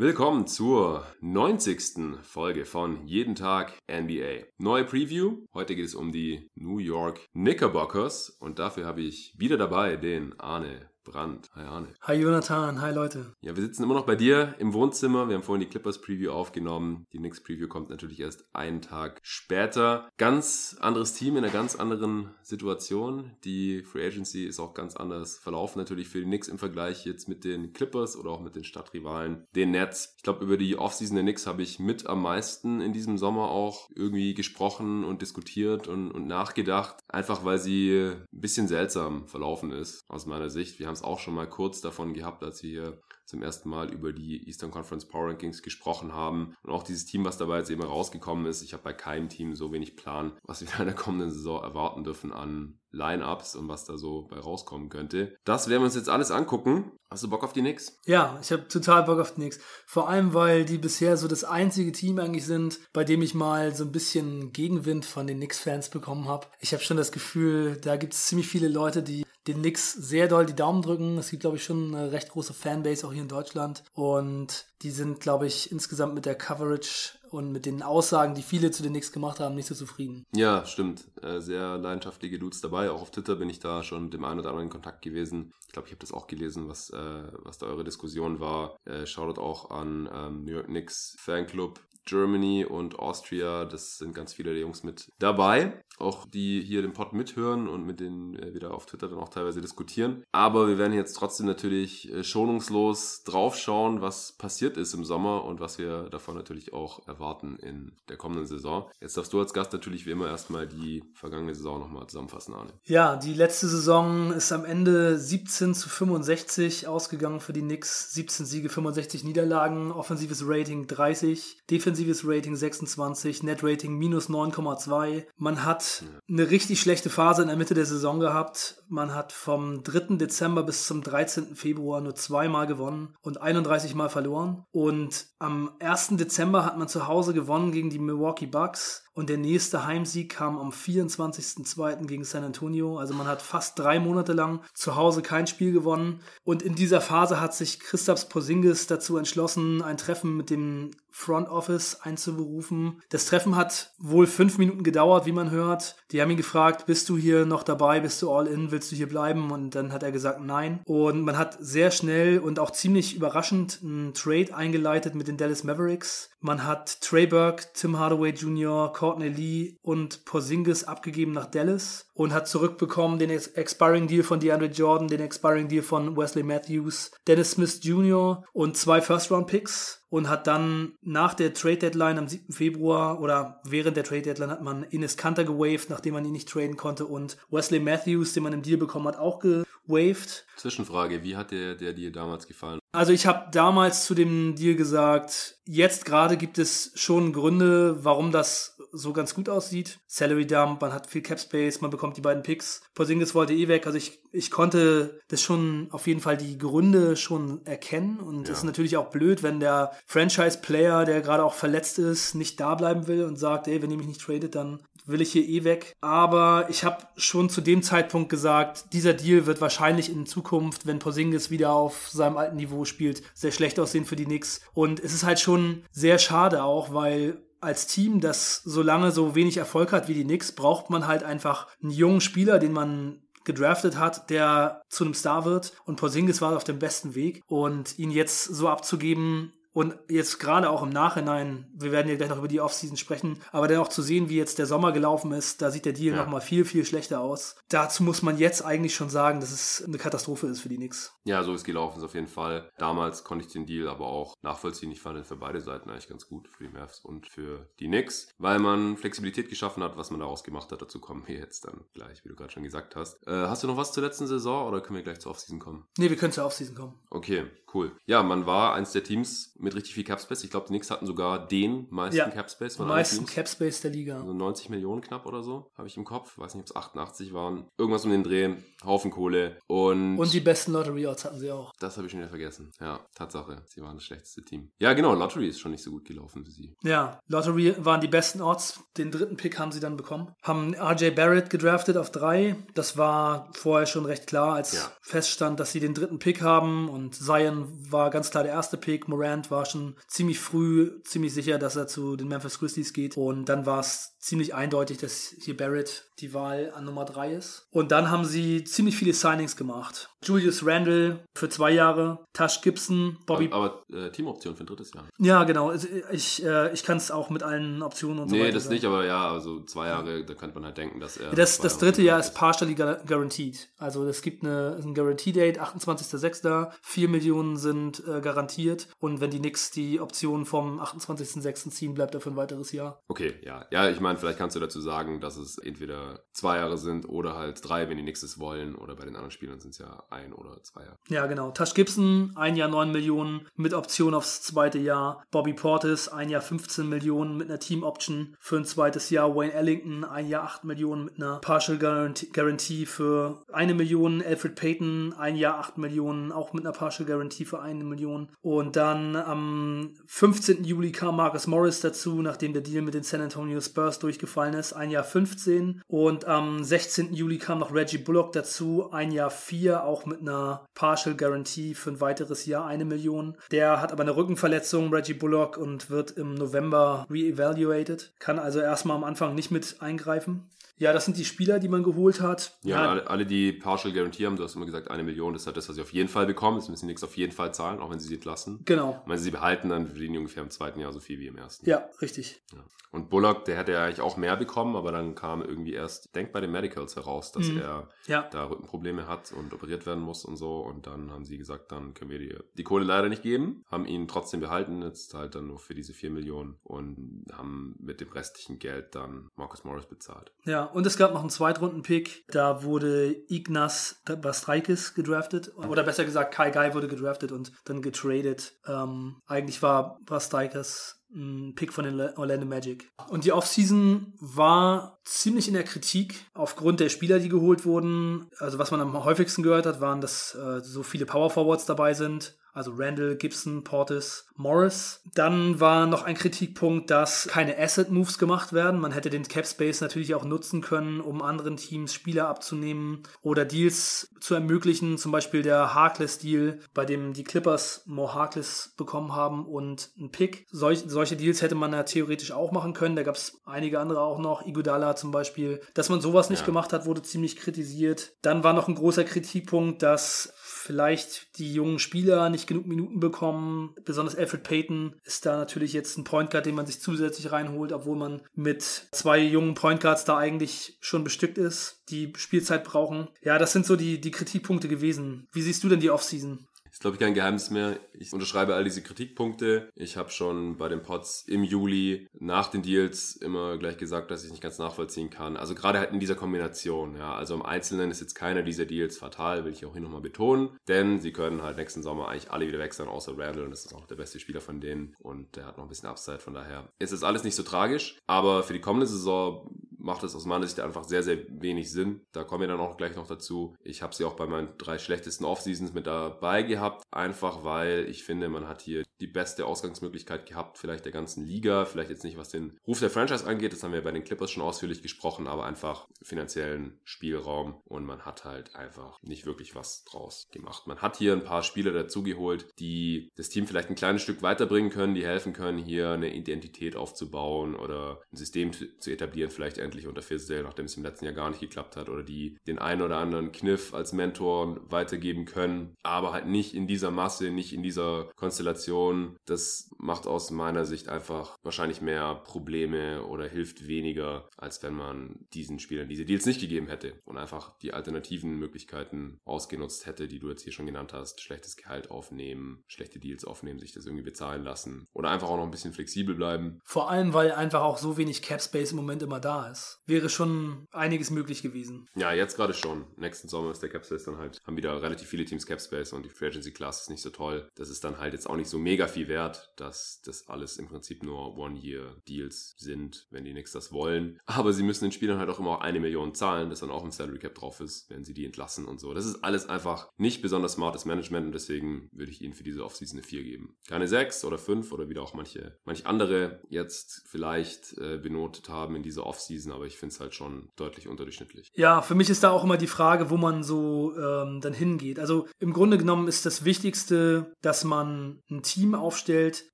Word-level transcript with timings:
Willkommen 0.00 0.46
zur 0.46 1.04
90. 1.20 2.22
Folge 2.22 2.64
von 2.64 3.06
Jeden 3.06 3.34
Tag 3.34 3.74
NBA. 3.86 4.46
Neue 4.56 4.86
Preview. 4.86 5.44
Heute 5.52 5.76
geht 5.76 5.84
es 5.84 5.94
um 5.94 6.10
die 6.10 6.48
New 6.54 6.78
York 6.78 7.20
Knickerbockers 7.32 8.30
und 8.40 8.58
dafür 8.58 8.86
habe 8.86 9.02
ich 9.02 9.34
wieder 9.36 9.58
dabei 9.58 9.96
den 9.96 10.40
Arne 10.40 10.88
Brand. 11.04 11.50
Hi 11.54 11.62
Arne. 11.64 11.88
Hi 12.02 12.14
Jonathan, 12.14 12.80
hi 12.80 12.92
Leute. 12.92 13.34
Ja, 13.40 13.56
wir 13.56 13.62
sitzen 13.62 13.82
immer 13.82 13.94
noch 13.94 14.06
bei 14.06 14.16
dir 14.16 14.54
im 14.58 14.72
Wohnzimmer. 14.74 15.28
Wir 15.28 15.36
haben 15.36 15.42
vorhin 15.42 15.60
die 15.60 15.68
Clippers 15.68 16.00
Preview 16.00 16.30
aufgenommen. 16.30 17.06
Die 17.12 17.18
Knicks 17.18 17.42
Preview 17.42 17.68
kommt 17.68 17.90
natürlich 17.90 18.20
erst 18.20 18.44
einen 18.54 18.82
Tag 18.82 19.20
später. 19.22 20.08
Ganz 20.18 20.76
anderes 20.80 21.14
Team 21.14 21.36
in 21.36 21.44
einer 21.44 21.52
ganz 21.52 21.76
anderen 21.76 22.34
Situation. 22.42 23.32
Die 23.44 23.82
Free 23.82 24.06
Agency 24.06 24.44
ist 24.44 24.60
auch 24.60 24.74
ganz 24.74 24.96
anders 24.96 25.38
verlaufen 25.38 25.78
natürlich 25.78 26.08
für 26.08 26.18
die 26.18 26.26
Knicks 26.26 26.48
im 26.48 26.58
Vergleich 26.58 27.06
jetzt 27.06 27.28
mit 27.28 27.44
den 27.44 27.72
Clippers 27.72 28.16
oder 28.16 28.30
auch 28.30 28.40
mit 28.40 28.54
den 28.54 28.64
Stadtrivalen, 28.64 29.46
den 29.54 29.70
Nets. 29.70 30.14
Ich 30.16 30.22
glaube, 30.22 30.44
über 30.44 30.56
die 30.56 30.76
Offseason 30.76 31.16
der 31.16 31.24
Knicks 31.24 31.46
habe 31.46 31.62
ich 31.62 31.78
mit 31.78 32.06
am 32.06 32.22
meisten 32.22 32.80
in 32.80 32.92
diesem 32.92 33.16
Sommer 33.16 33.50
auch 33.50 33.88
irgendwie 33.94 34.34
gesprochen 34.34 35.04
und 35.04 35.22
diskutiert 35.22 35.88
und, 35.88 36.10
und 36.10 36.26
nachgedacht. 36.26 36.96
Einfach 37.08 37.44
weil 37.44 37.58
sie 37.58 38.12
ein 38.12 38.26
bisschen 38.30 38.68
seltsam 38.68 39.26
verlaufen 39.26 39.70
ist 39.72 40.04
aus 40.08 40.26
meiner 40.26 40.50
Sicht. 40.50 40.78
Wir 40.78 40.89
haben 40.90 40.96
es 40.96 41.02
auch 41.02 41.20
schon 41.20 41.34
mal 41.34 41.48
kurz 41.48 41.80
davon 41.80 42.14
gehabt, 42.14 42.42
als 42.42 42.62
wir 42.62 42.70
hier 42.70 43.00
zum 43.24 43.42
ersten 43.42 43.68
Mal 43.68 43.92
über 43.92 44.12
die 44.12 44.46
Eastern 44.48 44.72
Conference 44.72 45.06
Power 45.06 45.28
Rankings 45.28 45.62
gesprochen 45.62 46.12
haben. 46.12 46.56
Und 46.62 46.72
auch 46.72 46.82
dieses 46.82 47.06
Team, 47.06 47.24
was 47.24 47.38
dabei 47.38 47.58
jetzt 47.58 47.70
eben 47.70 47.82
rausgekommen 47.82 48.44
ist. 48.46 48.62
Ich 48.62 48.72
habe 48.72 48.82
bei 48.82 48.92
keinem 48.92 49.28
Team 49.28 49.54
so 49.54 49.72
wenig 49.72 49.96
Plan, 49.96 50.32
was 50.42 50.60
wir 50.60 50.68
in 50.80 50.86
der 50.86 50.96
kommenden 50.96 51.30
Saison 51.30 51.62
erwarten 51.62 52.02
dürfen 52.02 52.32
an 52.32 52.80
Line-Ups 52.90 53.54
und 53.54 53.68
was 53.68 53.84
da 53.84 53.96
so 53.96 54.26
bei 54.28 54.40
rauskommen 54.40 54.88
könnte. 54.88 55.36
Das 55.44 55.68
werden 55.68 55.82
wir 55.82 55.86
uns 55.86 55.94
jetzt 55.94 56.08
alles 56.08 56.32
angucken. 56.32 56.90
Hast 57.08 57.22
du 57.22 57.30
Bock 57.30 57.44
auf 57.44 57.52
die 57.52 57.60
Knicks? 57.60 58.00
Ja, 58.04 58.36
ich 58.42 58.50
habe 58.50 58.66
total 58.66 59.04
Bock 59.04 59.20
auf 59.20 59.34
die 59.34 59.42
Knicks. 59.42 59.60
Vor 59.86 60.08
allem, 60.08 60.34
weil 60.34 60.64
die 60.64 60.78
bisher 60.78 61.16
so 61.16 61.28
das 61.28 61.44
einzige 61.44 61.92
Team 61.92 62.18
eigentlich 62.18 62.46
sind, 62.46 62.80
bei 62.92 63.04
dem 63.04 63.22
ich 63.22 63.34
mal 63.34 63.76
so 63.76 63.84
ein 63.84 63.92
bisschen 63.92 64.52
Gegenwind 64.52 65.04
von 65.04 65.28
den 65.28 65.36
Knicks-Fans 65.36 65.90
bekommen 65.90 66.26
habe. 66.26 66.48
Ich 66.58 66.72
habe 66.72 66.82
schon 66.82 66.96
das 66.96 67.12
Gefühl, 67.12 67.76
da 67.76 67.96
gibt 67.96 68.14
es 68.14 68.26
ziemlich 68.26 68.48
viele 68.48 68.68
Leute, 68.68 69.04
die 69.04 69.24
den 69.46 69.58
Knicks 69.58 69.92
sehr 69.92 70.28
doll 70.28 70.46
die 70.46 70.54
Daumen 70.54 70.82
drücken. 70.82 71.18
Es 71.18 71.30
gibt, 71.30 71.40
glaube 71.40 71.56
ich, 71.56 71.64
schon 71.64 71.94
eine 71.94 72.12
recht 72.12 72.28
große 72.28 72.52
Fanbase 72.52 73.06
auch 73.06 73.12
hier 73.12 73.22
in 73.22 73.28
Deutschland. 73.28 73.82
Und 73.94 74.66
die 74.82 74.90
sind, 74.90 75.20
glaube 75.20 75.46
ich, 75.46 75.72
insgesamt 75.72 76.14
mit 76.14 76.26
der 76.26 76.34
Coverage 76.34 77.18
und 77.30 77.52
mit 77.52 77.64
den 77.64 77.82
Aussagen, 77.82 78.34
die 78.34 78.42
viele 78.42 78.70
zu 78.70 78.82
den 78.82 78.92
Knicks 78.92 79.12
gemacht 79.12 79.40
haben, 79.40 79.54
nicht 79.54 79.66
so 79.66 79.74
zufrieden. 79.74 80.26
Ja, 80.34 80.66
stimmt. 80.66 81.04
Äh, 81.22 81.40
sehr 81.40 81.78
leidenschaftliche 81.78 82.38
Dudes 82.38 82.60
dabei. 82.60 82.90
Auch 82.90 83.02
auf 83.02 83.10
Twitter 83.10 83.36
bin 83.36 83.48
ich 83.48 83.60
da 83.60 83.82
schon 83.82 84.04
mit 84.04 84.14
dem 84.14 84.24
einen 84.24 84.40
oder 84.40 84.50
anderen 84.50 84.66
in 84.66 84.72
Kontakt 84.72 85.02
gewesen. 85.02 85.52
Ich 85.66 85.72
glaube, 85.72 85.86
ich 85.88 85.92
habe 85.92 86.00
das 86.00 86.12
auch 86.12 86.26
gelesen, 86.26 86.68
was, 86.68 86.90
äh, 86.90 87.22
was 87.44 87.58
da 87.58 87.66
eure 87.66 87.84
Diskussion 87.84 88.40
war. 88.40 88.76
Äh, 88.84 89.06
Shoutout 89.06 89.40
auch 89.40 89.70
an 89.70 90.08
ähm, 90.12 90.44
New 90.44 90.52
York 90.52 90.66
Knicks 90.66 91.16
Fanclub 91.18 91.80
Germany 92.10 92.64
und 92.64 92.98
Austria. 92.98 93.64
Das 93.64 93.98
sind 93.98 94.14
ganz 94.14 94.34
viele 94.34 94.50
der 94.50 94.60
Jungs 94.60 94.82
mit 94.82 95.12
dabei. 95.20 95.80
Auch 95.98 96.26
die 96.26 96.60
hier 96.62 96.82
den 96.82 96.92
Pod 96.92 97.12
mithören 97.12 97.68
und 97.68 97.86
mit 97.86 98.00
denen 98.00 98.36
wir 98.36 98.54
wieder 98.54 98.74
auf 98.74 98.86
Twitter 98.86 99.08
dann 99.08 99.18
auch 99.18 99.28
teilweise 99.28 99.60
diskutieren. 99.60 100.24
Aber 100.32 100.66
wir 100.66 100.76
werden 100.78 100.92
jetzt 100.92 101.12
trotzdem 101.12 101.46
natürlich 101.46 102.10
äh, 102.10 102.24
schonungslos 102.24 103.22
draufschauen, 103.24 104.00
was 104.00 104.32
passiert 104.32 104.76
ist 104.76 104.94
im 104.94 105.04
Sommer 105.04 105.44
und 105.44 105.60
was 105.60 105.78
wir 105.78 106.08
davon 106.10 106.34
natürlich 106.34 106.72
auch 106.72 107.06
erwarten 107.06 107.56
in 107.58 107.92
der 108.08 108.16
kommenden 108.16 108.46
Saison. 108.46 108.90
Jetzt 109.00 109.16
darfst 109.16 109.32
du 109.32 109.38
als 109.38 109.52
Gast 109.52 109.72
natürlich 109.72 110.06
wie 110.06 110.10
immer 110.10 110.26
erstmal 110.26 110.66
die 110.66 111.04
vergangene 111.14 111.54
Saison 111.54 111.78
nochmal 111.78 112.06
zusammenfassen, 112.08 112.54
Arne. 112.54 112.72
Ja, 112.84 113.16
die 113.16 113.34
letzte 113.34 113.68
Saison 113.68 114.32
ist 114.32 114.50
am 114.50 114.64
Ende 114.64 115.18
17 115.18 115.74
zu 115.74 115.88
65 115.88 116.88
ausgegangen 116.88 117.40
für 117.40 117.52
die 117.52 117.60
Knicks. 117.60 118.12
17 118.14 118.46
Siege, 118.46 118.68
65 118.68 119.22
Niederlagen, 119.22 119.92
offensives 119.92 120.42
Rating 120.46 120.86
30, 120.86 121.58
defensives 121.70 121.99
defensives 122.00 122.26
Rating 122.26 122.56
26, 122.56 123.42
Net 123.42 123.62
Rating 123.62 123.98
minus 123.98 124.28
9,2. 124.28 125.24
Man 125.36 125.64
hat 125.64 126.04
eine 126.28 126.50
richtig 126.50 126.80
schlechte 126.80 127.10
Phase 127.10 127.42
in 127.42 127.48
der 127.48 127.56
Mitte 127.56 127.74
der 127.74 127.84
Saison 127.84 128.20
gehabt. 128.20 128.82
Man 128.88 129.14
hat 129.14 129.32
vom 129.32 129.82
3. 129.82 130.16
Dezember 130.16 130.62
bis 130.62 130.86
zum 130.86 131.02
13. 131.02 131.54
Februar 131.54 132.00
nur 132.00 132.14
zweimal 132.14 132.66
gewonnen 132.66 133.14
und 133.20 133.40
31 133.40 133.94
Mal 133.94 134.08
verloren. 134.08 134.64
Und 134.72 135.26
am 135.38 135.72
1. 135.80 136.16
Dezember 136.16 136.64
hat 136.64 136.78
man 136.78 136.88
zu 136.88 137.06
Hause 137.06 137.34
gewonnen 137.34 137.72
gegen 137.72 137.90
die 137.90 137.98
Milwaukee 137.98 138.46
Bucks 138.46 139.04
und 139.20 139.28
der 139.28 139.36
nächste 139.36 139.86
Heimsieg 139.86 140.30
kam 140.30 140.56
am 140.56 140.70
24.02. 140.70 142.06
gegen 142.06 142.24
San 142.24 142.42
Antonio. 142.42 142.96
Also 142.96 143.12
man 143.12 143.26
hat 143.26 143.42
fast 143.42 143.78
drei 143.78 144.00
Monate 144.00 144.32
lang 144.32 144.60
zu 144.72 144.96
Hause 144.96 145.20
kein 145.20 145.46
Spiel 145.46 145.72
gewonnen. 145.72 146.20
Und 146.42 146.62
in 146.62 146.74
dieser 146.74 147.02
Phase 147.02 147.38
hat 147.38 147.54
sich 147.54 147.80
Christaps 147.80 148.30
Porzingis 148.30 148.86
dazu 148.86 149.18
entschlossen, 149.18 149.82
ein 149.82 149.98
Treffen 149.98 150.38
mit 150.38 150.48
dem 150.48 150.92
Front 151.10 151.48
Office 151.48 152.00
einzuberufen. 152.02 153.02
Das 153.10 153.26
Treffen 153.26 153.56
hat 153.56 153.92
wohl 153.98 154.26
fünf 154.26 154.58
Minuten 154.58 154.84
gedauert, 154.84 155.26
wie 155.26 155.32
man 155.32 155.50
hört. 155.50 155.96
Die 156.12 156.22
haben 156.22 156.30
ihn 156.30 156.36
gefragt, 156.36 156.86
bist 156.86 157.08
du 157.08 157.18
hier 157.18 157.44
noch 157.44 157.62
dabei, 157.62 158.00
bist 158.00 158.22
du 158.22 158.32
all 158.32 158.46
in, 158.46 158.70
willst 158.70 158.90
du 158.90 158.96
hier 158.96 159.08
bleiben? 159.08 159.50
Und 159.50 159.74
dann 159.74 159.92
hat 159.92 160.02
er 160.02 160.12
gesagt, 160.12 160.40
nein. 160.40 160.80
Und 160.86 161.22
man 161.22 161.36
hat 161.36 161.58
sehr 161.60 161.90
schnell 161.90 162.38
und 162.38 162.58
auch 162.58 162.70
ziemlich 162.70 163.16
überraschend 163.16 163.80
einen 163.82 164.14
Trade 164.14 164.54
eingeleitet 164.54 165.14
mit 165.14 165.28
den 165.28 165.36
Dallas 165.36 165.64
Mavericks. 165.64 166.30
Man 166.40 166.64
hat 166.64 167.00
Trey 167.02 167.26
Burke, 167.26 167.66
Tim 167.74 167.98
Hardaway 167.98 168.30
Jr., 168.30 168.92
Courtney 169.10 169.28
Lee 169.28 169.76
und 169.82 170.24
Porzingis 170.24 170.84
abgegeben 170.84 171.32
nach 171.32 171.46
Dallas 171.46 172.06
und 172.14 172.32
hat 172.32 172.46
zurückbekommen 172.46 173.18
den 173.18 173.30
Expiring 173.30 174.06
Deal 174.06 174.22
von 174.22 174.38
DeAndre 174.38 174.68
Jordan, 174.68 175.08
den 175.08 175.20
Expiring 175.20 175.66
Deal 175.66 175.82
von 175.82 176.16
Wesley 176.16 176.44
Matthews, 176.44 177.10
Dennis 177.26 177.52
Smith 177.52 177.80
Jr. 177.82 178.44
und 178.52 178.76
zwei 178.76 179.00
First 179.00 179.32
Round 179.32 179.48
Picks 179.48 180.04
und 180.10 180.28
hat 180.28 180.46
dann 180.46 180.92
nach 181.02 181.34
der 181.34 181.54
Trade 181.54 181.78
Deadline 181.78 182.18
am 182.18 182.28
7. 182.28 182.52
Februar 182.52 183.20
oder 183.20 183.60
während 183.64 183.96
der 183.96 184.04
Trade 184.04 184.22
Deadline 184.22 184.50
hat 184.50 184.62
man 184.62 184.84
Ines 184.84 185.16
Kanter 185.16 185.42
gewaved, 185.42 185.90
nachdem 185.90 186.14
man 186.14 186.24
ihn 186.24 186.32
nicht 186.32 186.48
traden 186.48 186.76
konnte 186.76 187.06
und 187.06 187.36
Wesley 187.50 187.80
Matthews, 187.80 188.32
den 188.32 188.44
man 188.44 188.52
im 188.52 188.62
Deal 188.62 188.78
bekommen 188.78 189.08
hat, 189.08 189.18
auch 189.18 189.40
gewaved. 189.40 190.46
Zwischenfrage, 190.56 191.24
wie 191.24 191.36
hat 191.36 191.50
der, 191.50 191.74
der 191.74 191.94
Deal 191.94 192.12
damals 192.12 192.46
gefallen? 192.46 192.80
Also 192.92 193.12
ich 193.12 193.26
habe 193.26 193.50
damals 193.52 194.04
zu 194.04 194.14
dem 194.14 194.56
Deal 194.56 194.74
gesagt, 194.74 195.58
jetzt 195.64 196.04
gerade 196.04 196.36
gibt 196.36 196.58
es 196.58 196.90
schon 196.96 197.32
Gründe, 197.32 198.04
warum 198.04 198.32
das 198.32 198.79
so 198.92 199.12
ganz 199.12 199.34
gut 199.34 199.48
aussieht. 199.48 199.98
Salary 200.06 200.46
Dump, 200.46 200.80
man 200.80 200.92
hat 200.92 201.08
viel 201.08 201.22
Cap 201.22 201.40
Space, 201.40 201.80
man 201.80 201.90
bekommt 201.90 202.16
die 202.16 202.20
beiden 202.20 202.42
Picks. 202.42 202.82
Porzingis 202.94 203.34
wollte 203.34 203.52
eh 203.52 203.68
weg, 203.68 203.86
also 203.86 203.98
ich, 203.98 204.20
ich 204.32 204.50
konnte 204.50 205.20
das 205.28 205.42
schon 205.42 205.88
auf 205.90 206.06
jeden 206.06 206.20
Fall 206.20 206.36
die 206.36 206.58
Gründe 206.58 207.16
schon 207.16 207.64
erkennen 207.66 208.20
und 208.20 208.42
es 208.42 208.48
ja. 208.48 208.54
ist 208.54 208.64
natürlich 208.64 208.96
auch 208.96 209.10
blöd, 209.10 209.42
wenn 209.42 209.60
der 209.60 209.92
Franchise-Player, 210.06 211.04
der 211.04 211.20
gerade 211.20 211.44
auch 211.44 211.54
verletzt 211.54 211.98
ist, 211.98 212.34
nicht 212.34 212.60
da 212.60 212.74
bleiben 212.74 213.06
will 213.06 213.24
und 213.24 213.36
sagt, 213.36 213.68
ey, 213.68 213.82
wenn 213.82 213.90
ihr 213.90 213.96
mich 213.96 214.06
nicht 214.06 214.20
tradet, 214.20 214.54
dann 214.54 214.80
will 215.06 215.20
ich 215.20 215.32
hier 215.32 215.46
eh 215.48 215.64
weg. 215.64 215.96
Aber 216.00 216.66
ich 216.68 216.84
habe 216.84 217.04
schon 217.16 217.50
zu 217.50 217.60
dem 217.60 217.82
Zeitpunkt 217.82 218.28
gesagt, 218.28 218.92
dieser 218.92 219.14
Deal 219.14 219.46
wird 219.46 219.60
wahrscheinlich 219.60 220.10
in 220.10 220.26
Zukunft, 220.26 220.86
wenn 220.86 220.98
Porzingis 220.98 221.50
wieder 221.50 221.72
auf 221.72 222.08
seinem 222.08 222.36
alten 222.36 222.56
Niveau 222.56 222.84
spielt, 222.84 223.22
sehr 223.34 223.52
schlecht 223.52 223.78
aussehen 223.78 224.04
für 224.04 224.16
die 224.16 224.24
Knicks. 224.24 224.60
Und 224.74 225.00
es 225.00 225.12
ist 225.12 225.24
halt 225.24 225.40
schon 225.40 225.84
sehr 225.90 226.18
schade 226.18 226.62
auch, 226.62 226.94
weil 226.94 227.38
als 227.60 227.86
Team, 227.86 228.20
das 228.20 228.62
so 228.64 228.82
lange 228.82 229.12
so 229.12 229.34
wenig 229.34 229.56
Erfolg 229.56 229.92
hat 229.92 230.08
wie 230.08 230.14
die 230.14 230.24
Knicks, 230.24 230.52
braucht 230.52 230.90
man 230.90 231.06
halt 231.06 231.22
einfach 231.22 231.66
einen 231.82 231.92
jungen 231.92 232.20
Spieler, 232.20 232.58
den 232.58 232.72
man 232.72 233.22
gedraftet 233.44 233.98
hat, 233.98 234.30
der 234.30 234.82
zu 234.88 235.04
einem 235.04 235.14
Star 235.14 235.44
wird. 235.44 235.72
Und 235.84 235.96
Porzingis 235.96 236.40
war 236.40 236.56
auf 236.56 236.64
dem 236.64 236.78
besten 236.78 237.14
Weg. 237.14 237.42
Und 237.46 237.98
ihn 237.98 238.10
jetzt 238.10 238.44
so 238.44 238.68
abzugeben, 238.68 239.52
und 239.72 239.96
jetzt 240.08 240.38
gerade 240.38 240.68
auch 240.68 240.82
im 240.82 240.90
Nachhinein, 240.90 241.70
wir 241.74 241.92
werden 241.92 242.08
ja 242.08 242.16
gleich 242.16 242.28
noch 242.28 242.38
über 242.38 242.48
die 242.48 242.60
Offseason 242.60 242.96
sprechen, 242.96 243.40
aber 243.52 243.68
dann 243.68 243.78
auch 243.78 243.88
zu 243.88 244.02
sehen, 244.02 244.28
wie 244.28 244.36
jetzt 244.36 244.58
der 244.58 244.66
Sommer 244.66 244.92
gelaufen 244.92 245.32
ist, 245.32 245.62
da 245.62 245.70
sieht 245.70 245.84
der 245.84 245.92
Deal 245.92 246.16
ja. 246.16 246.22
nochmal 246.22 246.40
viel, 246.40 246.64
viel 246.64 246.84
schlechter 246.84 247.20
aus. 247.20 247.56
Dazu 247.68 248.02
muss 248.02 248.22
man 248.22 248.38
jetzt 248.38 248.64
eigentlich 248.64 248.94
schon 248.94 249.10
sagen, 249.10 249.40
dass 249.40 249.52
es 249.52 249.84
eine 249.86 249.98
Katastrophe 249.98 250.48
ist 250.48 250.60
für 250.60 250.68
die 250.68 250.76
Knicks. 250.76 251.12
Ja, 251.24 251.44
so 251.44 251.54
ist 251.54 251.64
gelaufen 251.64 251.98
ist 251.98 252.04
auf 252.04 252.14
jeden 252.14 252.26
Fall. 252.26 252.68
Damals 252.78 253.22
konnte 253.22 253.44
ich 253.44 253.52
den 253.52 253.66
Deal 253.66 253.88
aber 253.88 254.06
auch 254.06 254.34
nachvollziehen. 254.42 254.90
Ich 254.90 255.00
fand 255.00 255.18
ihn 255.18 255.24
für 255.24 255.36
beide 255.36 255.60
Seiten 255.60 255.88
eigentlich 255.90 256.08
ganz 256.08 256.26
gut, 256.26 256.48
für 256.48 256.64
die 256.64 256.70
Mavs 256.70 257.00
und 257.00 257.28
für 257.28 257.68
die 257.78 257.86
Knicks, 257.86 258.28
weil 258.38 258.58
man 258.58 258.96
Flexibilität 258.96 259.48
geschaffen 259.48 259.82
hat, 259.84 259.96
was 259.96 260.10
man 260.10 260.20
daraus 260.20 260.42
gemacht 260.42 260.72
hat. 260.72 260.82
Dazu 260.82 260.98
kommen 260.98 261.22
wir 261.26 261.36
jetzt 261.36 261.64
dann 261.64 261.84
gleich, 261.92 262.24
wie 262.24 262.28
du 262.28 262.34
gerade 262.34 262.50
schon 262.50 262.64
gesagt 262.64 262.96
hast. 262.96 263.24
Äh, 263.26 263.30
hast 263.30 263.62
du 263.62 263.68
noch 263.68 263.76
was 263.76 263.92
zur 263.92 264.02
letzten 264.02 264.26
Saison 264.26 264.66
oder 264.66 264.80
können 264.80 264.96
wir 264.96 265.04
gleich 265.04 265.20
zur 265.20 265.30
Offseason 265.30 265.60
kommen? 265.60 265.86
Nee, 265.96 266.10
wir 266.10 266.16
können 266.16 266.32
zur 266.32 266.44
Offseason 266.44 266.74
kommen. 266.74 266.98
Okay, 267.10 267.46
cool. 267.72 267.92
Ja, 268.06 268.22
man 268.22 268.46
war 268.46 268.74
eins 268.74 268.92
der 268.92 269.04
Teams 269.04 269.54
mit 269.62 269.74
richtig 269.74 269.94
viel 269.94 270.04
Capspace. 270.04 270.44
Ich 270.44 270.50
glaube, 270.50 270.66
die 270.66 270.72
Knicks 270.72 270.90
hatten 270.90 271.06
sogar 271.06 271.46
den 271.46 271.86
meisten 271.90 272.18
ja, 272.18 272.28
Capspace 272.28 272.76
von 272.76 272.88
meisten 272.88 273.26
Capspace 273.26 273.80
der 273.82 273.90
Liga. 273.90 274.20
Also 274.20 274.32
90 274.32 274.70
Millionen 274.70 275.00
knapp 275.00 275.26
oder 275.26 275.42
so, 275.42 275.70
habe 275.76 275.88
ich 275.88 275.96
im 275.96 276.04
Kopf. 276.04 276.38
Weiß 276.38 276.54
nicht, 276.54 276.62
ob 276.62 276.70
es 276.70 276.76
88 276.76 277.32
waren. 277.32 277.68
Irgendwas 277.78 278.04
um 278.04 278.10
den 278.10 278.22
Dreh. 278.22 278.54
Haufen 278.84 279.10
Kohle. 279.10 279.58
Und, 279.66 280.18
und 280.18 280.32
die 280.32 280.40
besten 280.40 280.72
Lottery 280.72 281.06
Odds 281.06 281.24
hatten 281.24 281.38
sie 281.38 281.50
auch. 281.50 281.72
Das 281.78 281.96
habe 281.96 282.06
ich 282.06 282.12
schon 282.12 282.20
wieder 282.20 282.30
vergessen. 282.30 282.70
Ja, 282.80 283.00
Tatsache. 283.14 283.62
Sie 283.66 283.82
waren 283.82 283.96
das 283.96 284.04
schlechteste 284.04 284.42
Team. 284.42 284.70
Ja, 284.78 284.94
genau. 284.94 285.14
Lottery 285.14 285.48
ist 285.48 285.60
schon 285.60 285.72
nicht 285.72 285.84
so 285.84 285.90
gut 285.90 286.06
gelaufen 286.06 286.44
für 286.44 286.50
sie. 286.50 286.74
Ja, 286.82 287.20
Lottery 287.28 287.74
waren 287.78 288.00
die 288.00 288.08
besten 288.08 288.40
Odds. 288.40 288.80
Den 288.96 289.10
dritten 289.10 289.36
Pick 289.36 289.58
haben 289.58 289.72
sie 289.72 289.80
dann 289.80 289.96
bekommen. 289.96 290.32
Haben 290.42 290.74
RJ 290.74 291.10
Barrett 291.10 291.50
gedraftet 291.50 291.96
auf 291.96 292.10
drei. 292.10 292.56
Das 292.74 292.96
war 292.96 293.50
vorher 293.52 293.86
schon 293.86 294.06
recht 294.06 294.26
klar, 294.26 294.54
als 294.54 294.72
ja. 294.72 294.90
feststand, 295.02 295.60
dass 295.60 295.72
sie 295.72 295.80
den 295.80 295.94
dritten 295.94 296.18
Pick 296.18 296.40
haben. 296.40 296.88
Und 296.88 297.14
Zion 297.14 297.68
war 297.90 298.10
ganz 298.10 298.30
klar 298.30 298.44
der 298.44 298.52
erste 298.52 298.76
Pick. 298.76 299.08
Morant 299.08 299.49
war 299.50 299.66
schon 299.66 299.96
ziemlich 300.08 300.38
früh 300.38 301.00
ziemlich 301.04 301.32
sicher, 301.34 301.58
dass 301.58 301.76
er 301.76 301.86
zu 301.86 302.16
den 302.16 302.28
Memphis 302.28 302.58
Grizzlies 302.58 302.92
geht. 302.92 303.16
Und 303.16 303.46
dann 303.48 303.66
war 303.66 303.80
es 303.80 304.16
ziemlich 304.18 304.54
eindeutig, 304.54 304.98
dass 304.98 305.34
hier 305.40 305.56
Barrett 305.56 306.06
die 306.20 306.34
Wahl 306.34 306.72
an 306.76 306.84
Nummer 306.84 307.06
3 307.06 307.32
ist. 307.32 307.66
Und 307.70 307.90
dann 307.92 308.10
haben 308.10 308.26
sie 308.26 308.62
ziemlich 308.64 308.94
viele 308.96 309.14
Signings 309.14 309.56
gemacht. 309.56 310.10
Julius 310.22 310.66
Randle 310.66 311.24
für 311.34 311.48
zwei 311.48 311.70
Jahre, 311.70 312.26
Tash 312.34 312.60
Gibson, 312.60 313.16
Bobby. 313.24 313.48
Aber, 313.50 313.82
aber 313.88 313.98
äh, 314.06 314.10
Teamoption 314.12 314.54
für 314.54 314.64
ein 314.64 314.66
drittes 314.66 314.92
Jahr. 314.92 315.08
Ja, 315.18 315.44
genau. 315.44 315.70
Also, 315.70 315.88
Ich, 316.12 316.44
äh, 316.44 316.70
ich 316.74 316.82
kann 316.82 316.98
es 316.98 317.10
auch 317.10 317.30
mit 317.30 317.42
allen 317.42 317.82
Optionen 317.82 318.18
und 318.20 318.28
so 318.28 318.34
Nee, 318.36 318.42
weiter. 318.42 318.52
das 318.52 318.64
sagen. 318.64 318.74
nicht, 318.74 318.84
aber 318.84 319.06
ja, 319.06 319.30
also 319.32 319.62
zwei 319.64 319.86
Jahre, 319.86 320.22
da 320.26 320.34
könnte 320.34 320.54
man 320.56 320.66
halt 320.66 320.76
denken, 320.76 321.00
dass 321.00 321.16
er. 321.16 321.30
Das, 321.34 321.56
das 321.58 321.78
dritte 321.78 322.02
Jahr 322.02 322.20
ist. 322.20 322.34
partially 322.34 322.74
gu- 322.74 322.96
guaranteed. 323.06 323.70
Also 323.78 324.06
es 324.06 324.20
gibt 324.20 324.44
eine, 324.44 324.78
ein 324.84 324.92
Guarantee-Date, 324.94 325.58
28.06. 325.58 326.70
4 326.82 327.08
Millionen 327.08 327.56
sind 327.56 328.02
äh, 328.06 328.20
garantiert. 328.20 328.88
Und 328.98 329.20
wenn 329.22 329.30
die 329.30 329.39
Knicks 329.40 329.70
die 329.70 330.00
Option 330.00 330.46
vom 330.46 330.80
28.06. 330.80 331.70
ziehen, 331.70 331.94
bleibt 331.94 332.14
er 332.14 332.20
für 332.20 332.30
ein 332.30 332.36
weiteres 332.36 332.72
Jahr. 332.72 333.02
Okay, 333.08 333.34
ja. 333.42 333.66
Ja, 333.70 333.88
ich 333.88 334.00
meine, 334.00 334.18
vielleicht 334.18 334.38
kannst 334.38 334.56
du 334.56 334.60
dazu 334.60 334.80
sagen, 334.80 335.20
dass 335.20 335.36
es 335.36 335.58
entweder 335.58 336.20
zwei 336.32 336.58
Jahre 336.58 336.78
sind 336.78 337.08
oder 337.08 337.34
halt 337.34 337.60
drei, 337.66 337.88
wenn 337.88 337.96
die 337.96 338.02
nächstes 338.02 338.38
wollen. 338.38 338.74
Oder 338.74 338.96
bei 338.96 339.04
den 339.04 339.16
anderen 339.16 339.30
Spielern 339.30 339.60
sind 339.60 339.70
es 339.70 339.78
ja 339.78 340.04
ein 340.10 340.32
oder 340.32 340.62
zwei 340.62 340.82
Jahre. 340.82 340.96
Ja, 341.08 341.26
genau. 341.26 341.50
Tash 341.50 341.74
Gibson, 341.74 342.32
ein 342.36 342.56
Jahr 342.56 342.68
9 342.68 342.92
Millionen 342.92 343.46
mit 343.56 343.74
Option 343.74 344.14
aufs 344.14 344.42
zweite 344.42 344.78
Jahr. 344.78 345.24
Bobby 345.30 345.52
Portis, 345.52 346.08
ein 346.08 346.30
Jahr 346.30 346.42
15 346.42 346.88
Millionen 346.88 347.36
mit 347.36 347.48
einer 347.48 347.58
Team-Option 347.58 348.36
für 348.38 348.56
ein 348.56 348.64
zweites 348.64 349.10
Jahr. 349.10 349.34
Wayne 349.34 349.52
Ellington, 349.52 350.04
ein 350.04 350.28
Jahr 350.28 350.44
8 350.44 350.64
Millionen 350.64 351.04
mit 351.06 351.16
einer 351.16 351.38
Partial 351.38 351.78
Guarantee 351.78 352.86
für 352.86 353.42
eine 353.52 353.74
Million. 353.74 354.22
Alfred 354.22 354.54
Payton, 354.54 355.14
ein 355.18 355.36
Jahr 355.36 355.58
8 355.58 355.78
Millionen, 355.78 356.32
auch 356.32 356.52
mit 356.52 356.64
einer 356.64 356.72
Partial 356.72 357.06
Guarantee 357.06 357.44
für 357.44 357.60
eine 357.60 357.84
Million. 357.84 358.30
Und 358.40 358.76
dann 358.76 359.16
am 359.30 359.94
15. 360.06 360.64
Juli 360.64 360.92
kam 360.92 361.16
Marcus 361.16 361.46
Morris 361.46 361.80
dazu, 361.80 362.20
nachdem 362.20 362.52
der 362.52 362.62
Deal 362.62 362.82
mit 362.82 362.94
den 362.94 363.04
San 363.04 363.20
Antonio 363.20 363.60
Spurs 363.60 363.98
durchgefallen 363.98 364.54
ist. 364.54 364.72
Ein 364.72 364.90
Jahr 364.90 365.04
15. 365.04 365.82
Und 365.86 366.24
am 366.26 366.64
16. 366.64 367.14
Juli 367.14 367.38
kam 367.38 367.60
noch 367.60 367.72
Reggie 367.72 367.98
Bullock 367.98 368.32
dazu, 368.32 368.90
ein 368.92 369.12
Jahr 369.12 369.30
4, 369.30 369.84
auch 369.84 370.04
mit 370.04 370.20
einer 370.20 370.66
Partial 370.74 371.16
Guarantee 371.16 371.74
für 371.74 371.90
ein 371.90 372.00
weiteres 372.00 372.46
Jahr, 372.46 372.66
eine 372.66 372.84
Million. 372.84 373.36
Der 373.50 373.80
hat 373.80 373.92
aber 373.92 374.02
eine 374.02 374.16
Rückenverletzung, 374.16 374.92
Reggie 374.92 375.14
Bullock, 375.14 375.56
und 375.56 375.90
wird 375.90 376.10
im 376.12 376.34
November 376.34 377.06
re-evaluated. 377.08 378.12
Kann 378.18 378.38
also 378.38 378.60
erstmal 378.60 378.96
am 378.96 379.04
Anfang 379.04 379.34
nicht 379.34 379.50
mit 379.50 379.76
eingreifen. 379.80 380.50
Ja, 380.80 380.92
das 380.92 381.04
sind 381.04 381.16
die 381.18 381.24
Spieler, 381.24 381.58
die 381.60 381.68
man 381.68 381.82
geholt 381.84 382.20
hat. 382.20 382.56
Ja, 382.64 382.90
Alle, 382.90 383.06
alle, 383.08 383.26
die 383.26 383.52
Partial 383.52 383.92
Guarantee 383.92 384.26
haben, 384.26 384.36
du 384.36 384.42
hast 384.42 384.56
immer 384.56 384.66
gesagt, 384.66 384.90
eine 384.90 385.02
Million, 385.04 385.34
das 385.34 385.42
ist 385.42 385.46
halt 385.46 385.56
das, 385.58 385.68
was 385.68 385.76
sie 385.76 385.82
auf 385.82 385.92
jeden 385.92 386.08
Fall 386.08 386.26
bekommen. 386.26 386.56
Das 386.56 386.68
müssen 386.68 386.86
die 386.86 386.92
nichts 386.92 387.04
auf 387.04 387.16
jeden 387.16 387.32
Fall 387.32 387.54
zahlen, 387.54 387.80
auch 387.80 387.90
wenn 387.90 388.00
sie 388.00 388.08
sie 388.08 388.14
entlassen. 388.14 388.60
Genau. 388.64 389.00
Und 389.04 389.10
wenn 389.10 389.18
sie 389.18 389.24
sie 389.24 389.30
behalten, 389.30 389.68
dann 389.68 389.86
verdienen 389.86 390.14
die 390.14 390.18
ungefähr 390.18 390.42
im 390.42 390.50
zweiten 390.50 390.80
Jahr 390.80 390.92
so 390.92 390.98
viel 391.00 391.20
wie 391.20 391.26
im 391.28 391.36
ersten. 391.36 391.68
Ja, 391.68 391.84
richtig. 392.02 392.42
Ja. 392.52 392.64
Und 392.92 393.08
Bullock, 393.08 393.44
der 393.44 393.56
hätte 393.56 393.70
ja 393.70 393.84
eigentlich 393.84 394.00
auch 394.00 394.16
mehr 394.16 394.36
bekommen, 394.36 394.74
aber 394.74 394.90
dann 394.90 395.14
kam 395.14 395.42
irgendwie 395.42 395.74
erst, 395.74 396.12
denk 396.16 396.32
bei 396.32 396.40
den 396.40 396.50
Medicals 396.50 396.96
heraus, 396.96 397.30
dass 397.30 397.46
Mhm. 397.46 397.58
er 397.58 397.88
Ja. 398.08 398.22
da 398.32 398.46
Rückenprobleme 398.46 399.06
hat 399.06 399.30
und 399.30 399.52
operiert 399.54 399.86
werden 399.86 400.02
muss 400.02 400.24
und 400.24 400.36
so. 400.36 400.58
Und 400.58 400.88
dann 400.88 401.12
haben 401.12 401.24
sie 401.24 401.38
gesagt, 401.38 401.70
dann 401.70 401.94
können 401.94 402.10
wir 402.10 402.18
dir 402.18 402.42
die 402.58 402.64
Kohle 402.64 402.84
leider 402.84 403.08
nicht 403.08 403.22
geben, 403.22 403.64
haben 403.70 403.86
ihn 403.86 404.08
trotzdem 404.08 404.40
behalten, 404.40 404.82
jetzt 404.82 405.14
halt 405.14 405.36
dann 405.36 405.46
nur 405.46 405.60
für 405.60 405.76
diese 405.76 405.92
4 405.92 406.10
Millionen 406.10 406.56
und 406.64 407.26
haben 407.32 407.76
mit 407.78 408.00
dem 408.00 408.08
restlichen 408.10 408.58
Geld 408.58 408.96
dann 408.96 409.28
Marcus 409.36 409.62
Morris 409.62 409.86
bezahlt. 409.86 410.32
Ja, 410.44 410.64
und 410.72 410.86
es 410.86 410.96
gab 410.96 411.12
noch 411.12 411.20
einen 411.20 411.30
Zweitrunden-Pick. 411.30 412.24
Da 412.28 412.62
wurde 412.62 413.14
Ignas 413.28 414.00
Bastraikis 414.04 414.94
gedraftet. 414.94 415.52
Oder 415.56 415.82
besser 415.82 416.04
gesagt, 416.04 416.34
Kai 416.34 416.50
Guy 416.50 416.74
wurde 416.74 416.88
gedraftet 416.88 417.32
und 417.32 417.52
dann 417.64 417.82
getradet. 417.82 418.54
Ähm, 418.66 419.16
eigentlich 419.26 419.62
war 419.62 419.98
Bastraikis 420.04 421.00
ein 421.14 421.54
Pick 421.54 421.72
von 421.72 421.84
den 421.84 422.00
Orlando 422.00 422.46
Magic. 422.46 422.88
Und 423.08 423.24
die 423.24 423.32
Offseason 423.32 424.12
war 424.20 425.00
ziemlich 425.04 425.48
in 425.48 425.54
der 425.54 425.64
Kritik 425.64 426.24
aufgrund 426.34 426.80
der 426.80 426.88
Spieler, 426.88 427.18
die 427.18 427.28
geholt 427.28 427.64
wurden. 427.64 428.28
Also 428.38 428.58
was 428.58 428.70
man 428.70 428.80
am 428.80 429.04
häufigsten 429.04 429.42
gehört 429.42 429.66
hat, 429.66 429.80
waren, 429.80 430.00
dass 430.00 430.34
äh, 430.34 430.60
so 430.62 430.82
viele 430.82 431.06
Power 431.06 431.30
Forwards 431.30 431.66
dabei 431.66 431.94
sind. 431.94 432.36
Also 432.52 432.72
Randall, 432.76 433.16
Gibson, 433.16 433.64
Portis, 433.64 434.26
Morris. 434.36 435.02
Dann 435.14 435.60
war 435.60 435.86
noch 435.86 436.02
ein 436.02 436.14
Kritikpunkt, 436.14 436.90
dass 436.90 437.28
keine 437.28 437.58
Asset-Moves 437.58 438.18
gemacht 438.18 438.52
werden. 438.52 438.80
Man 438.80 438.92
hätte 438.92 439.10
den 439.10 439.22
Cap 439.28 439.46
Space 439.46 439.80
natürlich 439.80 440.14
auch 440.14 440.24
nutzen 440.24 440.60
können, 440.60 441.00
um 441.00 441.22
anderen 441.22 441.56
Teams 441.56 441.94
Spieler 441.94 442.28
abzunehmen 442.28 443.02
oder 443.22 443.44
Deals 443.44 444.08
zu 444.20 444.34
ermöglichen. 444.34 444.98
Zum 444.98 445.12
Beispiel 445.12 445.42
der 445.42 445.74
Harkless-Deal, 445.74 446.58
bei 446.74 446.84
dem 446.84 447.12
die 447.12 447.24
Clippers 447.24 447.82
Mo 447.86 448.12
Harkless 448.14 448.74
bekommen 448.76 449.14
haben 449.14 449.46
und 449.46 449.90
ein 449.98 450.10
Pick. 450.10 450.46
Solch, 450.50 450.82
solche 450.86 451.16
Deals 451.16 451.42
hätte 451.42 451.54
man 451.54 451.72
ja 451.72 451.82
theoretisch 451.82 452.32
auch 452.32 452.52
machen 452.52 452.72
können. 452.72 452.96
Da 452.96 453.02
gab 453.02 453.14
es 453.16 453.40
einige 453.46 453.78
andere 453.80 454.00
auch 454.00 454.18
noch, 454.18 454.44
Iguodala 454.46 454.96
zum 454.96 455.10
Beispiel. 455.10 455.60
Dass 455.74 455.88
man 455.88 456.00
sowas 456.00 456.30
nicht 456.30 456.40
Ja. 456.40 456.46
gemacht 456.46 456.72
hat, 456.72 456.86
wurde 456.86 457.02
ziemlich 457.02 457.36
kritisiert. 457.36 458.12
Dann 458.22 458.42
war 458.42 458.52
noch 458.52 458.68
ein 458.68 458.74
großer 458.74 459.04
Kritikpunkt, 459.04 459.82
dass 459.82 460.32
vielleicht 460.70 461.36
die 461.38 461.52
jungen 461.52 461.80
Spieler 461.80 462.30
nicht 462.30 462.46
genug 462.46 462.64
Minuten 462.64 463.00
bekommen. 463.00 463.74
Besonders 463.84 464.14
Alfred 464.14 464.44
Payton 464.44 464.94
ist 465.02 465.26
da 465.26 465.36
natürlich 465.36 465.72
jetzt 465.72 465.98
ein 465.98 466.04
Point 466.04 466.30
Guard, 466.30 466.46
den 466.46 466.54
man 466.54 466.64
sich 466.64 466.80
zusätzlich 466.80 467.32
reinholt, 467.32 467.72
obwohl 467.72 467.96
man 467.96 468.22
mit 468.36 468.62
zwei 468.92 469.18
jungen 469.18 469.54
Point 469.54 469.80
Guards 469.80 470.04
da 470.04 470.16
eigentlich 470.16 470.78
schon 470.80 471.02
bestückt 471.02 471.38
ist, 471.38 471.82
die 471.88 472.12
Spielzeit 472.16 472.62
brauchen. 472.62 473.08
Ja, 473.20 473.36
das 473.36 473.52
sind 473.52 473.66
so 473.66 473.74
die, 473.74 474.00
die 474.00 474.12
Kritikpunkte 474.12 474.68
gewesen. 474.68 475.26
Wie 475.32 475.42
siehst 475.42 475.64
du 475.64 475.68
denn 475.68 475.80
die 475.80 475.90
Offseason? 475.90 476.46
Ist, 476.80 476.84
glaube 476.84 476.96
ich, 476.96 477.00
kein 477.00 477.12
Geheimnis 477.12 477.50
mehr. 477.50 477.78
Ich 477.92 478.14
unterschreibe 478.14 478.54
all 478.54 478.64
diese 478.64 478.80
Kritikpunkte. 478.80 479.68
Ich 479.74 479.98
habe 479.98 480.08
schon 480.08 480.56
bei 480.56 480.66
den 480.70 480.80
Pods 480.80 481.24
im 481.28 481.44
Juli 481.44 482.08
nach 482.18 482.48
den 482.48 482.62
Deals 482.62 483.16
immer 483.16 483.58
gleich 483.58 483.76
gesagt, 483.76 484.10
dass 484.10 484.24
ich 484.24 484.30
nicht 484.30 484.42
ganz 484.42 484.56
nachvollziehen 484.56 485.10
kann. 485.10 485.36
Also 485.36 485.54
gerade 485.54 485.78
halt 485.78 485.92
in 485.92 486.00
dieser 486.00 486.14
Kombination. 486.14 486.96
Ja, 486.96 487.14
also 487.14 487.34
im 487.34 487.42
Einzelnen 487.42 487.90
ist 487.90 488.00
jetzt 488.00 488.14
keiner 488.14 488.42
dieser 488.42 488.64
Deals 488.64 488.96
fatal, 488.96 489.44
will 489.44 489.52
ich 489.52 489.66
auch 489.66 489.74
hier 489.74 489.82
nochmal 489.82 490.00
betonen. 490.00 490.56
Denn 490.68 491.00
sie 491.00 491.12
können 491.12 491.42
halt 491.42 491.58
nächsten 491.58 491.82
Sommer 491.82 492.08
eigentlich 492.08 492.30
alle 492.30 492.48
wieder 492.48 492.58
weg 492.58 492.72
sein, 492.72 492.88
außer 492.88 493.12
Randall. 493.12 493.44
Und 493.44 493.50
das 493.50 493.66
ist 493.66 493.74
auch 493.74 493.86
der 493.86 493.96
beste 493.96 494.18
Spieler 494.18 494.40
von 494.40 494.62
denen. 494.62 494.96
Und 495.00 495.36
der 495.36 495.44
hat 495.44 495.58
noch 495.58 495.64
ein 495.64 495.68
bisschen 495.68 495.90
Upside. 495.90 496.20
Von 496.20 496.32
daher 496.32 496.66
ist 496.78 496.92
es 496.92 497.02
alles 497.02 497.24
nicht 497.24 497.34
so 497.34 497.42
tragisch. 497.42 497.98
Aber 498.06 498.42
für 498.42 498.54
die 498.54 498.62
kommende 498.62 498.86
Saison 498.86 499.50
macht 499.80 500.04
es 500.04 500.14
aus 500.14 500.26
meiner 500.26 500.46
Sicht 500.46 500.60
einfach 500.60 500.84
sehr, 500.84 501.02
sehr 501.02 501.18
wenig 501.28 501.70
Sinn. 501.70 502.00
Da 502.12 502.24
kommen 502.24 502.42
wir 502.42 502.48
dann 502.48 502.60
auch 502.60 502.76
gleich 502.76 502.96
noch 502.96 503.06
dazu. 503.06 503.56
Ich 503.62 503.82
habe 503.82 503.94
sie 503.94 504.04
auch 504.04 504.14
bei 504.14 504.26
meinen 504.26 504.48
drei 504.58 504.78
schlechtesten 504.78 505.24
Off-Seasons 505.24 505.72
mit 505.72 505.86
dabei 505.86 506.42
gehabt, 506.42 506.84
einfach 506.90 507.44
weil 507.44 507.86
ich 507.88 508.04
finde, 508.04 508.28
man 508.28 508.48
hat 508.48 508.62
hier 508.62 508.84
die 509.00 509.06
beste 509.06 509.46
Ausgangsmöglichkeit 509.46 510.26
gehabt, 510.26 510.58
vielleicht 510.58 510.84
der 510.84 510.92
ganzen 510.92 511.24
Liga, 511.24 511.64
vielleicht 511.64 511.90
jetzt 511.90 512.04
nicht, 512.04 512.18
was 512.18 512.28
den 512.28 512.58
Ruf 512.66 512.80
der 512.80 512.90
Franchise 512.90 513.26
angeht, 513.26 513.52
das 513.52 513.62
haben 513.62 513.72
wir 513.72 513.82
bei 513.82 513.92
den 513.92 514.04
Clippers 514.04 514.30
schon 514.30 514.42
ausführlich 514.42 514.82
gesprochen, 514.82 515.26
aber 515.26 515.46
einfach 515.46 515.88
finanziellen 516.02 516.78
Spielraum 516.84 517.60
und 517.64 517.84
man 517.84 518.04
hat 518.04 518.24
halt 518.24 518.54
einfach 518.56 519.02
nicht 519.02 519.26
wirklich 519.26 519.54
was 519.54 519.84
draus 519.84 520.28
gemacht. 520.30 520.66
Man 520.66 520.82
hat 520.82 520.96
hier 520.96 521.12
ein 521.12 521.24
paar 521.24 521.42
Spieler 521.42 521.72
dazugeholt, 521.72 522.46
die 522.58 523.10
das 523.16 523.30
Team 523.30 523.46
vielleicht 523.46 523.70
ein 523.70 523.74
kleines 523.74 524.02
Stück 524.02 524.22
weiterbringen 524.22 524.70
können, 524.70 524.94
die 524.94 525.06
helfen 525.06 525.32
können, 525.32 525.58
hier 525.58 525.90
eine 525.90 526.14
Identität 526.14 526.76
aufzubauen 526.76 527.54
oder 527.54 528.00
ein 528.12 528.16
System 528.16 528.52
zu 528.52 528.90
etablieren, 528.90 529.30
vielleicht 529.30 529.58
endlich 529.70 529.86
unter 529.86 530.02
Fizdale, 530.02 530.42
nachdem 530.42 530.66
es 530.66 530.76
im 530.76 530.82
letzten 530.82 531.04
Jahr 531.04 531.14
gar 531.14 531.30
nicht 531.30 531.40
geklappt 531.40 531.76
hat, 531.76 531.88
oder 531.88 532.02
die 532.02 532.36
den 532.46 532.58
einen 532.58 532.82
oder 532.82 532.98
anderen 532.98 533.30
Kniff 533.30 533.72
als 533.72 533.92
Mentor 533.92 534.60
weitergeben 534.70 535.24
können, 535.24 535.76
aber 535.82 536.12
halt 536.12 536.26
nicht 536.26 536.54
in 536.54 536.66
dieser 536.66 536.90
Masse, 536.90 537.30
nicht 537.30 537.52
in 537.52 537.62
dieser 537.62 538.10
Konstellation. 538.16 539.16
Das 539.26 539.70
macht 539.78 540.06
aus 540.06 540.30
meiner 540.30 540.64
Sicht 540.64 540.88
einfach 540.88 541.36
wahrscheinlich 541.42 541.80
mehr 541.80 542.16
Probleme 542.16 543.04
oder 543.04 543.28
hilft 543.28 543.66
weniger, 543.68 544.28
als 544.36 544.62
wenn 544.62 544.74
man 544.74 545.26
diesen 545.32 545.58
Spielern 545.58 545.88
diese 545.88 546.04
Deals 546.04 546.26
nicht 546.26 546.40
gegeben 546.40 546.66
hätte 546.66 546.94
und 547.04 547.16
einfach 547.16 547.56
die 547.58 547.72
alternativen 547.72 548.38
Möglichkeiten 548.38 549.18
ausgenutzt 549.24 549.86
hätte, 549.86 550.08
die 550.08 550.18
du 550.18 550.28
jetzt 550.28 550.42
hier 550.42 550.52
schon 550.52 550.66
genannt 550.66 550.92
hast. 550.92 551.20
Schlechtes 551.20 551.56
Gehalt 551.56 551.90
aufnehmen, 551.90 552.64
schlechte 552.66 552.98
Deals 552.98 553.24
aufnehmen, 553.24 553.60
sich 553.60 553.72
das 553.72 553.86
irgendwie 553.86 554.04
bezahlen 554.04 554.42
lassen 554.42 554.86
oder 554.92 555.10
einfach 555.10 555.28
auch 555.28 555.36
noch 555.36 555.44
ein 555.44 555.50
bisschen 555.50 555.72
flexibel 555.72 556.14
bleiben. 556.14 556.60
Vor 556.64 556.90
allem, 556.90 557.14
weil 557.14 557.32
einfach 557.32 557.62
auch 557.62 557.78
so 557.78 557.96
wenig 557.96 558.22
Cap 558.22 558.42
Space 558.42 558.72
im 558.72 558.76
Moment 558.76 559.02
immer 559.02 559.20
da 559.20 559.48
ist. 559.48 559.59
Wäre 559.86 560.08
schon 560.08 560.66
einiges 560.72 561.10
möglich 561.10 561.42
gewesen. 561.42 561.88
Ja, 561.94 562.12
jetzt 562.12 562.36
gerade 562.36 562.54
schon. 562.54 562.86
Nächsten 562.96 563.28
Sommer 563.28 563.50
ist 563.50 563.62
der 563.62 563.68
Cap 563.68 563.84
Space 563.84 564.04
dann 564.04 564.18
halt, 564.18 564.40
haben 564.46 564.56
wieder 564.56 564.80
relativ 564.82 565.08
viele 565.08 565.24
Teams 565.24 565.46
Cap 565.46 565.60
Space 565.60 565.92
und 565.92 566.04
die 566.04 566.10
Free 566.10 566.26
Agency 566.28 566.52
Class 566.52 566.82
ist 566.82 566.90
nicht 566.90 567.02
so 567.02 567.10
toll. 567.10 567.48
Das 567.54 567.70
ist 567.70 567.84
dann 567.84 567.98
halt 567.98 568.12
jetzt 568.12 568.28
auch 568.28 568.36
nicht 568.36 568.48
so 568.48 568.58
mega 568.58 568.86
viel 568.86 569.08
wert, 569.08 569.52
dass 569.56 570.00
das 570.04 570.28
alles 570.28 570.56
im 570.58 570.68
Prinzip 570.68 571.02
nur 571.02 571.36
One-Year-Deals 571.36 572.54
sind, 572.56 573.06
wenn 573.10 573.24
die 573.24 573.32
Knicks 573.32 573.52
das 573.52 573.72
wollen. 573.72 574.20
Aber 574.26 574.52
sie 574.52 574.62
müssen 574.62 574.84
den 574.84 574.92
Spielern 574.92 575.18
halt 575.18 575.30
auch 575.30 575.40
immer 575.40 575.62
eine 575.62 575.80
Million 575.80 576.14
zahlen, 576.14 576.50
das 576.50 576.60
dann 576.60 576.70
auch 576.70 576.84
im 576.84 576.90
Salary 576.90 577.18
Cap 577.18 577.34
drauf 577.34 577.60
ist, 577.60 577.90
wenn 577.90 578.04
sie 578.04 578.14
die 578.14 578.24
entlassen 578.24 578.66
und 578.66 578.80
so. 578.80 578.94
Das 578.94 579.06
ist 579.06 579.24
alles 579.24 579.48
einfach 579.48 579.90
nicht 579.96 580.22
besonders 580.22 580.52
smartes 580.52 580.84
Management 580.84 581.26
und 581.26 581.32
deswegen 581.32 581.88
würde 581.92 582.12
ich 582.12 582.22
ihnen 582.22 582.34
für 582.34 582.44
diese 582.44 582.64
Offseason 582.64 582.98
eine 582.98 583.06
4 583.06 583.22
geben. 583.22 583.56
Keine 583.68 583.88
6 583.88 584.24
oder 584.24 584.38
5 584.38 584.72
oder 584.72 584.88
wieder 584.88 585.02
auch 585.02 585.14
manche, 585.14 585.58
manche 585.64 585.86
andere 585.86 586.40
jetzt 586.48 587.02
vielleicht 587.06 587.76
äh, 587.78 587.98
benotet 587.98 588.48
haben 588.48 588.76
in 588.76 588.82
dieser 588.82 589.06
Offseason 589.06 589.49
Offseason, 589.50 589.52
aber 589.52 589.66
ich 589.66 589.76
finde 589.76 589.94
es 589.94 590.00
halt 590.00 590.14
schon 590.14 590.50
deutlich 590.56 590.88
unterdurchschnittlich. 590.88 591.50
Ja, 591.54 591.82
für 591.82 591.94
mich 591.94 592.10
ist 592.10 592.22
da 592.22 592.30
auch 592.30 592.44
immer 592.44 592.56
die 592.56 592.66
Frage, 592.66 593.10
wo 593.10 593.16
man 593.16 593.42
so 593.42 593.94
ähm, 593.96 594.40
dann 594.40 594.52
hingeht. 594.52 594.98
Also 594.98 595.26
im 595.38 595.52
Grunde 595.52 595.78
genommen 595.78 596.08
ist 596.08 596.26
das 596.26 596.44
Wichtigste, 596.44 597.32
dass 597.42 597.64
man 597.64 598.20
ein 598.30 598.42
Team 598.42 598.74
aufstellt, 598.74 599.44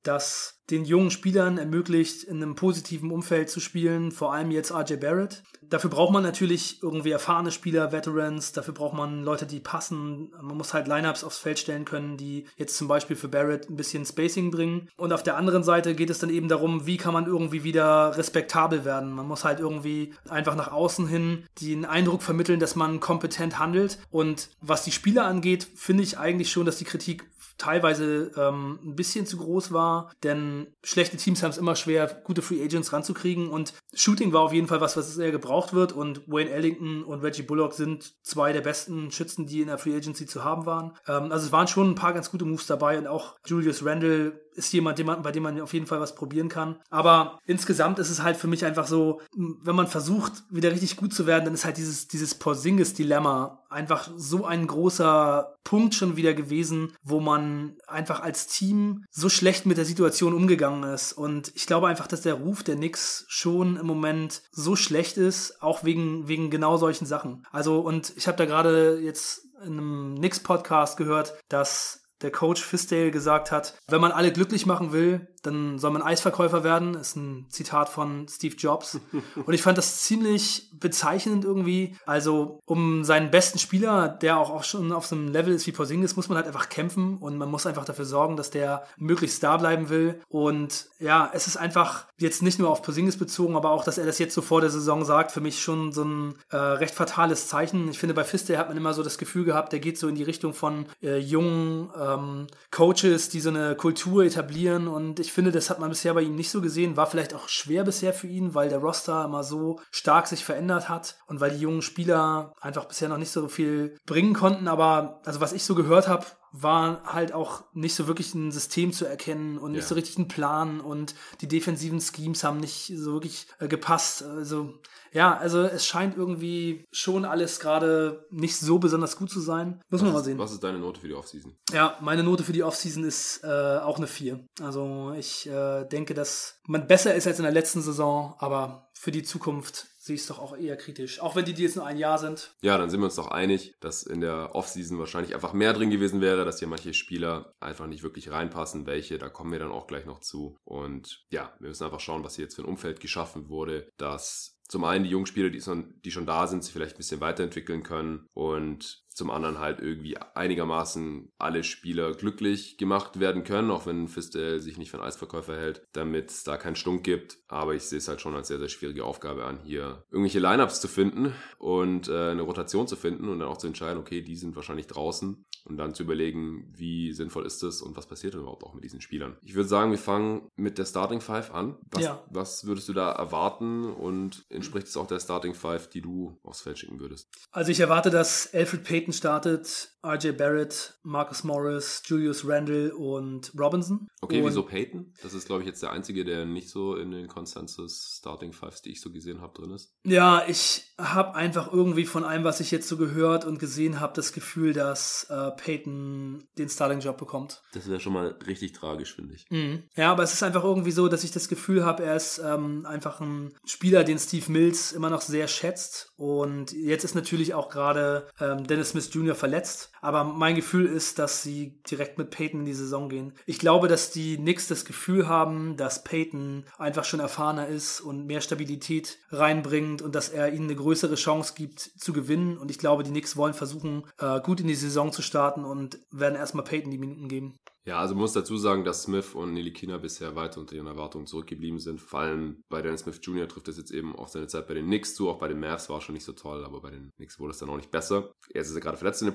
das 0.02 0.60
den 0.70 0.84
jungen 0.84 1.10
Spielern 1.10 1.58
ermöglicht, 1.58 2.24
in 2.24 2.42
einem 2.42 2.56
positiven 2.56 3.10
Umfeld 3.10 3.50
zu 3.50 3.60
spielen, 3.60 4.10
vor 4.10 4.32
allem 4.32 4.50
jetzt 4.50 4.72
RJ 4.72 4.96
Barrett. 4.96 5.42
Dafür 5.68 5.90
braucht 5.90 6.12
man 6.12 6.22
natürlich 6.22 6.80
irgendwie 6.82 7.10
erfahrene 7.10 7.50
Spieler, 7.50 7.90
Veterans, 7.90 8.52
dafür 8.52 8.74
braucht 8.74 8.94
man 8.94 9.24
Leute, 9.24 9.46
die 9.46 9.58
passen. 9.58 10.32
Man 10.40 10.56
muss 10.56 10.74
halt 10.74 10.86
Lineups 10.86 11.24
aufs 11.24 11.38
Feld 11.38 11.58
stellen 11.58 11.84
können, 11.84 12.16
die 12.16 12.46
jetzt 12.56 12.76
zum 12.76 12.86
Beispiel 12.86 13.16
für 13.16 13.28
Barrett 13.28 13.68
ein 13.68 13.76
bisschen 13.76 14.04
Spacing 14.04 14.50
bringen. 14.50 14.88
Und 14.96 15.12
auf 15.12 15.22
der 15.22 15.36
anderen 15.36 15.64
Seite 15.64 15.94
geht 15.94 16.10
es 16.10 16.18
dann 16.18 16.30
eben 16.30 16.48
darum, 16.48 16.86
wie 16.86 16.96
kann 16.96 17.12
man 17.12 17.26
irgendwie 17.26 17.64
wieder 17.64 18.16
respektabel 18.16 18.84
werden. 18.84 19.12
Man 19.12 19.26
muss 19.26 19.44
halt 19.44 19.58
irgendwie 19.58 20.14
einfach 20.28 20.54
nach 20.54 20.70
außen 20.72 21.08
hin 21.08 21.44
den 21.60 21.84
Eindruck 21.84 22.22
vermitteln, 22.22 22.60
dass 22.60 22.76
man 22.76 23.00
kompetent 23.00 23.58
handelt. 23.58 23.98
Und 24.10 24.50
was 24.60 24.84
die 24.84 24.92
Spieler 24.92 25.26
angeht, 25.26 25.66
finde 25.74 26.04
ich 26.04 26.18
eigentlich 26.18 26.50
schon, 26.50 26.66
dass 26.66 26.78
die 26.78 26.84
Kritik 26.84 27.24
teilweise 27.58 28.30
ähm, 28.36 28.78
ein 28.84 28.96
bisschen 28.96 29.26
zu 29.26 29.38
groß 29.38 29.72
war, 29.72 30.12
denn 30.22 30.74
schlechte 30.82 31.16
Teams 31.16 31.42
haben 31.42 31.50
es 31.50 31.58
immer 31.58 31.76
schwer, 31.76 32.06
gute 32.24 32.42
Free 32.42 32.62
Agents 32.62 32.92
ranzukriegen 32.92 33.48
und 33.48 33.74
Shooting 33.94 34.32
war 34.32 34.42
auf 34.42 34.52
jeden 34.52 34.66
Fall 34.66 34.80
was, 34.80 34.96
was 34.96 35.14
sehr 35.14 35.30
gebraucht 35.30 35.72
wird 35.72 35.92
und 35.92 36.22
Wayne 36.26 36.50
Ellington 36.50 37.04
und 37.04 37.22
Reggie 37.22 37.42
Bullock 37.42 37.72
sind 37.72 38.14
zwei 38.22 38.52
der 38.52 38.60
besten 38.60 39.10
Schützen, 39.10 39.46
die 39.46 39.60
in 39.60 39.68
der 39.68 39.78
Free 39.78 39.96
Agency 39.96 40.26
zu 40.26 40.44
haben 40.44 40.66
waren. 40.66 40.92
Ähm, 41.06 41.32
also 41.32 41.46
es 41.46 41.52
waren 41.52 41.68
schon 41.68 41.90
ein 41.90 41.94
paar 41.94 42.12
ganz 42.12 42.30
gute 42.30 42.44
Moves 42.44 42.66
dabei 42.66 42.98
und 42.98 43.06
auch 43.06 43.36
Julius 43.46 43.84
Randle 43.84 44.45
ist 44.56 44.72
jemand, 44.72 45.22
bei 45.22 45.32
dem 45.32 45.42
man 45.42 45.60
auf 45.60 45.74
jeden 45.74 45.86
Fall 45.86 46.00
was 46.00 46.14
probieren 46.14 46.48
kann. 46.48 46.76
Aber 46.90 47.38
insgesamt 47.46 47.98
ist 47.98 48.10
es 48.10 48.22
halt 48.22 48.36
für 48.36 48.48
mich 48.48 48.64
einfach 48.64 48.86
so, 48.86 49.20
wenn 49.34 49.76
man 49.76 49.86
versucht, 49.86 50.44
wieder 50.50 50.72
richtig 50.72 50.96
gut 50.96 51.12
zu 51.12 51.26
werden, 51.26 51.44
dann 51.44 51.54
ist 51.54 51.64
halt 51.64 51.76
dieses, 51.76 52.08
dieses 52.08 52.34
Porzingis-Dilemma 52.34 53.62
einfach 53.68 54.10
so 54.16 54.44
ein 54.44 54.66
großer 54.66 55.56
Punkt 55.64 55.94
schon 55.94 56.16
wieder 56.16 56.32
gewesen, 56.32 56.92
wo 57.02 57.20
man 57.20 57.76
einfach 57.86 58.20
als 58.20 58.46
Team 58.46 59.04
so 59.10 59.28
schlecht 59.28 59.66
mit 59.66 59.76
der 59.76 59.84
Situation 59.84 60.32
umgegangen 60.32 60.84
ist. 60.84 61.12
Und 61.12 61.52
ich 61.54 61.66
glaube 61.66 61.88
einfach, 61.88 62.06
dass 62.06 62.22
der 62.22 62.34
Ruf 62.34 62.62
der 62.62 62.76
Knicks 62.76 63.26
schon 63.28 63.76
im 63.76 63.86
Moment 63.86 64.42
so 64.52 64.76
schlecht 64.76 65.16
ist, 65.16 65.62
auch 65.62 65.84
wegen, 65.84 66.28
wegen 66.28 66.50
genau 66.50 66.76
solchen 66.76 67.06
Sachen. 67.06 67.44
Also, 67.50 67.80
und 67.80 68.12
ich 68.16 68.26
habe 68.28 68.38
da 68.38 68.46
gerade 68.46 68.98
jetzt 69.00 69.42
in 69.64 69.78
einem 69.78 70.14
Knicks-Podcast 70.16 70.96
gehört, 70.96 71.34
dass 71.48 72.05
der 72.22 72.30
Coach 72.30 72.62
Fisdale 72.62 73.10
gesagt 73.10 73.52
hat, 73.52 73.78
wenn 73.88 74.00
man 74.00 74.12
alle 74.12 74.32
glücklich 74.32 74.66
machen 74.66 74.92
will, 74.92 75.28
dann 75.46 75.78
soll 75.78 75.92
man 75.92 76.02
Eisverkäufer 76.02 76.64
werden. 76.64 76.94
Ist 76.94 77.16
ein 77.16 77.46
Zitat 77.48 77.88
von 77.88 78.26
Steve 78.28 78.56
Jobs. 78.56 79.00
Und 79.46 79.54
ich 79.54 79.62
fand 79.62 79.78
das 79.78 80.02
ziemlich 80.02 80.70
bezeichnend 80.72 81.44
irgendwie. 81.44 81.96
Also, 82.04 82.60
um 82.66 83.04
seinen 83.04 83.30
besten 83.30 83.58
Spieler, 83.58 84.08
der 84.08 84.38
auch, 84.38 84.50
auch 84.50 84.64
schon 84.64 84.92
auf 84.92 85.06
so 85.06 85.16
einem 85.16 85.28
Level 85.28 85.54
ist 85.54 85.66
wie 85.66 85.72
Porzingis, 85.72 86.16
muss 86.16 86.28
man 86.28 86.36
halt 86.36 86.46
einfach 86.46 86.68
kämpfen 86.68 87.18
und 87.18 87.38
man 87.38 87.50
muss 87.50 87.66
einfach 87.66 87.84
dafür 87.84 88.04
sorgen, 88.04 88.36
dass 88.36 88.50
der 88.50 88.84
möglichst 88.96 89.42
da 89.42 89.56
bleiben 89.56 89.88
will. 89.88 90.20
Und 90.28 90.86
ja, 90.98 91.30
es 91.32 91.46
ist 91.46 91.56
einfach 91.56 92.06
jetzt 92.18 92.42
nicht 92.42 92.58
nur 92.58 92.70
auf 92.70 92.82
Porzingis 92.82 93.16
bezogen, 93.16 93.56
aber 93.56 93.70
auch, 93.70 93.84
dass 93.84 93.98
er 93.98 94.06
das 94.06 94.18
jetzt 94.18 94.34
so 94.34 94.42
vor 94.42 94.60
der 94.60 94.70
Saison 94.70 95.04
sagt, 95.04 95.32
für 95.32 95.40
mich 95.40 95.62
schon 95.62 95.92
so 95.92 96.04
ein 96.04 96.34
äh, 96.50 96.56
recht 96.56 96.94
fatales 96.94 97.48
Zeichen. 97.48 97.88
Ich 97.88 97.98
finde, 97.98 98.14
bei 98.14 98.24
Fisdale 98.24 98.58
hat 98.58 98.68
man 98.68 98.76
immer 98.76 98.94
so 98.94 99.02
das 99.02 99.18
Gefühl 99.18 99.44
gehabt, 99.44 99.72
der 99.72 99.80
geht 99.80 99.98
so 99.98 100.08
in 100.08 100.14
die 100.14 100.22
Richtung 100.22 100.54
von 100.54 100.86
äh, 101.02 101.18
jungen 101.18 101.90
ähm, 102.00 102.46
Coaches, 102.70 103.28
die 103.28 103.40
so 103.40 103.50
eine 103.50 103.76
Kultur 103.76 104.24
etablieren 104.24 104.88
und 104.88 105.20
ich 105.20 105.32
finde, 105.36 105.52
das 105.52 105.68
hat 105.68 105.80
man 105.80 105.90
bisher 105.90 106.14
bei 106.14 106.22
ihm 106.22 106.34
nicht 106.34 106.48
so 106.48 106.62
gesehen. 106.62 106.96
War 106.96 107.06
vielleicht 107.06 107.34
auch 107.34 107.50
schwer 107.50 107.84
bisher 107.84 108.14
für 108.14 108.26
ihn, 108.26 108.54
weil 108.54 108.70
der 108.70 108.78
Roster 108.78 109.26
immer 109.26 109.44
so 109.44 109.78
stark 109.90 110.28
sich 110.28 110.42
verändert 110.42 110.88
hat 110.88 111.18
und 111.26 111.40
weil 111.40 111.50
die 111.50 111.60
jungen 111.60 111.82
Spieler 111.82 112.54
einfach 112.58 112.86
bisher 112.86 113.10
noch 113.10 113.18
nicht 113.18 113.30
so 113.30 113.46
viel 113.46 113.98
bringen 114.06 114.32
konnten. 114.32 114.66
Aber 114.66 115.20
also 115.26 115.42
was 115.42 115.52
ich 115.52 115.62
so 115.62 115.74
gehört 115.74 116.08
habe, 116.08 116.24
war 116.52 117.02
halt 117.04 117.32
auch 117.32 117.64
nicht 117.74 117.94
so 117.94 118.06
wirklich 118.06 118.34
ein 118.34 118.50
System 118.50 118.94
zu 118.94 119.04
erkennen 119.04 119.58
und 119.58 119.72
nicht 119.72 119.82
ja. 119.82 119.88
so 119.88 119.94
richtig 119.94 120.16
ein 120.16 120.28
Plan 120.28 120.80
und 120.80 121.14
die 121.42 121.48
defensiven 121.48 122.00
Schemes 122.00 122.42
haben 122.42 122.58
nicht 122.58 122.90
so 122.96 123.12
wirklich 123.12 123.46
äh, 123.58 123.68
gepasst. 123.68 124.22
Also 124.22 124.72
ja, 125.16 125.34
also 125.34 125.62
es 125.62 125.86
scheint 125.86 126.14
irgendwie 126.14 126.84
schon 126.92 127.24
alles 127.24 127.58
gerade 127.58 128.26
nicht 128.30 128.58
so 128.58 128.78
besonders 128.78 129.16
gut 129.16 129.30
zu 129.30 129.40
sein. 129.40 129.80
Muss 129.88 130.02
man 130.02 130.12
mal 130.12 130.22
sehen. 130.22 130.38
Was 130.38 130.52
ist 130.52 130.62
deine 130.62 130.78
Note 130.78 131.00
für 131.00 131.08
die 131.08 131.14
Offseason? 131.14 131.56
Ja, 131.72 131.96
meine 132.02 132.22
Note 132.22 132.44
für 132.44 132.52
die 132.52 132.62
Offseason 132.62 133.02
ist 133.02 133.40
äh, 133.42 133.78
auch 133.78 133.96
eine 133.96 134.08
4. 134.08 134.46
Also 134.60 135.14
ich 135.16 135.46
äh, 135.46 135.84
denke, 135.86 136.12
dass 136.12 136.60
man 136.66 136.86
besser 136.86 137.14
ist 137.14 137.26
als 137.26 137.38
in 137.38 137.44
der 137.44 137.52
letzten 137.52 137.80
Saison, 137.80 138.34
aber 138.40 138.90
für 138.92 139.10
die 139.10 139.22
Zukunft 139.22 139.86
sehe 139.98 140.16
ich 140.16 140.20
es 140.20 140.26
doch 140.28 140.38
auch 140.38 140.56
eher 140.56 140.76
kritisch. 140.76 141.20
Auch 141.20 141.34
wenn 141.34 141.46
die, 141.46 141.54
die 141.54 141.62
jetzt 141.62 141.76
nur 141.76 141.86
ein 141.86 141.96
Jahr 141.96 142.18
sind. 142.18 142.54
Ja, 142.60 142.76
dann 142.76 142.90
sind 142.90 143.00
wir 143.00 143.06
uns 143.06 143.16
doch 143.16 143.30
einig, 143.30 143.74
dass 143.80 144.02
in 144.02 144.20
der 144.20 144.54
Offseason 144.54 144.98
wahrscheinlich 144.98 145.34
einfach 145.34 145.52
mehr 145.52 145.72
drin 145.72 145.90
gewesen 145.90 146.20
wäre, 146.20 146.44
dass 146.44 146.58
hier 146.58 146.68
manche 146.68 146.94
Spieler 146.94 147.54
einfach 147.58 147.86
nicht 147.86 148.02
wirklich 148.02 148.30
reinpassen. 148.30 148.86
Welche, 148.86 149.18
da 149.18 149.28
kommen 149.28 149.50
wir 149.50 149.58
dann 149.58 149.72
auch 149.72 149.86
gleich 149.86 150.04
noch 150.04 150.20
zu. 150.20 150.56
Und 150.64 151.24
ja, 151.30 151.54
wir 151.58 151.68
müssen 151.68 151.84
einfach 151.84 152.00
schauen, 152.00 152.22
was 152.22 152.36
hier 152.36 152.44
jetzt 152.44 152.54
für 152.54 152.62
ein 152.62 152.68
Umfeld 152.68 153.00
geschaffen 153.00 153.48
wurde, 153.48 153.88
dass 153.96 154.55
zum 154.68 154.84
einen 154.84 155.04
die 155.04 155.10
jungen 155.10 155.26
Spieler, 155.26 155.50
die 155.50 155.60
schon, 155.60 155.94
die 156.04 156.10
schon 156.10 156.26
da 156.26 156.46
sind, 156.46 156.64
sich 156.64 156.72
vielleicht 156.72 156.96
ein 156.96 156.98
bisschen 156.98 157.20
weiterentwickeln 157.20 157.82
können 157.82 158.26
und 158.34 159.04
zum 159.08 159.30
anderen 159.30 159.58
halt 159.58 159.80
irgendwie 159.80 160.18
einigermaßen 160.18 161.32
alle 161.38 161.64
Spieler 161.64 162.12
glücklich 162.12 162.76
gemacht 162.76 163.18
werden 163.18 163.44
können, 163.44 163.70
auch 163.70 163.86
wenn 163.86 164.08
Fistel 164.08 164.60
sich 164.60 164.76
nicht 164.76 164.90
für 164.90 164.98
einen 164.98 165.06
Eisverkäufer 165.06 165.56
hält, 165.56 165.82
damit 165.92 166.30
es 166.30 166.44
da 166.44 166.58
keinen 166.58 166.76
Stunk 166.76 167.02
gibt. 167.02 167.38
Aber 167.48 167.74
ich 167.74 167.84
sehe 167.84 167.98
es 167.98 168.08
halt 168.08 168.20
schon 168.20 168.34
als 168.34 168.48
sehr, 168.48 168.58
sehr 168.58 168.68
schwierige 168.68 169.04
Aufgabe 169.04 169.44
an, 169.46 169.60
hier 169.64 170.04
irgendwelche 170.10 170.38
Lineups 170.38 170.82
zu 170.82 170.88
finden 170.88 171.32
und 171.58 172.08
äh, 172.08 172.30
eine 172.30 172.42
Rotation 172.42 172.86
zu 172.86 172.96
finden 172.96 173.28
und 173.28 173.38
dann 173.38 173.48
auch 173.48 173.56
zu 173.56 173.68
entscheiden, 173.68 173.98
okay, 173.98 174.20
die 174.20 174.36
sind 174.36 174.54
wahrscheinlich 174.54 174.86
draußen 174.86 175.46
und 175.66 175.76
dann 175.76 175.94
zu 175.94 176.02
überlegen, 176.02 176.72
wie 176.74 177.12
sinnvoll 177.12 177.46
ist 177.46 177.62
das 177.62 177.80
und 177.80 177.96
was 177.96 178.06
passiert 178.06 178.34
überhaupt 178.34 178.64
auch 178.64 178.74
mit 178.74 178.84
diesen 178.84 179.00
Spielern. 179.00 179.36
Ich 179.42 179.54
würde 179.54 179.68
sagen, 179.68 179.90
wir 179.90 179.98
fangen 179.98 180.48
mit 180.56 180.78
der 180.78 180.84
Starting 180.84 181.20
Five 181.20 181.52
an. 181.54 181.76
Was, 181.90 182.02
ja. 182.02 182.22
was 182.30 182.66
würdest 182.66 182.88
du 182.88 182.92
da 182.92 183.12
erwarten 183.12 183.84
und 183.84 184.44
entspricht 184.50 184.88
es 184.88 184.96
auch 184.96 185.06
der 185.06 185.20
Starting 185.20 185.54
Five, 185.54 185.88
die 185.88 186.02
du 186.02 186.38
aufs 186.42 186.60
Feld 186.60 186.78
schicken 186.78 187.00
würdest? 187.00 187.28
Also 187.50 187.70
ich 187.70 187.80
erwarte, 187.80 188.10
dass 188.10 188.52
Alfred 188.52 188.84
Payton 188.84 188.96
Peyton 188.96 189.12
startet, 189.12 189.90
RJ 190.04 190.32
Barrett, 190.32 190.94
Marcus 191.02 191.44
Morris, 191.44 192.02
Julius 192.06 192.46
Randle 192.48 192.94
und 192.94 193.52
Robinson. 193.58 194.08
Okay, 194.20 194.40
und 194.40 194.48
wieso 194.48 194.62
Peyton? 194.62 195.12
Das 195.22 195.34
ist, 195.34 195.46
glaube 195.46 195.62
ich, 195.62 195.68
jetzt 195.68 195.82
der 195.82 195.92
einzige, 195.92 196.24
der 196.24 196.46
nicht 196.46 196.70
so 196.70 196.96
in 196.96 197.10
den 197.10 197.28
Consensus 197.28 198.16
Starting 198.18 198.52
Fives, 198.52 198.82
die 198.82 198.92
ich 198.92 199.00
so 199.00 199.12
gesehen 199.12 199.40
habe, 199.40 199.52
drin 199.52 199.70
ist. 199.70 199.92
Ja, 200.04 200.44
ich 200.48 200.94
habe 200.98 201.34
einfach 201.34 201.72
irgendwie 201.72 202.06
von 202.06 202.24
allem, 202.24 202.44
was 202.44 202.60
ich 202.60 202.70
jetzt 202.70 202.88
so 202.88 202.96
gehört 202.96 203.44
und 203.44 203.58
gesehen 203.58 204.00
habe, 204.00 204.14
das 204.14 204.32
Gefühl, 204.32 204.72
dass 204.72 205.26
äh, 205.28 205.50
Peyton 205.56 206.46
den 206.58 206.68
Starting-Job 206.68 207.16
bekommt. 207.18 207.62
Das 207.72 207.88
wäre 207.88 208.00
schon 208.00 208.12
mal 208.12 208.34
richtig 208.46 208.72
tragisch, 208.72 209.14
finde 209.14 209.34
ich. 209.34 209.46
Mhm. 209.50 209.84
Ja, 209.96 210.12
aber 210.12 210.22
es 210.22 210.32
ist 210.32 210.42
einfach 210.42 210.64
irgendwie 210.64 210.90
so, 210.90 211.08
dass 211.08 211.24
ich 211.24 211.30
das 211.30 211.48
Gefühl 211.48 211.84
habe, 211.84 212.04
er 212.04 212.16
ist 212.16 212.38
ähm, 212.44 212.86
einfach 212.86 213.20
ein 213.20 213.54
Spieler, 213.64 214.04
den 214.04 214.18
Steve 214.18 214.50
Mills 214.50 214.92
immer 214.92 215.10
noch 215.10 215.22
sehr 215.22 215.48
schätzt. 215.48 216.12
Und 216.16 216.72
jetzt 216.72 217.04
ist 217.04 217.14
natürlich 217.14 217.54
auch 217.54 217.68
gerade 217.68 218.28
ähm, 218.40 218.66
Dennis 218.66 218.90
Smith 218.90 219.10
Jr. 219.12 219.34
verletzt. 219.34 219.90
Aber 220.00 220.24
mein 220.24 220.54
Gefühl 220.54 220.86
ist, 220.86 221.18
dass 221.18 221.42
sie 221.42 221.80
direkt 221.90 222.18
mit 222.18 222.30
Peyton 222.30 222.60
in 222.60 222.66
die 222.66 222.74
Saison 222.74 223.08
gehen. 223.08 223.32
Ich 223.44 223.58
glaube, 223.58 223.88
dass 223.88 224.10
die 224.10 224.36
Knicks 224.36 224.68
das 224.68 224.84
Gefühl 224.84 225.26
haben, 225.28 225.76
dass 225.76 226.04
Peyton 226.04 226.64
einfach 226.78 227.04
schon 227.04 227.20
erfahrener 227.20 227.66
ist 227.66 228.00
und 228.00 228.26
mehr 228.26 228.40
Stabilität 228.40 229.18
reinbringt 229.30 230.02
und 230.02 230.14
dass 230.14 230.28
er 230.28 230.52
ihnen 230.52 230.66
eine 230.66 230.76
größere 230.76 231.16
Chance 231.16 231.54
gibt 231.56 231.80
zu 231.80 232.12
gewinnen. 232.12 232.56
Und 232.56 232.70
ich 232.70 232.78
glaube, 232.78 233.02
die 233.02 233.10
Knicks 233.10 233.36
wollen 233.36 233.54
versuchen, 233.54 234.04
äh, 234.18 234.40
gut 234.40 234.60
in 234.60 234.68
die 234.68 234.74
Saison 234.74 235.12
zu 235.12 235.22
starten 235.22 235.45
und 235.54 235.98
werden 236.10 236.36
erstmal 236.36 236.64
Peyton 236.64 236.90
die 236.90 236.98
Minuten 236.98 237.28
geben. 237.28 237.56
Ja, 237.84 238.00
also 238.00 238.14
man 238.14 238.22
muss 238.22 238.32
dazu 238.32 238.56
sagen, 238.56 238.84
dass 238.84 239.04
Smith 239.04 239.34
und 239.34 239.52
Nilikina 239.52 239.98
bisher 239.98 240.34
weiter 240.34 240.60
unter 240.60 240.74
ihren 240.74 240.88
Erwartungen 240.88 241.26
zurückgeblieben 241.26 241.78
sind. 241.78 242.00
Vor 242.00 242.20
allem 242.20 242.62
bei 242.68 242.82
Dennis 242.82 243.02
Smith 243.02 243.20
Jr. 243.22 243.46
trifft 243.46 243.68
das 243.68 243.78
jetzt 243.78 243.92
eben 243.92 244.16
auf 244.16 244.28
seine 244.28 244.48
Zeit 244.48 244.66
bei 244.66 244.74
den 244.74 244.86
Knicks 244.86 245.14
zu. 245.14 245.30
Auch 245.30 245.38
bei 245.38 245.46
den 245.46 245.60
Mavs 245.60 245.88
war 245.88 245.98
es 245.98 246.04
schon 246.04 246.14
nicht 246.14 246.24
so 246.24 246.32
toll, 246.32 246.64
aber 246.64 246.80
bei 246.80 246.90
den 246.90 247.10
Knicks 247.16 247.38
wurde 247.38 247.52
es 247.52 247.58
dann 247.58 247.70
auch 247.70 247.76
nicht 247.76 247.92
besser. 247.92 248.32
Er 248.52 248.62
ist 248.62 248.74
ja 248.74 248.80
gerade 248.80 248.96
verletzt 248.96 249.22
in 249.22 249.26
der 249.26 249.34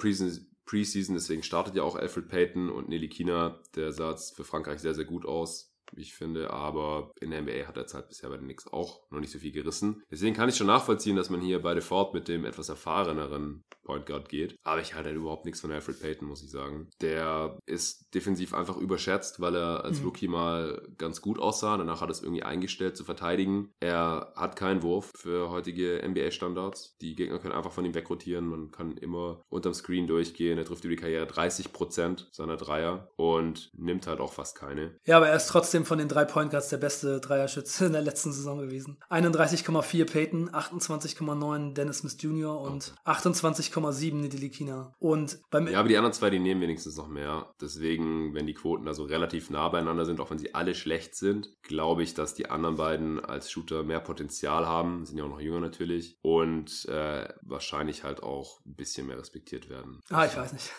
Preseason, 0.66 1.16
deswegen 1.16 1.44
startet 1.44 1.76
ja 1.76 1.84
auch 1.84 1.96
Alfred 1.96 2.28
Payton 2.28 2.70
und 2.70 2.90
Nilikina. 2.90 3.62
Der 3.76 3.94
sah 3.94 4.12
jetzt 4.12 4.36
für 4.36 4.44
Frankreich 4.44 4.80
sehr, 4.80 4.96
sehr 4.96 5.06
gut 5.06 5.26
aus 5.26 5.72
ich 5.96 6.14
finde, 6.14 6.52
aber 6.52 7.12
in 7.20 7.32
der 7.32 7.42
NBA 7.42 7.68
hat 7.68 7.78
er 7.78 7.84
jetzt 7.84 7.94
halt 7.94 8.08
bisher 8.08 8.30
bei 8.30 8.38
den 8.38 8.46
Knicks 8.46 8.68
auch 8.68 9.02
noch 9.10 9.20
nicht 9.20 9.32
so 9.32 9.40
viel 9.40 9.52
gerissen. 9.52 10.04
Deswegen 10.10 10.36
kann 10.36 10.50
ich 10.50 10.56
schon 10.56 10.68
nachvollziehen, 10.68 11.16
dass 11.16 11.30
man 11.30 11.42
hier 11.42 11.62
beide 11.62 11.82
fort 11.82 12.14
mit 12.14 12.28
dem 12.28 12.46
etwas 12.46 12.70
erfahreneren 12.70 13.64
Point 13.84 14.06
Guard 14.06 14.30
geht. 14.30 14.58
Aber 14.64 14.82
ich 14.82 14.94
halte 14.94 15.10
halt 15.10 15.18
überhaupt 15.18 15.46
nichts 15.46 15.62
von 15.62 15.72
Alfred 15.72 16.00
Payton, 16.00 16.28
muss 16.28 16.44
ich 16.44 16.52
sagen. 16.52 16.88
Der 17.02 17.58
ist 17.66 18.14
defensiv 18.14 18.54
einfach 18.54 18.78
überschätzt, 18.78 19.40
weil 19.40 19.56
er 19.56 19.84
als 19.84 20.00
mhm. 20.00 20.06
Rookie 20.06 20.28
mal 20.28 20.82
ganz 20.98 21.22
gut 21.22 21.40
aussah. 21.40 21.78
Danach 21.78 22.02
hat 22.02 22.10
er 22.10 22.12
es 22.12 22.22
irgendwie 22.22 22.44
eingestellt 22.44 22.98
zu 22.98 23.04
verteidigen. 23.04 23.70
Er 23.80 24.34
hat 24.36 24.56
keinen 24.56 24.84
Wurf 24.84 25.12
für 25.16 25.50
heutige 25.50 26.02
NBA-Standards. 26.08 26.98
Die 27.02 27.16
Gegner 27.16 27.40
können 27.40 27.54
einfach 27.54 27.72
von 27.72 27.86
ihm 27.86 27.94
wegrotieren. 27.94 28.48
Man 28.48 28.72
kann 28.72 28.98
immer 28.98 29.42
unterm 29.50 29.74
Screen 29.74 30.08
durchgehen. 30.08 30.58
Er 30.58 30.66
trifft 30.66 30.84
über 30.84 30.96
die 30.96 31.02
Karriere 31.02 31.26
30% 31.26 32.26
seiner 32.32 32.58
Dreier 32.58 33.10
und 33.16 33.72
nimmt 33.74 34.08
halt 34.08 34.20
auch 34.20 34.34
fast 34.34 34.58
keine. 34.58 34.96
Ja, 35.06 35.18
aber 35.18 35.30
er 35.30 35.36
ist 35.36 35.48
trotzdem 35.48 35.86
von 35.86 35.98
den 35.98 36.08
drei 36.08 36.26
Point 36.26 36.52
Guards 36.52 36.70
der 36.70 36.78
beste 36.78 37.20
Dreierschütze 37.20 37.86
in 37.88 37.94
der 37.94 38.02
letzten 38.02 38.32
Saison 38.32 38.60
gewesen. 38.60 38.98
31,4 39.10 40.06
Peyton, 40.06 40.50
28,9 40.50 41.74
Dennis 41.74 42.00
Smith 42.00 42.18
Jr. 42.20 42.60
und 42.60 42.94
oh. 42.96 43.12
28,7 43.72 44.16
Nidilikina. 44.16 44.94
Und 45.00 45.40
beim 45.50 45.68
ja, 45.68 45.80
aber 45.80 45.90
die 45.90 45.98
anderen 45.98 46.14
zwei, 46.14 46.30
die 46.30 46.40
nehmen 46.40 46.62
wenigstens 46.62 46.98
noch 46.98 47.08
mehr. 47.08 47.48
Deswegen, 47.60 48.34
wenn 48.34 48.48
die 48.48 48.54
Quoten 48.54 48.86
da 48.86 48.94
so 48.94 49.04
relativ 49.04 49.50
nah 49.50 49.70
beieinander 49.70 50.06
sind, 50.06 50.20
auch 50.20 50.32
wenn 50.32 50.38
sie 50.38 50.54
alle 50.54 50.76
schlecht 50.76 51.16
sind, 51.16 51.50
glaube 51.64 52.04
ich, 52.04 52.14
dass 52.14 52.34
die 52.34 52.50
anderen 52.50 52.76
beiden 52.76 53.24
als 53.24 53.52
Shooter 53.52 53.84
mehr 53.84 54.00
Potenzial 54.00 54.66
haben. 54.66 55.06
Sind 55.06 55.18
ja 55.18 55.24
auch 55.24 55.30
noch 55.30 55.42
jünger 55.42 55.60
natürlich. 55.60 56.18
Und 56.22 56.86
äh, 56.90 57.28
wahrscheinlich 57.42 58.04
halt 58.04 58.24
auch 58.24 58.60
ein 58.66 58.76
bisschen 58.76 59.08
mehr 59.08 59.18
respektiert 59.18 59.70
werden. 59.70 60.02
Ah, 60.10 60.26
ich 60.26 60.36
weiß 60.36 60.54
nicht. 60.54 60.72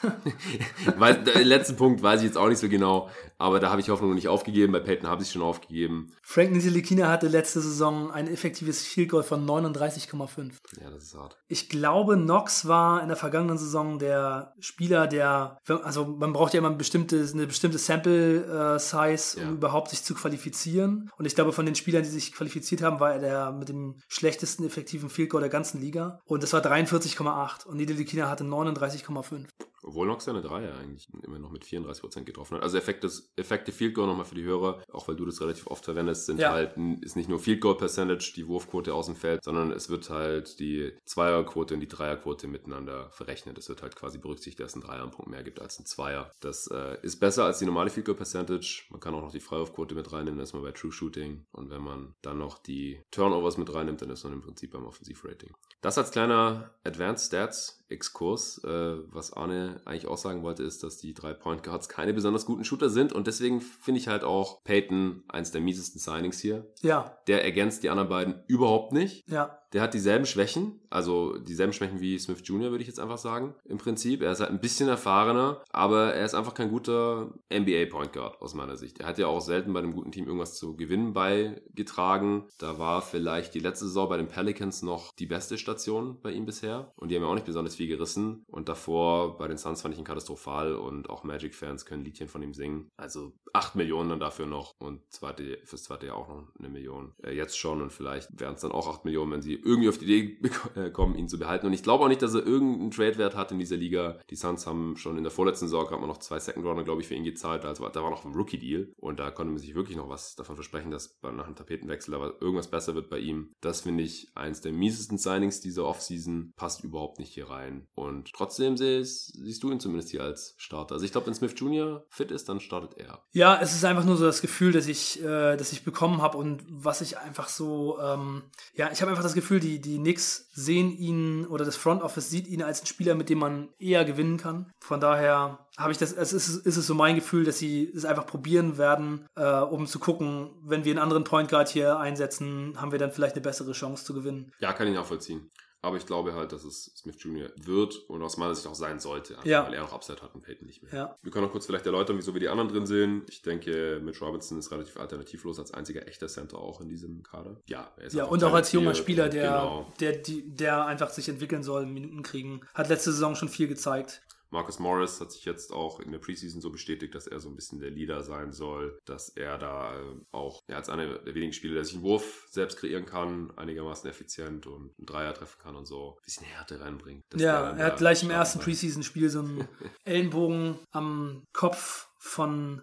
Weil, 0.98 1.22
der 1.22 1.44
letzte 1.44 1.74
Punkt 1.74 2.02
weiß 2.02 2.20
ich 2.20 2.26
jetzt 2.26 2.38
auch 2.38 2.48
nicht 2.48 2.58
so 2.58 2.68
genau, 2.68 3.08
aber 3.38 3.60
da 3.60 3.70
habe 3.70 3.80
ich 3.80 3.88
Hoffnung 3.88 4.10
noch 4.10 4.16
nicht 4.16 4.28
aufgegeben. 4.28 4.72
Bei 4.72 4.80
Peyton 4.80 5.08
habe 5.08 5.22
ich 5.22 5.30
schon 5.30 5.42
aufgegeben. 5.42 6.12
Frank 6.22 6.52
Nitilikina 6.52 7.08
hatte 7.08 7.28
letzte 7.28 7.60
Saison 7.60 8.10
ein 8.10 8.26
effektives 8.28 8.82
Field 8.82 9.10
Goal 9.10 9.22
von 9.22 9.46
39,5. 9.46 10.52
Ja, 10.80 10.90
das 10.90 11.04
ist 11.04 11.14
hart. 11.14 11.36
Ich 11.48 11.68
glaube, 11.68 12.16
Knox 12.16 12.66
war 12.66 12.81
in 13.02 13.08
der 13.08 13.16
vergangenen 13.16 13.58
Saison 13.58 13.98
der 13.98 14.54
Spieler, 14.60 15.06
der, 15.06 15.58
also 15.82 16.04
man 16.06 16.32
braucht 16.32 16.54
ja 16.54 16.58
immer 16.58 16.70
ein 16.70 16.78
bestimmtes, 16.78 17.34
eine 17.34 17.46
bestimmte 17.46 17.78
Sample-Size, 17.78 19.40
äh, 19.40 19.42
um 19.42 19.48
ja. 19.48 19.54
überhaupt 19.54 19.90
sich 19.90 20.02
zu 20.02 20.14
qualifizieren. 20.14 21.10
Und 21.16 21.26
ich 21.26 21.34
glaube, 21.34 21.52
von 21.52 21.66
den 21.66 21.74
Spielern, 21.74 22.02
die 22.02 22.08
sich 22.08 22.32
qualifiziert 22.32 22.82
haben, 22.82 23.00
war 23.00 23.12
er 23.12 23.18
der 23.18 23.52
mit 23.52 23.68
dem 23.68 24.00
schlechtesten 24.08 24.64
effektiven 24.64 25.10
Field 25.10 25.30
Goal 25.30 25.40
der 25.40 25.50
ganzen 25.50 25.80
Liga. 25.80 26.20
Und 26.24 26.42
das 26.42 26.52
war 26.52 26.60
43,8 26.60 27.66
und 27.66 27.76
Nidelikina 27.76 28.28
hatte 28.28 28.44
39,5. 28.44 29.46
Obwohl 29.82 30.06
Nox 30.06 30.24
seine 30.24 30.42
Dreier 30.42 30.76
eigentlich 30.78 31.08
immer 31.22 31.38
noch 31.38 31.50
mit 31.50 31.64
34% 31.64 32.24
getroffen 32.24 32.56
hat. 32.56 32.62
Also 32.62 32.78
Effektes, 32.78 33.32
Effekte 33.36 33.72
Field 33.72 33.94
Goal 33.94 34.06
nochmal 34.06 34.24
für 34.24 34.34
die 34.34 34.44
Hörer, 34.44 34.82
auch 34.92 35.08
weil 35.08 35.16
du 35.16 35.24
das 35.24 35.40
relativ 35.40 35.66
oft 35.66 35.84
verwendest, 35.84 36.26
sind 36.26 36.38
ja. 36.38 36.52
halt, 36.52 36.76
ist 37.00 37.16
nicht 37.16 37.28
nur 37.28 37.38
Field 37.38 37.60
Goal 37.60 37.76
Percentage, 37.76 38.32
die 38.36 38.46
Wurfquote 38.46 38.94
aus 38.94 39.06
dem 39.06 39.16
Feld, 39.16 39.42
sondern 39.42 39.72
es 39.72 39.88
wird 39.88 40.10
halt 40.10 40.58
die 40.60 40.92
Zweierquote 41.04 41.74
und 41.74 41.80
die 41.80 41.88
Dreierquote 41.88 42.46
miteinander 42.46 43.10
verrechnet. 43.10 43.58
Es 43.58 43.68
wird 43.68 43.82
halt 43.82 43.96
quasi 43.96 44.18
berücksichtigt, 44.18 44.60
dass 44.60 44.76
ein 44.76 44.80
Dreier 44.80 45.02
einen 45.02 45.10
Punkt 45.10 45.30
mehr 45.30 45.42
gibt 45.42 45.60
als 45.60 45.78
ein 45.78 45.86
Zweier. 45.86 46.30
Das 46.40 46.68
äh, 46.68 46.96
ist 47.02 47.20
besser 47.20 47.44
als 47.44 47.58
die 47.58 47.66
normale 47.66 47.90
Field 47.90 48.06
Goal 48.06 48.16
Percentage. 48.16 48.84
Man 48.90 49.00
kann 49.00 49.14
auch 49.14 49.22
noch 49.22 49.32
die 49.32 49.40
Freiwurfquote 49.40 49.94
mit 49.94 50.12
reinnehmen, 50.12 50.38
dann 50.38 50.44
ist 50.44 50.52
man 50.52 50.62
bei 50.62 50.72
True 50.72 50.92
Shooting. 50.92 51.44
Und 51.52 51.70
wenn 51.70 51.82
man 51.82 52.14
dann 52.22 52.38
noch 52.38 52.58
die 52.58 53.00
Turnovers 53.10 53.58
mit 53.58 53.72
reinnimmt, 53.72 54.02
dann 54.02 54.10
ist 54.10 54.24
man 54.24 54.32
im 54.32 54.40
Prinzip 54.42 54.72
beim 54.72 54.86
Offensivrating. 54.86 55.52
Das 55.82 55.98
als 55.98 56.12
kleiner 56.12 56.70
Advanced 56.84 57.26
Stats 57.26 57.84
Exkurs. 57.88 58.62
Äh, 58.64 58.96
was 59.12 59.32
Arne 59.32 59.80
eigentlich 59.84 60.06
auch 60.06 60.16
sagen 60.16 60.42
wollte, 60.42 60.62
ist, 60.62 60.82
dass 60.82 60.96
die 60.96 61.12
drei 61.12 61.34
Point 61.34 61.62
Guards 61.62 61.88
keine 61.88 62.14
besonders 62.14 62.46
guten 62.46 62.64
Shooter 62.64 62.88
sind 62.88 63.12
und 63.12 63.26
deswegen 63.26 63.60
finde 63.60 64.00
ich 64.00 64.08
halt 64.08 64.24
auch 64.24 64.62
Peyton 64.64 65.24
eins 65.28 65.50
der 65.50 65.60
miesesten 65.60 66.00
Signings 66.00 66.40
hier. 66.40 66.66
Ja. 66.80 67.18
Der 67.26 67.44
ergänzt 67.44 67.82
die 67.82 67.90
anderen 67.90 68.08
beiden 68.08 68.42
überhaupt 68.46 68.92
nicht. 68.92 69.28
Ja. 69.28 69.58
Der 69.72 69.82
hat 69.82 69.94
dieselben 69.94 70.26
Schwächen, 70.26 70.80
also 70.90 71.38
dieselben 71.38 71.72
Schwächen 71.72 72.00
wie 72.00 72.18
Smith 72.18 72.42
Jr., 72.44 72.70
würde 72.70 72.82
ich 72.82 72.88
jetzt 72.88 73.00
einfach 73.00 73.18
sagen, 73.18 73.54
im 73.64 73.78
Prinzip. 73.78 74.22
Er 74.22 74.32
ist 74.32 74.40
halt 74.40 74.50
ein 74.50 74.60
bisschen 74.60 74.88
erfahrener, 74.88 75.62
aber 75.70 76.14
er 76.14 76.24
ist 76.24 76.34
einfach 76.34 76.54
kein 76.54 76.70
guter 76.70 77.32
NBA-Point 77.52 78.12
Guard 78.12 78.40
aus 78.42 78.54
meiner 78.54 78.76
Sicht. 78.76 79.00
Er 79.00 79.06
hat 79.06 79.18
ja 79.18 79.26
auch 79.26 79.40
selten 79.40 79.72
bei 79.72 79.80
einem 79.80 79.94
guten 79.94 80.12
Team 80.12 80.26
irgendwas 80.26 80.56
zu 80.56 80.76
gewinnen 80.76 81.12
beigetragen. 81.14 82.44
Da 82.58 82.78
war 82.78 83.02
vielleicht 83.02 83.54
die 83.54 83.60
letzte 83.60 83.86
Saison 83.86 84.08
bei 84.08 84.16
den 84.16 84.28
Pelicans 84.28 84.82
noch 84.82 85.12
die 85.14 85.26
beste 85.26 85.56
Station 85.56 86.20
bei 86.20 86.32
ihm 86.32 86.44
bisher 86.44 86.92
und 86.96 87.10
die 87.10 87.16
haben 87.16 87.22
ja 87.22 87.28
auch 87.28 87.34
nicht 87.34 87.46
besonders 87.46 87.76
viel 87.76 87.88
gerissen. 87.88 88.44
Und 88.48 88.68
davor 88.68 89.38
bei 89.38 89.48
den 89.48 89.56
Suns 89.56 89.82
fand 89.82 89.94
ich 89.94 89.98
ihn 89.98 90.04
katastrophal 90.04 90.74
und 90.74 91.08
auch 91.08 91.24
Magic-Fans 91.24 91.86
können 91.86 92.04
Liedchen 92.04 92.28
von 92.28 92.42
ihm 92.42 92.52
singen. 92.52 92.90
Also 92.96 93.32
8 93.52 93.76
Millionen 93.76 94.10
dann 94.10 94.20
dafür 94.20 94.46
noch 94.46 94.74
und 94.78 95.00
zweite, 95.10 95.58
fürs 95.64 95.84
zweite 95.84 96.06
Jahr 96.06 96.16
auch 96.16 96.28
noch 96.28 96.42
eine 96.58 96.68
Million. 96.68 97.12
Äh, 97.22 97.34
jetzt 97.34 97.58
schon 97.58 97.80
und 97.80 97.92
vielleicht 97.92 98.28
wären 98.38 98.54
es 98.54 98.60
dann 98.60 98.72
auch 98.72 98.88
8 98.88 99.04
Millionen, 99.04 99.32
wenn 99.32 99.42
sie 99.42 99.61
irgendwie 99.62 99.88
auf 99.88 99.98
die 99.98 100.04
Idee 100.04 100.50
äh, 100.74 100.90
kommen, 100.90 101.14
ihn 101.16 101.28
zu 101.28 101.38
behalten. 101.38 101.66
Und 101.66 101.72
ich 101.72 101.82
glaube 101.82 102.04
auch 102.04 102.08
nicht, 102.08 102.22
dass 102.22 102.34
er 102.34 102.46
irgendeinen 102.46 102.90
Trade-Wert 102.90 103.36
hat 103.36 103.52
in 103.52 103.58
dieser 103.58 103.76
Liga. 103.76 104.18
Die 104.30 104.36
Suns 104.36 104.66
haben 104.66 104.96
schon 104.96 105.16
in 105.16 105.24
der 105.24 105.32
vorletzten 105.32 105.66
Saison 105.66 105.86
gerade 105.86 106.00
mal 106.00 106.06
noch 106.06 106.18
zwei 106.18 106.38
Second-Runner, 106.38 106.84
glaube 106.84 107.00
ich, 107.00 107.08
für 107.08 107.14
ihn 107.14 107.24
gezahlt. 107.24 107.64
Also 107.64 107.88
da 107.88 108.02
war 108.02 108.10
noch 108.10 108.24
ein 108.24 108.34
Rookie-Deal. 108.34 108.92
Und 108.98 109.20
da 109.20 109.30
konnte 109.30 109.52
man 109.52 109.60
sich 109.60 109.74
wirklich 109.74 109.96
noch 109.96 110.08
was 110.08 110.34
davon 110.36 110.56
versprechen, 110.56 110.90
dass 110.90 111.18
nach 111.22 111.46
einem 111.46 111.56
Tapetenwechsel 111.56 112.14
aber 112.14 112.40
irgendwas 112.40 112.68
besser 112.68 112.94
wird 112.94 113.08
bei 113.10 113.18
ihm. 113.18 113.54
Das 113.60 113.82
finde 113.82 114.02
ich 114.04 114.30
eins 114.34 114.60
der 114.60 114.72
miesesten 114.72 115.18
Signings 115.18 115.60
dieser 115.60 115.84
Offseason. 115.84 116.52
Passt 116.56 116.84
überhaupt 116.84 117.18
nicht 117.18 117.32
hier 117.32 117.50
rein. 117.50 117.86
Und 117.94 118.32
trotzdem 118.32 118.76
siehst, 118.76 119.34
siehst 119.34 119.62
du 119.62 119.70
ihn 119.70 119.80
zumindest 119.80 120.10
hier 120.10 120.22
als 120.22 120.54
Starter. 120.56 120.94
Also 120.94 121.04
ich 121.04 121.12
glaube, 121.12 121.26
wenn 121.26 121.34
Smith 121.34 121.54
Jr. 121.56 122.04
fit 122.08 122.30
ist, 122.30 122.48
dann 122.48 122.60
startet 122.60 122.98
er. 122.98 123.22
Ja, 123.32 123.60
es 123.60 123.74
ist 123.74 123.84
einfach 123.84 124.04
nur 124.04 124.16
so 124.16 124.24
das 124.24 124.40
Gefühl, 124.40 124.72
dass 124.72 124.86
ich, 124.86 125.22
äh, 125.22 125.56
dass 125.56 125.72
ich 125.72 125.84
bekommen 125.84 126.22
habe 126.22 126.38
und 126.38 126.64
was 126.68 127.00
ich 127.00 127.18
einfach 127.18 127.48
so, 127.48 127.98
ähm, 128.00 128.42
ja, 128.74 128.90
ich 128.92 129.00
habe 129.00 129.10
einfach 129.10 129.22
das 129.22 129.34
Gefühl, 129.34 129.51
Gefühl, 129.52 129.60
die, 129.60 129.80
die 129.80 129.98
Knicks 129.98 130.48
sehen 130.52 130.96
ihn 130.96 131.46
oder 131.46 131.64
das 131.64 131.76
Front 131.76 132.02
Office 132.02 132.30
sieht 132.30 132.46
ihn 132.46 132.62
als 132.62 132.80
einen 132.80 132.86
Spieler, 132.86 133.14
mit 133.14 133.28
dem 133.28 133.38
man 133.38 133.68
eher 133.78 134.04
gewinnen 134.04 134.38
kann. 134.38 134.72
Von 134.80 134.98
daher 134.98 135.66
habe 135.76 135.92
ich 135.92 135.98
das, 135.98 136.12
es 136.12 136.32
ist, 136.32 136.48
ist 136.66 136.76
es 136.76 136.86
so 136.86 136.94
mein 136.94 137.16
Gefühl, 137.16 137.44
dass 137.44 137.58
sie 137.58 137.90
es 137.94 138.06
einfach 138.06 138.26
probieren 138.26 138.78
werden, 138.78 139.26
äh, 139.36 139.44
um 139.44 139.86
zu 139.86 139.98
gucken, 139.98 140.50
wenn 140.62 140.84
wir 140.84 140.92
einen 140.92 141.02
anderen 141.02 141.24
Point 141.24 141.50
Guard 141.50 141.68
hier 141.68 141.98
einsetzen, 141.98 142.80
haben 142.80 142.92
wir 142.92 142.98
dann 142.98 143.12
vielleicht 143.12 143.34
eine 143.34 143.42
bessere 143.42 143.72
Chance 143.72 144.04
zu 144.04 144.14
gewinnen. 144.14 144.52
Ja, 144.60 144.72
kann 144.72 144.86
ich 144.86 144.94
nachvollziehen. 144.94 145.50
Aber 145.82 145.96
ich 145.96 146.06
glaube 146.06 146.34
halt, 146.34 146.52
dass 146.52 146.62
es 146.62 146.92
Smith 146.96 147.16
Jr. 147.18 147.50
wird 147.56 147.96
und 148.08 148.22
aus 148.22 148.36
meiner 148.36 148.54
Sicht 148.54 148.68
auch 148.68 148.74
sein 148.74 149.00
sollte, 149.00 149.36
ja. 149.42 149.66
weil 149.66 149.74
er 149.74 149.82
noch 149.82 149.92
Upside 149.92 150.22
hat 150.22 150.32
und 150.32 150.42
Peyton 150.42 150.66
nicht 150.66 150.80
mehr. 150.82 150.94
Ja. 150.94 151.18
Wir 151.22 151.32
können 151.32 151.46
auch 151.46 151.50
kurz 151.50 151.66
vielleicht 151.66 151.86
erläutern, 151.86 152.16
wieso 152.16 152.32
wir 152.32 152.40
die 152.40 152.48
anderen 152.48 152.68
drin 152.68 152.86
sehen. 152.86 153.22
Ich 153.28 153.42
denke, 153.42 154.00
Mitch 154.00 154.24
Robinson 154.24 154.58
ist 154.58 154.70
relativ 154.70 154.96
alternativlos 154.96 155.58
als 155.58 155.74
einziger 155.74 156.06
echter 156.06 156.28
Center 156.28 156.58
auch 156.58 156.80
in 156.80 156.88
diesem 156.88 157.24
Kader. 157.24 157.56
Ja, 157.66 157.90
er 157.96 158.04
ist 158.04 158.14
ja 158.14 158.24
und 158.24 158.44
auch 158.44 158.54
als 158.54 158.70
junger 158.70 158.94
Spieler, 158.94 159.28
der, 159.28 159.42
genau. 159.42 159.92
der, 159.98 160.12
der, 160.12 160.42
der 160.44 160.86
einfach 160.86 161.10
sich 161.10 161.28
entwickeln 161.28 161.64
soll, 161.64 161.84
Minuten 161.86 162.22
kriegen. 162.22 162.60
Hat 162.74 162.88
letzte 162.88 163.10
Saison 163.10 163.34
schon 163.34 163.48
viel 163.48 163.66
gezeigt. 163.66 164.22
Marcus 164.52 164.78
Morris 164.78 165.20
hat 165.20 165.32
sich 165.32 165.44
jetzt 165.44 165.72
auch 165.72 165.98
in 165.98 166.12
der 166.12 166.18
Preseason 166.18 166.60
so 166.60 166.70
bestätigt, 166.70 167.14
dass 167.14 167.26
er 167.26 167.40
so 167.40 167.48
ein 167.48 167.56
bisschen 167.56 167.80
der 167.80 167.90
Leader 167.90 168.22
sein 168.22 168.52
soll, 168.52 168.98
dass 169.06 169.30
er 169.30 169.58
da 169.58 169.94
äh, 169.94 170.02
auch 170.30 170.62
ja, 170.68 170.76
als 170.76 170.88
einer 170.88 171.18
der 171.18 171.34
wenigen 171.34 171.52
Spieler, 171.54 171.74
der 171.74 171.84
sich 171.84 171.94
einen 171.94 172.02
Wurf 172.02 172.46
selbst 172.50 172.78
kreieren 172.78 173.06
kann, 173.06 173.50
einigermaßen 173.56 174.08
effizient 174.08 174.66
und 174.66 174.92
einen 174.98 175.06
Dreier 175.06 175.32
treffen 175.34 175.58
kann 175.60 175.74
und 175.74 175.86
so 175.86 176.16
ein 176.18 176.24
bisschen 176.24 176.46
Härte 176.46 176.80
reinbringt. 176.80 177.24
Ja, 177.34 177.70
er 177.70 177.86
hat 177.86 177.96
gleich 177.96 178.22
im 178.22 178.30
ersten 178.30 178.60
Preseason-Spiel 178.60 179.30
so 179.30 179.40
einen 179.40 179.66
Ellenbogen 180.04 180.78
am 180.90 181.44
Kopf 181.52 182.11
von 182.24 182.82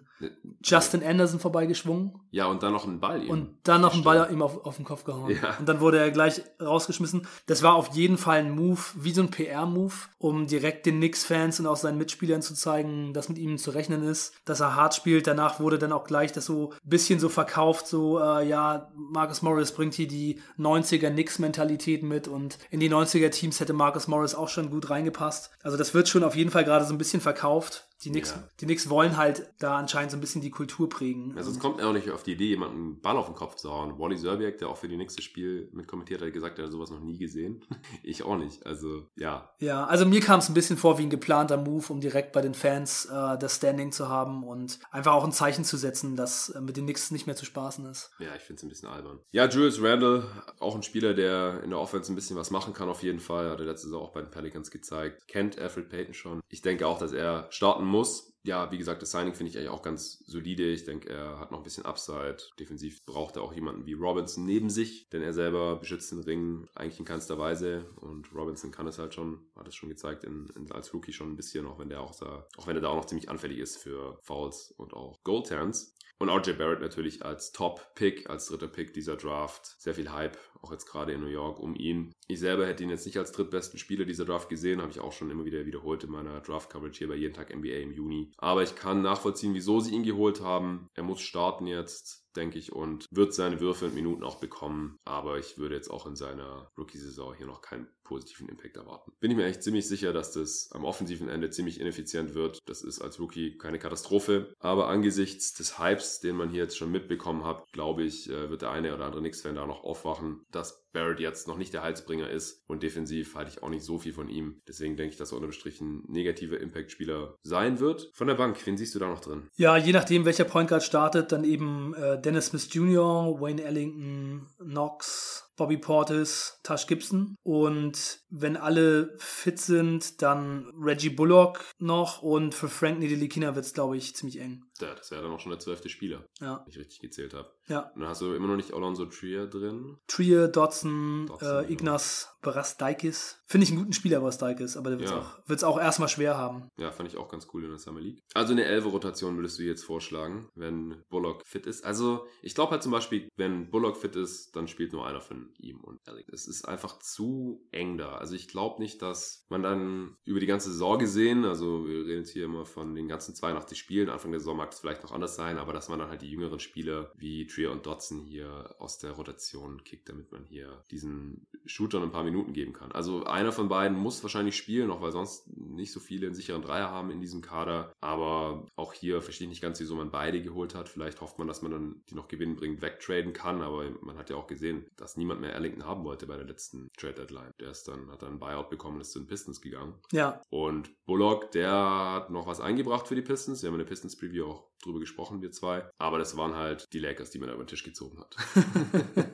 Justin 0.62 1.02
Anderson 1.02 1.40
vorbeigeschwungen. 1.40 2.12
Ja, 2.30 2.44
und 2.44 2.62
dann 2.62 2.74
noch 2.74 2.86
einen 2.86 3.00
Ball 3.00 3.24
ihm. 3.24 3.30
Und 3.30 3.56
dann 3.64 3.80
noch 3.80 3.94
einen 3.94 4.04
Ball 4.04 4.28
ihm 4.30 4.42
auf, 4.42 4.66
auf 4.66 4.76
den 4.76 4.84
Kopf 4.84 5.04
gehauen. 5.04 5.30
Ja. 5.30 5.56
Und 5.58 5.66
dann 5.66 5.80
wurde 5.80 5.98
er 5.98 6.10
gleich 6.10 6.42
rausgeschmissen. 6.60 7.26
Das 7.46 7.62
war 7.62 7.74
auf 7.74 7.88
jeden 7.94 8.18
Fall 8.18 8.40
ein 8.40 8.50
Move, 8.50 8.80
wie 8.96 9.12
so 9.12 9.22
ein 9.22 9.30
PR-Move, 9.30 9.94
um 10.18 10.46
direkt 10.46 10.84
den 10.84 10.96
Knicks-Fans 10.96 11.58
und 11.58 11.66
auch 11.66 11.78
seinen 11.78 11.96
Mitspielern 11.96 12.42
zu 12.42 12.52
zeigen, 12.52 13.14
dass 13.14 13.30
mit 13.30 13.38
ihm 13.38 13.56
zu 13.56 13.70
rechnen 13.70 14.02
ist, 14.02 14.34
dass 14.44 14.60
er 14.60 14.76
hart 14.76 14.94
spielt. 14.94 15.26
Danach 15.26 15.58
wurde 15.58 15.78
dann 15.78 15.92
auch 15.92 16.04
gleich 16.04 16.32
das 16.32 16.44
so 16.44 16.72
ein 16.72 16.90
bisschen 16.90 17.18
so 17.18 17.30
verkauft, 17.30 17.86
so, 17.86 18.20
äh, 18.20 18.46
ja, 18.46 18.92
Marcus 18.94 19.40
Morris 19.40 19.72
bringt 19.72 19.94
hier 19.94 20.06
die 20.06 20.42
90er 20.58 21.10
Knicks-Mentalität 21.10 22.02
mit 22.02 22.28
und 22.28 22.58
in 22.70 22.78
die 22.78 22.90
90er-Teams 22.90 23.58
hätte 23.58 23.72
Marcus 23.72 24.06
Morris 24.06 24.34
auch 24.34 24.48
schon 24.48 24.70
gut 24.70 24.90
reingepasst. 24.90 25.50
Also 25.62 25.78
das 25.78 25.94
wird 25.94 26.10
schon 26.10 26.24
auf 26.24 26.36
jeden 26.36 26.50
Fall 26.50 26.64
gerade 26.64 26.84
so 26.84 26.92
ein 26.92 26.98
bisschen 26.98 27.22
verkauft. 27.22 27.86
Die 28.04 28.10
Knicks, 28.10 28.30
ja. 28.30 28.48
die 28.60 28.64
Knicks 28.64 28.88
wollen 28.88 29.16
halt 29.16 29.52
da 29.58 29.76
anscheinend 29.76 30.10
so 30.10 30.16
ein 30.16 30.20
bisschen 30.20 30.40
die 30.40 30.50
Kultur 30.50 30.88
prägen. 30.88 31.36
Also 31.36 31.50
es 31.50 31.58
kommt 31.58 31.82
auch 31.82 31.92
nicht 31.92 32.10
auf 32.10 32.22
die 32.22 32.32
Idee, 32.32 32.48
jemanden 32.48 32.76
einen 32.76 33.00
Ball 33.00 33.16
auf 33.16 33.26
den 33.26 33.34
Kopf 33.34 33.56
zu 33.56 33.70
hauen. 33.70 33.98
Wally 33.98 34.16
Serbiak, 34.16 34.58
der 34.58 34.68
auch 34.68 34.76
für 34.76 34.88
die 34.88 34.96
nächste 34.96 35.20
Spiel 35.20 35.68
mit 35.72 35.86
kommentiert 35.86 36.22
hat, 36.22 36.32
gesagt, 36.32 36.58
er 36.58 36.64
hat 36.64 36.72
sowas 36.72 36.90
noch 36.90 37.00
nie 37.00 37.18
gesehen. 37.18 37.64
ich 38.02 38.22
auch 38.22 38.36
nicht. 38.36 38.64
Also, 38.64 39.06
ja. 39.16 39.50
Ja, 39.58 39.84
also 39.84 40.06
mir 40.06 40.20
kam 40.20 40.38
es 40.38 40.48
ein 40.48 40.54
bisschen 40.54 40.78
vor 40.78 40.98
wie 40.98 41.02
ein 41.02 41.10
geplanter 41.10 41.58
Move, 41.58 41.92
um 41.92 42.00
direkt 42.00 42.32
bei 42.32 42.40
den 42.40 42.54
Fans 42.54 43.06
äh, 43.06 43.38
das 43.38 43.56
Standing 43.56 43.92
zu 43.92 44.08
haben 44.08 44.44
und 44.44 44.78
einfach 44.90 45.12
auch 45.12 45.24
ein 45.24 45.32
Zeichen 45.32 45.64
zu 45.64 45.76
setzen, 45.76 46.16
dass 46.16 46.48
äh, 46.50 46.60
mit 46.60 46.76
den 46.76 46.84
Knicks 46.84 47.10
nicht 47.10 47.26
mehr 47.26 47.36
zu 47.36 47.44
spaßen 47.44 47.84
ist. 47.86 48.12
Ja, 48.18 48.34
ich 48.34 48.42
finde 48.42 48.60
es 48.60 48.62
ein 48.62 48.68
bisschen 48.70 48.88
albern. 48.88 49.20
Ja, 49.30 49.46
Julius 49.46 49.82
Randle, 49.82 50.24
auch 50.58 50.74
ein 50.74 50.82
Spieler, 50.82 51.12
der 51.12 51.62
in 51.62 51.70
der 51.70 51.78
Offense 51.78 52.10
ein 52.10 52.14
bisschen 52.14 52.36
was 52.36 52.50
machen 52.50 52.72
kann 52.72 52.88
auf 52.88 53.02
jeden 53.02 53.20
Fall. 53.20 53.50
Hat 53.50 53.60
er 53.60 53.66
letztes 53.66 53.92
Jahr 53.92 54.00
auch 54.00 54.12
bei 54.12 54.22
den 54.22 54.30
Pelicans 54.30 54.70
gezeigt. 54.70 55.28
Kennt 55.28 55.58
Alfred 55.58 55.90
Payton 55.90 56.14
schon. 56.14 56.40
Ich 56.48 56.62
denke 56.62 56.86
auch, 56.86 56.98
dass 56.98 57.12
er 57.12 57.46
starten 57.50 57.89
muss 57.90 58.30
ja, 58.42 58.72
wie 58.72 58.78
gesagt, 58.78 59.02
das 59.02 59.10
Signing 59.10 59.34
finde 59.34 59.50
ich 59.50 59.58
eigentlich 59.58 59.70
auch 59.70 59.82
ganz 59.82 60.24
solide. 60.26 60.70
Ich 60.70 60.84
denke, 60.84 61.10
er 61.10 61.38
hat 61.38 61.50
noch 61.50 61.58
ein 61.58 61.64
bisschen 61.64 61.84
Upside. 61.84 62.38
Defensiv 62.58 63.04
braucht 63.04 63.36
er 63.36 63.42
auch 63.42 63.52
jemanden 63.52 63.84
wie 63.84 63.92
Robinson 63.92 64.46
neben 64.46 64.70
sich, 64.70 65.08
denn 65.10 65.22
er 65.22 65.34
selber 65.34 65.76
beschützt 65.76 66.10
den 66.12 66.20
Ring 66.20 66.66
eigentlich 66.74 66.98
in 66.98 67.04
keinster 67.04 67.38
Weise. 67.38 67.84
Und 67.96 68.34
Robinson 68.34 68.70
kann 68.70 68.86
es 68.86 68.98
halt 68.98 69.14
schon, 69.14 69.40
hat 69.56 69.68
es 69.68 69.74
schon 69.74 69.90
gezeigt, 69.90 70.24
in, 70.24 70.48
in, 70.56 70.72
als 70.72 70.94
Rookie 70.94 71.12
schon 71.12 71.32
ein 71.32 71.36
bisschen, 71.36 71.66
auch 71.66 71.78
wenn 71.78 71.90
der 71.90 72.00
auch 72.00 72.14
da, 72.18 72.46
auch 72.56 72.66
wenn 72.66 72.76
er 72.76 72.82
da 72.82 72.88
auch 72.88 72.96
noch 72.96 73.06
ziemlich 73.06 73.28
anfällig 73.28 73.58
ist 73.58 73.76
für 73.76 74.18
Fouls 74.22 74.72
und 74.78 74.94
auch 74.94 75.22
Goalturns. 75.22 75.94
Und 76.18 76.28
RJ 76.28 76.52
Barrett 76.52 76.80
natürlich 76.80 77.24
als 77.24 77.50
Top-Pick, 77.52 78.28
als 78.28 78.46
dritter 78.46 78.68
Pick 78.68 78.92
dieser 78.92 79.16
Draft. 79.16 79.74
Sehr 79.80 79.94
viel 79.94 80.12
Hype, 80.12 80.36
auch 80.62 80.72
jetzt 80.72 80.86
gerade 80.86 81.12
in 81.12 81.20
New 81.20 81.26
York 81.26 81.58
um 81.58 81.74
ihn. 81.74 82.12
Ich 82.28 82.40
selber 82.40 82.66
hätte 82.66 82.82
ihn 82.82 82.90
jetzt 82.90 83.06
nicht 83.06 83.18
als 83.18 83.32
drittbesten 83.32 83.78
Spieler 83.78 84.04
dieser 84.04 84.24
Draft 84.24 84.48
gesehen, 84.48 84.80
habe 84.80 84.90
ich 84.90 85.00
auch 85.00 85.12
schon 85.12 85.30
immer 85.30 85.44
wieder 85.44 85.66
wiederholt 85.66 86.04
in 86.04 86.10
meiner 86.10 86.40
Draft-Coverage 86.40 86.98
hier 86.98 87.08
bei 87.08 87.14
Jeden 87.14 87.34
Tag 87.34 87.54
NBA 87.54 87.78
im 87.78 87.92
Juni. 87.92 88.32
Aber 88.38 88.62
ich 88.62 88.74
kann 88.74 89.02
nachvollziehen, 89.02 89.54
wieso 89.54 89.80
sie 89.80 89.94
ihn 89.94 90.02
geholt 90.02 90.40
haben. 90.40 90.86
Er 90.94 91.02
muss 91.02 91.20
starten 91.20 91.66
jetzt 91.66 92.29
denke 92.36 92.58
ich, 92.58 92.72
und 92.72 93.06
wird 93.10 93.34
seine 93.34 93.60
Würfe 93.60 93.86
und 93.86 93.94
Minuten 93.94 94.24
auch 94.24 94.36
bekommen. 94.36 94.98
Aber 95.04 95.38
ich 95.38 95.58
würde 95.58 95.74
jetzt 95.74 95.90
auch 95.90 96.06
in 96.06 96.16
seiner 96.16 96.70
Rookie-Saison 96.78 97.34
hier 97.34 97.46
noch 97.46 97.62
keinen 97.62 97.88
positiven 98.04 98.48
Impact 98.48 98.76
erwarten. 98.76 99.12
Bin 99.20 99.30
ich 99.30 99.36
mir 99.36 99.46
echt 99.46 99.62
ziemlich 99.62 99.86
sicher, 99.86 100.12
dass 100.12 100.32
das 100.32 100.70
am 100.72 100.84
offensiven 100.84 101.28
Ende 101.28 101.50
ziemlich 101.50 101.80
ineffizient 101.80 102.34
wird. 102.34 102.58
Das 102.66 102.82
ist 102.82 103.00
als 103.00 103.20
Rookie 103.20 103.56
keine 103.56 103.78
Katastrophe. 103.78 104.52
Aber 104.58 104.88
angesichts 104.88 105.54
des 105.54 105.78
Hypes, 105.78 106.18
den 106.18 106.36
man 106.36 106.50
hier 106.50 106.64
jetzt 106.64 106.76
schon 106.76 106.90
mitbekommen 106.90 107.44
hat, 107.44 107.64
glaube 107.72 108.02
ich, 108.02 108.28
äh, 108.28 108.50
wird 108.50 108.62
der 108.62 108.72
eine 108.72 108.94
oder 108.94 109.04
andere 109.04 109.20
Knicks-Fan 109.20 109.54
da 109.54 109.66
noch 109.66 109.84
aufwachen, 109.84 110.44
dass 110.50 110.79
Barrett 110.92 111.20
jetzt 111.20 111.48
noch 111.48 111.56
nicht 111.56 111.72
der 111.72 111.82
Heilsbringer 111.82 112.28
ist 112.28 112.62
und 112.66 112.82
defensiv 112.82 113.34
halte 113.34 113.50
ich 113.50 113.62
auch 113.62 113.68
nicht 113.68 113.84
so 113.84 113.98
viel 113.98 114.12
von 114.12 114.28
ihm. 114.28 114.60
Deswegen 114.66 114.96
denke 114.96 115.12
ich, 115.12 115.18
dass 115.18 115.32
er 115.32 115.36
unterm 115.36 115.52
Strich 115.52 115.80
ein 115.80 116.02
negativer 116.08 116.58
Impact-Spieler 116.58 117.36
sein 117.42 117.80
wird. 117.80 118.10
Von 118.14 118.26
der 118.26 118.34
Bank, 118.34 118.58
wen 118.66 118.76
siehst 118.76 118.94
du 118.94 118.98
da 118.98 119.08
noch 119.08 119.20
drin? 119.20 119.48
Ja, 119.56 119.76
je 119.76 119.92
nachdem, 119.92 120.24
welcher 120.24 120.44
Point 120.44 120.68
Guard 120.68 120.82
startet, 120.82 121.32
dann 121.32 121.44
eben 121.44 121.94
äh, 121.94 122.20
Dennis 122.20 122.46
Smith 122.46 122.68
Jr., 122.72 123.40
Wayne 123.40 123.62
Ellington, 123.62 124.46
Knox, 124.58 125.50
Bobby 125.56 125.76
Portis, 125.76 126.58
Tash 126.62 126.86
Gibson. 126.86 127.36
Und 127.42 128.20
wenn 128.30 128.56
alle 128.56 129.14
fit 129.18 129.58
sind, 129.58 130.22
dann 130.22 130.70
Reggie 130.80 131.10
Bullock 131.10 131.64
noch. 131.78 132.22
Und 132.22 132.54
für 132.54 132.68
Frank 132.68 132.98
Nidelikina 132.98 133.54
wird 133.54 133.66
es, 133.66 133.74
glaube 133.74 133.96
ich, 133.96 134.16
ziemlich 134.16 134.40
eng. 134.40 134.64
Ja, 134.80 134.94
das 134.94 135.10
wäre 135.10 135.22
dann 135.22 135.32
auch 135.32 135.40
schon 135.40 135.50
der 135.50 135.58
zwölfte 135.58 135.88
Spieler, 135.88 136.24
ja. 136.40 136.60
wenn 136.64 136.70
ich 136.70 136.78
richtig 136.78 137.00
gezählt 137.00 137.34
habe. 137.34 137.50
Ja. 137.68 137.90
Und 137.94 138.00
dann 138.00 138.08
hast 138.10 138.20
du 138.20 138.32
immer 138.34 138.48
noch 138.48 138.56
nicht 138.56 138.72
Alonso 138.72 139.06
Trier 139.06 139.46
drin. 139.46 139.96
Trier, 140.06 140.48
Dotson, 140.48 141.30
äh, 141.40 141.70
Ignas 141.72 142.34
Barasdaikis. 142.42 143.42
Finde 143.46 143.64
ich 143.64 143.70
einen 143.70 143.80
guten 143.80 143.92
Spieler, 143.92 144.20
Barasdaikis, 144.20 144.76
aber 144.76 144.90
der 144.90 144.98
wird 144.98 145.08
es 145.08 145.14
Ja. 145.14 145.20
auch, 145.20 145.48
wird's 145.48 145.64
auch 145.64 145.78
erstmal 145.78 146.08
schwer 146.08 146.36
haben. 146.38 146.68
Ja, 146.78 146.90
fand 146.90 147.08
ich 147.08 147.16
auch 147.16 147.28
ganz 147.28 147.46
cool 147.52 147.64
in 147.64 147.70
der 147.70 147.78
Summer 147.78 148.00
League. 148.00 148.20
Also 148.34 148.52
eine 148.52 148.64
Elfe-Rotation 148.64 149.36
würdest 149.36 149.58
du 149.58 149.62
jetzt 149.62 149.84
vorschlagen, 149.84 150.48
wenn 150.54 151.02
Bullock 151.10 151.46
fit 151.46 151.66
ist. 151.66 151.84
Also 151.84 152.26
ich 152.42 152.54
glaube 152.54 152.72
halt 152.72 152.82
zum 152.82 152.92
Beispiel, 152.92 153.28
wenn 153.36 153.70
Bullock 153.70 153.96
fit 153.96 154.16
ist, 154.16 154.54
dann 154.56 154.68
spielt 154.68 154.92
nur 154.92 155.06
einer 155.06 155.20
von 155.20 155.52
ihm 155.58 155.80
und 155.80 155.98
Eric. 156.06 156.28
Es 156.32 156.46
ist 156.46 156.66
einfach 156.66 156.98
zu 157.00 157.66
eng 157.72 157.98
da. 157.98 158.14
Also 158.16 158.34
ich 158.34 158.48
glaube 158.48 158.80
nicht, 158.80 159.02
dass 159.02 159.44
man 159.48 159.62
dann 159.62 160.16
über 160.24 160.40
die 160.40 160.46
ganze 160.46 160.70
Saison 160.70 160.98
gesehen, 160.98 161.44
also 161.44 161.86
wir 161.86 162.06
reden 162.06 162.20
jetzt 162.20 162.30
hier 162.30 162.44
immer 162.44 162.64
von 162.64 162.94
den 162.94 163.08
ganzen 163.08 163.34
82 163.34 163.78
Spielen, 163.78 164.08
Anfang 164.08 164.30
der 164.30 164.40
Saison 164.40 164.56
es 164.72 164.80
vielleicht 164.80 165.02
noch 165.02 165.12
anders 165.12 165.36
sein, 165.36 165.58
aber 165.58 165.72
dass 165.72 165.88
man 165.88 165.98
dann 165.98 166.08
halt 166.08 166.22
die 166.22 166.30
jüngeren 166.30 166.60
Spieler 166.60 167.12
wie 167.16 167.46
Trier 167.46 167.70
und 167.70 167.86
Dotson 167.86 168.20
hier 168.20 168.74
aus 168.78 168.98
der 168.98 169.12
Rotation 169.12 169.82
kickt, 169.84 170.08
damit 170.08 170.32
man 170.32 170.44
hier 170.44 170.84
diesen 170.90 171.46
Shootern 171.66 172.02
ein 172.02 172.12
paar 172.12 172.24
Minuten 172.24 172.52
geben 172.52 172.72
kann. 172.72 172.92
Also 172.92 173.24
einer 173.24 173.52
von 173.52 173.68
beiden 173.68 173.96
muss 173.96 174.22
wahrscheinlich 174.22 174.56
spielen, 174.56 174.90
auch 174.90 175.02
weil 175.02 175.12
sonst 175.12 175.48
nicht 175.56 175.92
so 175.92 176.00
viele 176.00 176.26
einen 176.26 176.34
sicheren 176.34 176.62
Dreier 176.62 176.90
haben 176.90 177.10
in 177.10 177.20
diesem 177.20 177.42
Kader. 177.42 177.92
Aber 178.00 178.66
auch 178.76 178.92
hier 178.92 179.22
verstehe 179.22 179.46
ich 179.46 179.50
nicht 179.50 179.62
ganz, 179.62 179.80
wieso 179.80 179.94
man 179.94 180.10
beide 180.10 180.42
geholt 180.42 180.74
hat. 180.74 180.88
Vielleicht 180.88 181.20
hofft 181.20 181.38
man, 181.38 181.48
dass 181.48 181.62
man 181.62 181.72
dann 181.72 182.02
die 182.08 182.14
noch 182.14 182.28
gewinnbringend 182.28 182.82
wegtraden 182.82 183.32
kann, 183.32 183.62
aber 183.62 183.90
man 184.00 184.16
hat 184.16 184.30
ja 184.30 184.36
auch 184.36 184.46
gesehen, 184.46 184.86
dass 184.96 185.16
niemand 185.16 185.40
mehr 185.40 185.54
Ellington 185.54 185.86
haben 185.86 186.04
wollte 186.04 186.26
bei 186.26 186.36
der 186.36 186.46
letzten 186.46 186.88
Trade 186.96 187.14
Deadline. 187.14 187.52
Der 187.60 187.70
ist 187.70 187.86
dann, 187.88 188.10
hat 188.10 188.22
dann 188.22 188.34
ein 188.34 188.38
Buyout 188.38 188.70
bekommen 188.70 188.96
und 188.96 189.02
ist 189.02 189.12
zu 189.12 189.20
den 189.20 189.28
Pistons 189.28 189.60
gegangen. 189.60 189.94
Ja, 190.12 190.40
Und 190.50 190.90
Bullock, 191.06 191.50
der 191.52 191.70
hat 191.70 192.30
noch 192.30 192.46
was 192.46 192.60
eingebracht 192.60 193.08
für 193.08 193.14
die 193.14 193.22
Pistons. 193.22 193.62
Wir 193.62 193.68
haben 193.68 193.74
in 193.74 193.80
der 193.80 193.86
Pistons 193.86 194.16
Preview 194.16 194.59
auch 194.60 194.70
drüber 194.82 195.00
gesprochen, 195.00 195.42
wir 195.42 195.52
zwei. 195.52 195.84
Aber 195.98 196.18
das 196.18 196.36
waren 196.36 196.54
halt 196.54 196.86
die 196.92 196.98
Lakers, 196.98 197.30
die 197.30 197.38
man 197.38 197.48
da 197.48 197.54
über 197.54 197.64
den 197.64 197.68
Tisch 197.68 197.84
gezogen 197.84 198.18
hat. 198.20 198.36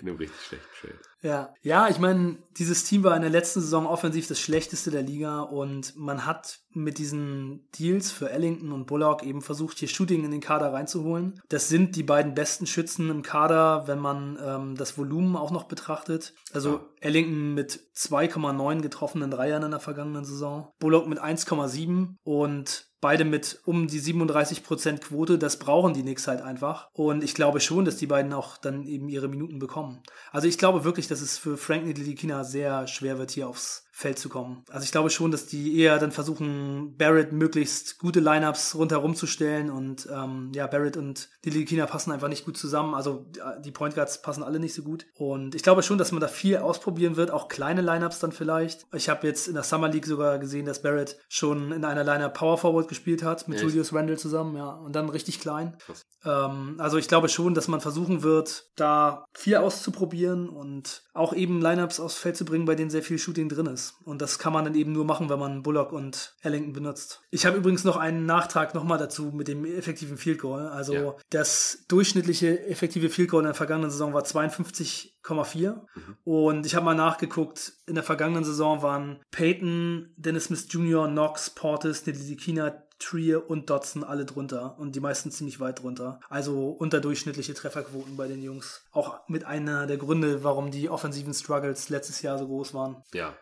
in 0.00 0.08
einem 0.08 0.16
richtig 0.16 0.40
schlechten 0.40 0.68
Trade. 0.80 0.98
Ja, 1.22 1.54
ja, 1.62 1.88
ich 1.88 1.98
meine, 1.98 2.38
dieses 2.58 2.84
Team 2.84 3.04
war 3.04 3.14
in 3.16 3.22
der 3.22 3.30
letzten 3.30 3.60
Saison 3.60 3.86
offensiv 3.86 4.26
das 4.26 4.40
schlechteste 4.40 4.90
der 4.90 5.02
Liga 5.02 5.40
und 5.40 5.96
man 5.96 6.26
hat 6.26 6.60
mit 6.70 6.98
diesen 6.98 7.68
Deals 7.78 8.10
für 8.10 8.30
Ellington 8.30 8.72
und 8.72 8.86
Bullock 8.86 9.22
eben 9.22 9.40
versucht, 9.40 9.78
hier 9.78 9.88
Shooting 9.88 10.24
in 10.24 10.30
den 10.30 10.40
Kader 10.40 10.72
reinzuholen. 10.72 11.40
Das 11.48 11.68
sind 11.68 11.96
die 11.96 12.02
beiden 12.02 12.34
besten 12.34 12.66
Schützen 12.66 13.08
im 13.10 13.22
Kader, 13.22 13.86
wenn 13.86 13.98
man 13.98 14.38
ähm, 14.42 14.74
das 14.74 14.98
Volumen 14.98 15.36
auch 15.36 15.50
noch 15.50 15.64
betrachtet. 15.64 16.34
Also 16.52 16.72
Ja. 16.72 16.88
Ellington 17.00 17.54
mit 17.54 17.80
2,9 17.96 18.80
getroffenen 18.80 19.30
Dreiern 19.30 19.62
in 19.62 19.70
der 19.70 19.80
vergangenen 19.80 20.24
Saison, 20.24 20.70
Bullock 20.78 21.06
mit 21.06 21.20
1,7 21.20 22.16
und 22.22 22.91
beide 23.02 23.24
mit 23.26 23.60
um 23.66 23.88
die 23.88 24.00
37% 24.00 25.00
Quote. 25.00 25.36
Das 25.36 25.58
brauchen 25.58 25.92
die 25.92 26.02
Knicks 26.02 26.28
halt 26.28 26.40
einfach. 26.40 26.88
Und 26.94 27.22
ich 27.22 27.34
glaube 27.34 27.60
schon, 27.60 27.84
dass 27.84 27.96
die 27.96 28.06
beiden 28.06 28.32
auch 28.32 28.56
dann 28.56 28.84
eben 28.84 29.08
ihre 29.10 29.28
Minuten 29.28 29.58
bekommen. 29.58 30.02
Also 30.30 30.48
ich 30.48 30.56
glaube 30.56 30.84
wirklich, 30.84 31.08
dass 31.08 31.20
es 31.20 31.36
für 31.36 31.58
Frank 31.58 31.84
Ntilikina 31.84 32.44
sehr 32.44 32.86
schwer 32.86 33.18
wird, 33.18 33.32
hier 33.32 33.48
aufs 33.48 33.84
Feld 33.94 34.18
zu 34.18 34.30
kommen. 34.30 34.64
Also 34.70 34.84
ich 34.84 34.90
glaube 34.90 35.10
schon, 35.10 35.30
dass 35.30 35.46
die 35.46 35.78
eher 35.78 35.98
dann 35.98 36.12
versuchen, 36.12 36.96
Barrett 36.96 37.32
möglichst 37.32 37.98
gute 37.98 38.20
Lineups 38.20 38.74
rundherum 38.74 39.14
zu 39.14 39.26
stellen 39.26 39.70
und 39.70 40.08
ähm, 40.10 40.50
ja, 40.54 40.66
Barrett 40.66 40.96
und 40.96 41.28
Ntilikina 41.44 41.84
passen 41.84 42.10
einfach 42.10 42.28
nicht 42.28 42.46
gut 42.46 42.56
zusammen. 42.56 42.94
Also 42.94 43.26
die 43.62 43.70
Point 43.70 43.94
Guards 43.94 44.22
passen 44.22 44.42
alle 44.42 44.58
nicht 44.58 44.74
so 44.74 44.82
gut. 44.82 45.04
Und 45.14 45.54
ich 45.54 45.62
glaube 45.62 45.82
schon, 45.82 45.98
dass 45.98 46.10
man 46.10 46.22
da 46.22 46.28
viel 46.28 46.56
ausprobieren 46.56 47.16
wird, 47.16 47.30
auch 47.30 47.48
kleine 47.48 47.82
Lineups 47.82 48.18
dann 48.18 48.32
vielleicht. 48.32 48.86
Ich 48.94 49.10
habe 49.10 49.26
jetzt 49.26 49.46
in 49.46 49.54
der 49.54 49.62
Summer 49.62 49.88
League 49.88 50.06
sogar 50.06 50.38
gesehen, 50.38 50.64
dass 50.64 50.80
Barrett 50.80 51.18
schon 51.28 51.70
in 51.70 51.84
einer 51.84 52.02
Lineup 52.02 52.32
Power 52.32 52.56
Forward 52.56 52.88
gespielt 52.88 53.22
hat 53.22 53.46
mit 53.46 53.58
Echt? 53.58 53.68
Julius 53.68 53.92
Randle 53.92 54.16
zusammen, 54.16 54.56
ja, 54.56 54.70
und 54.70 54.96
dann 54.96 55.10
richtig 55.10 55.38
klein. 55.38 55.76
Ähm, 56.24 56.76
also 56.78 56.96
ich 56.96 57.08
glaube 57.08 57.28
schon, 57.28 57.54
dass 57.54 57.68
man 57.68 57.80
versuchen 57.80 58.22
wird, 58.22 58.70
da 58.76 59.26
viel 59.34 59.56
auszuprobieren 59.56 60.48
und 60.48 61.02
auch 61.12 61.34
eben 61.34 61.60
Lineups 61.60 62.00
aufs 62.00 62.16
Feld 62.16 62.36
zu 62.36 62.44
bringen, 62.44 62.64
bei 62.64 62.74
denen 62.74 62.90
sehr 62.90 63.02
viel 63.02 63.18
Shooting 63.18 63.48
drin 63.48 63.66
ist. 63.66 63.81
Und 64.04 64.22
das 64.22 64.38
kann 64.38 64.52
man 64.52 64.64
dann 64.64 64.74
eben 64.74 64.92
nur 64.92 65.04
machen, 65.04 65.28
wenn 65.28 65.38
man 65.38 65.62
Bullock 65.62 65.92
und 65.92 66.34
Ellington 66.42 66.72
benutzt. 66.72 67.22
Ich 67.30 67.46
habe 67.46 67.56
übrigens 67.56 67.84
noch 67.84 67.96
einen 67.96 68.26
Nachtrag 68.26 68.74
nochmal 68.74 68.98
dazu 68.98 69.30
mit 69.32 69.48
dem 69.48 69.64
effektiven 69.64 70.16
Field 70.16 70.40
Goal. 70.40 70.66
Also 70.68 70.92
Ja. 70.94 71.14
das 71.30 71.84
durchschnittliche 71.88 72.66
effektive 72.66 73.10
Field 73.10 73.30
Goal 73.30 73.42
in 73.42 73.46
der 73.46 73.54
vergangenen 73.54 73.90
Saison 73.90 74.12
war 74.14 74.24
52,4. 74.24 75.86
Und 76.24 76.66
ich 76.66 76.74
habe 76.74 76.84
mal 76.84 76.94
nachgeguckt, 76.94 77.72
in 77.86 77.94
der 77.94 78.04
vergangenen 78.04 78.44
Saison 78.44 78.82
waren 78.82 79.20
Peyton, 79.30 80.12
Dennis 80.16 80.44
Smith 80.44 80.66
Jr., 80.70 81.08
Knox, 81.08 81.50
Portis, 81.50 82.06
Nedikina, 82.06 82.82
Trier 82.98 83.50
und 83.50 83.68
Dodson 83.68 84.04
alle 84.04 84.24
drunter 84.24 84.76
und 84.78 84.94
die 84.94 85.00
meisten 85.00 85.32
ziemlich 85.32 85.58
weit 85.58 85.82
drunter. 85.82 86.20
Also 86.28 86.68
unterdurchschnittliche 86.70 87.52
Trefferquoten 87.52 88.16
bei 88.16 88.28
den 88.28 88.42
Jungs. 88.42 88.82
Auch 88.92 89.28
mit 89.28 89.44
einer 89.44 89.88
der 89.88 89.96
Gründe, 89.96 90.44
warum 90.44 90.70
die 90.70 90.88
offensiven 90.88 91.34
Struggles 91.34 91.88
letztes 91.88 92.22
Jahr 92.22 92.38
so 92.38 92.46
groß 92.46 92.74
waren. 92.74 93.02
Ja. 93.12 93.34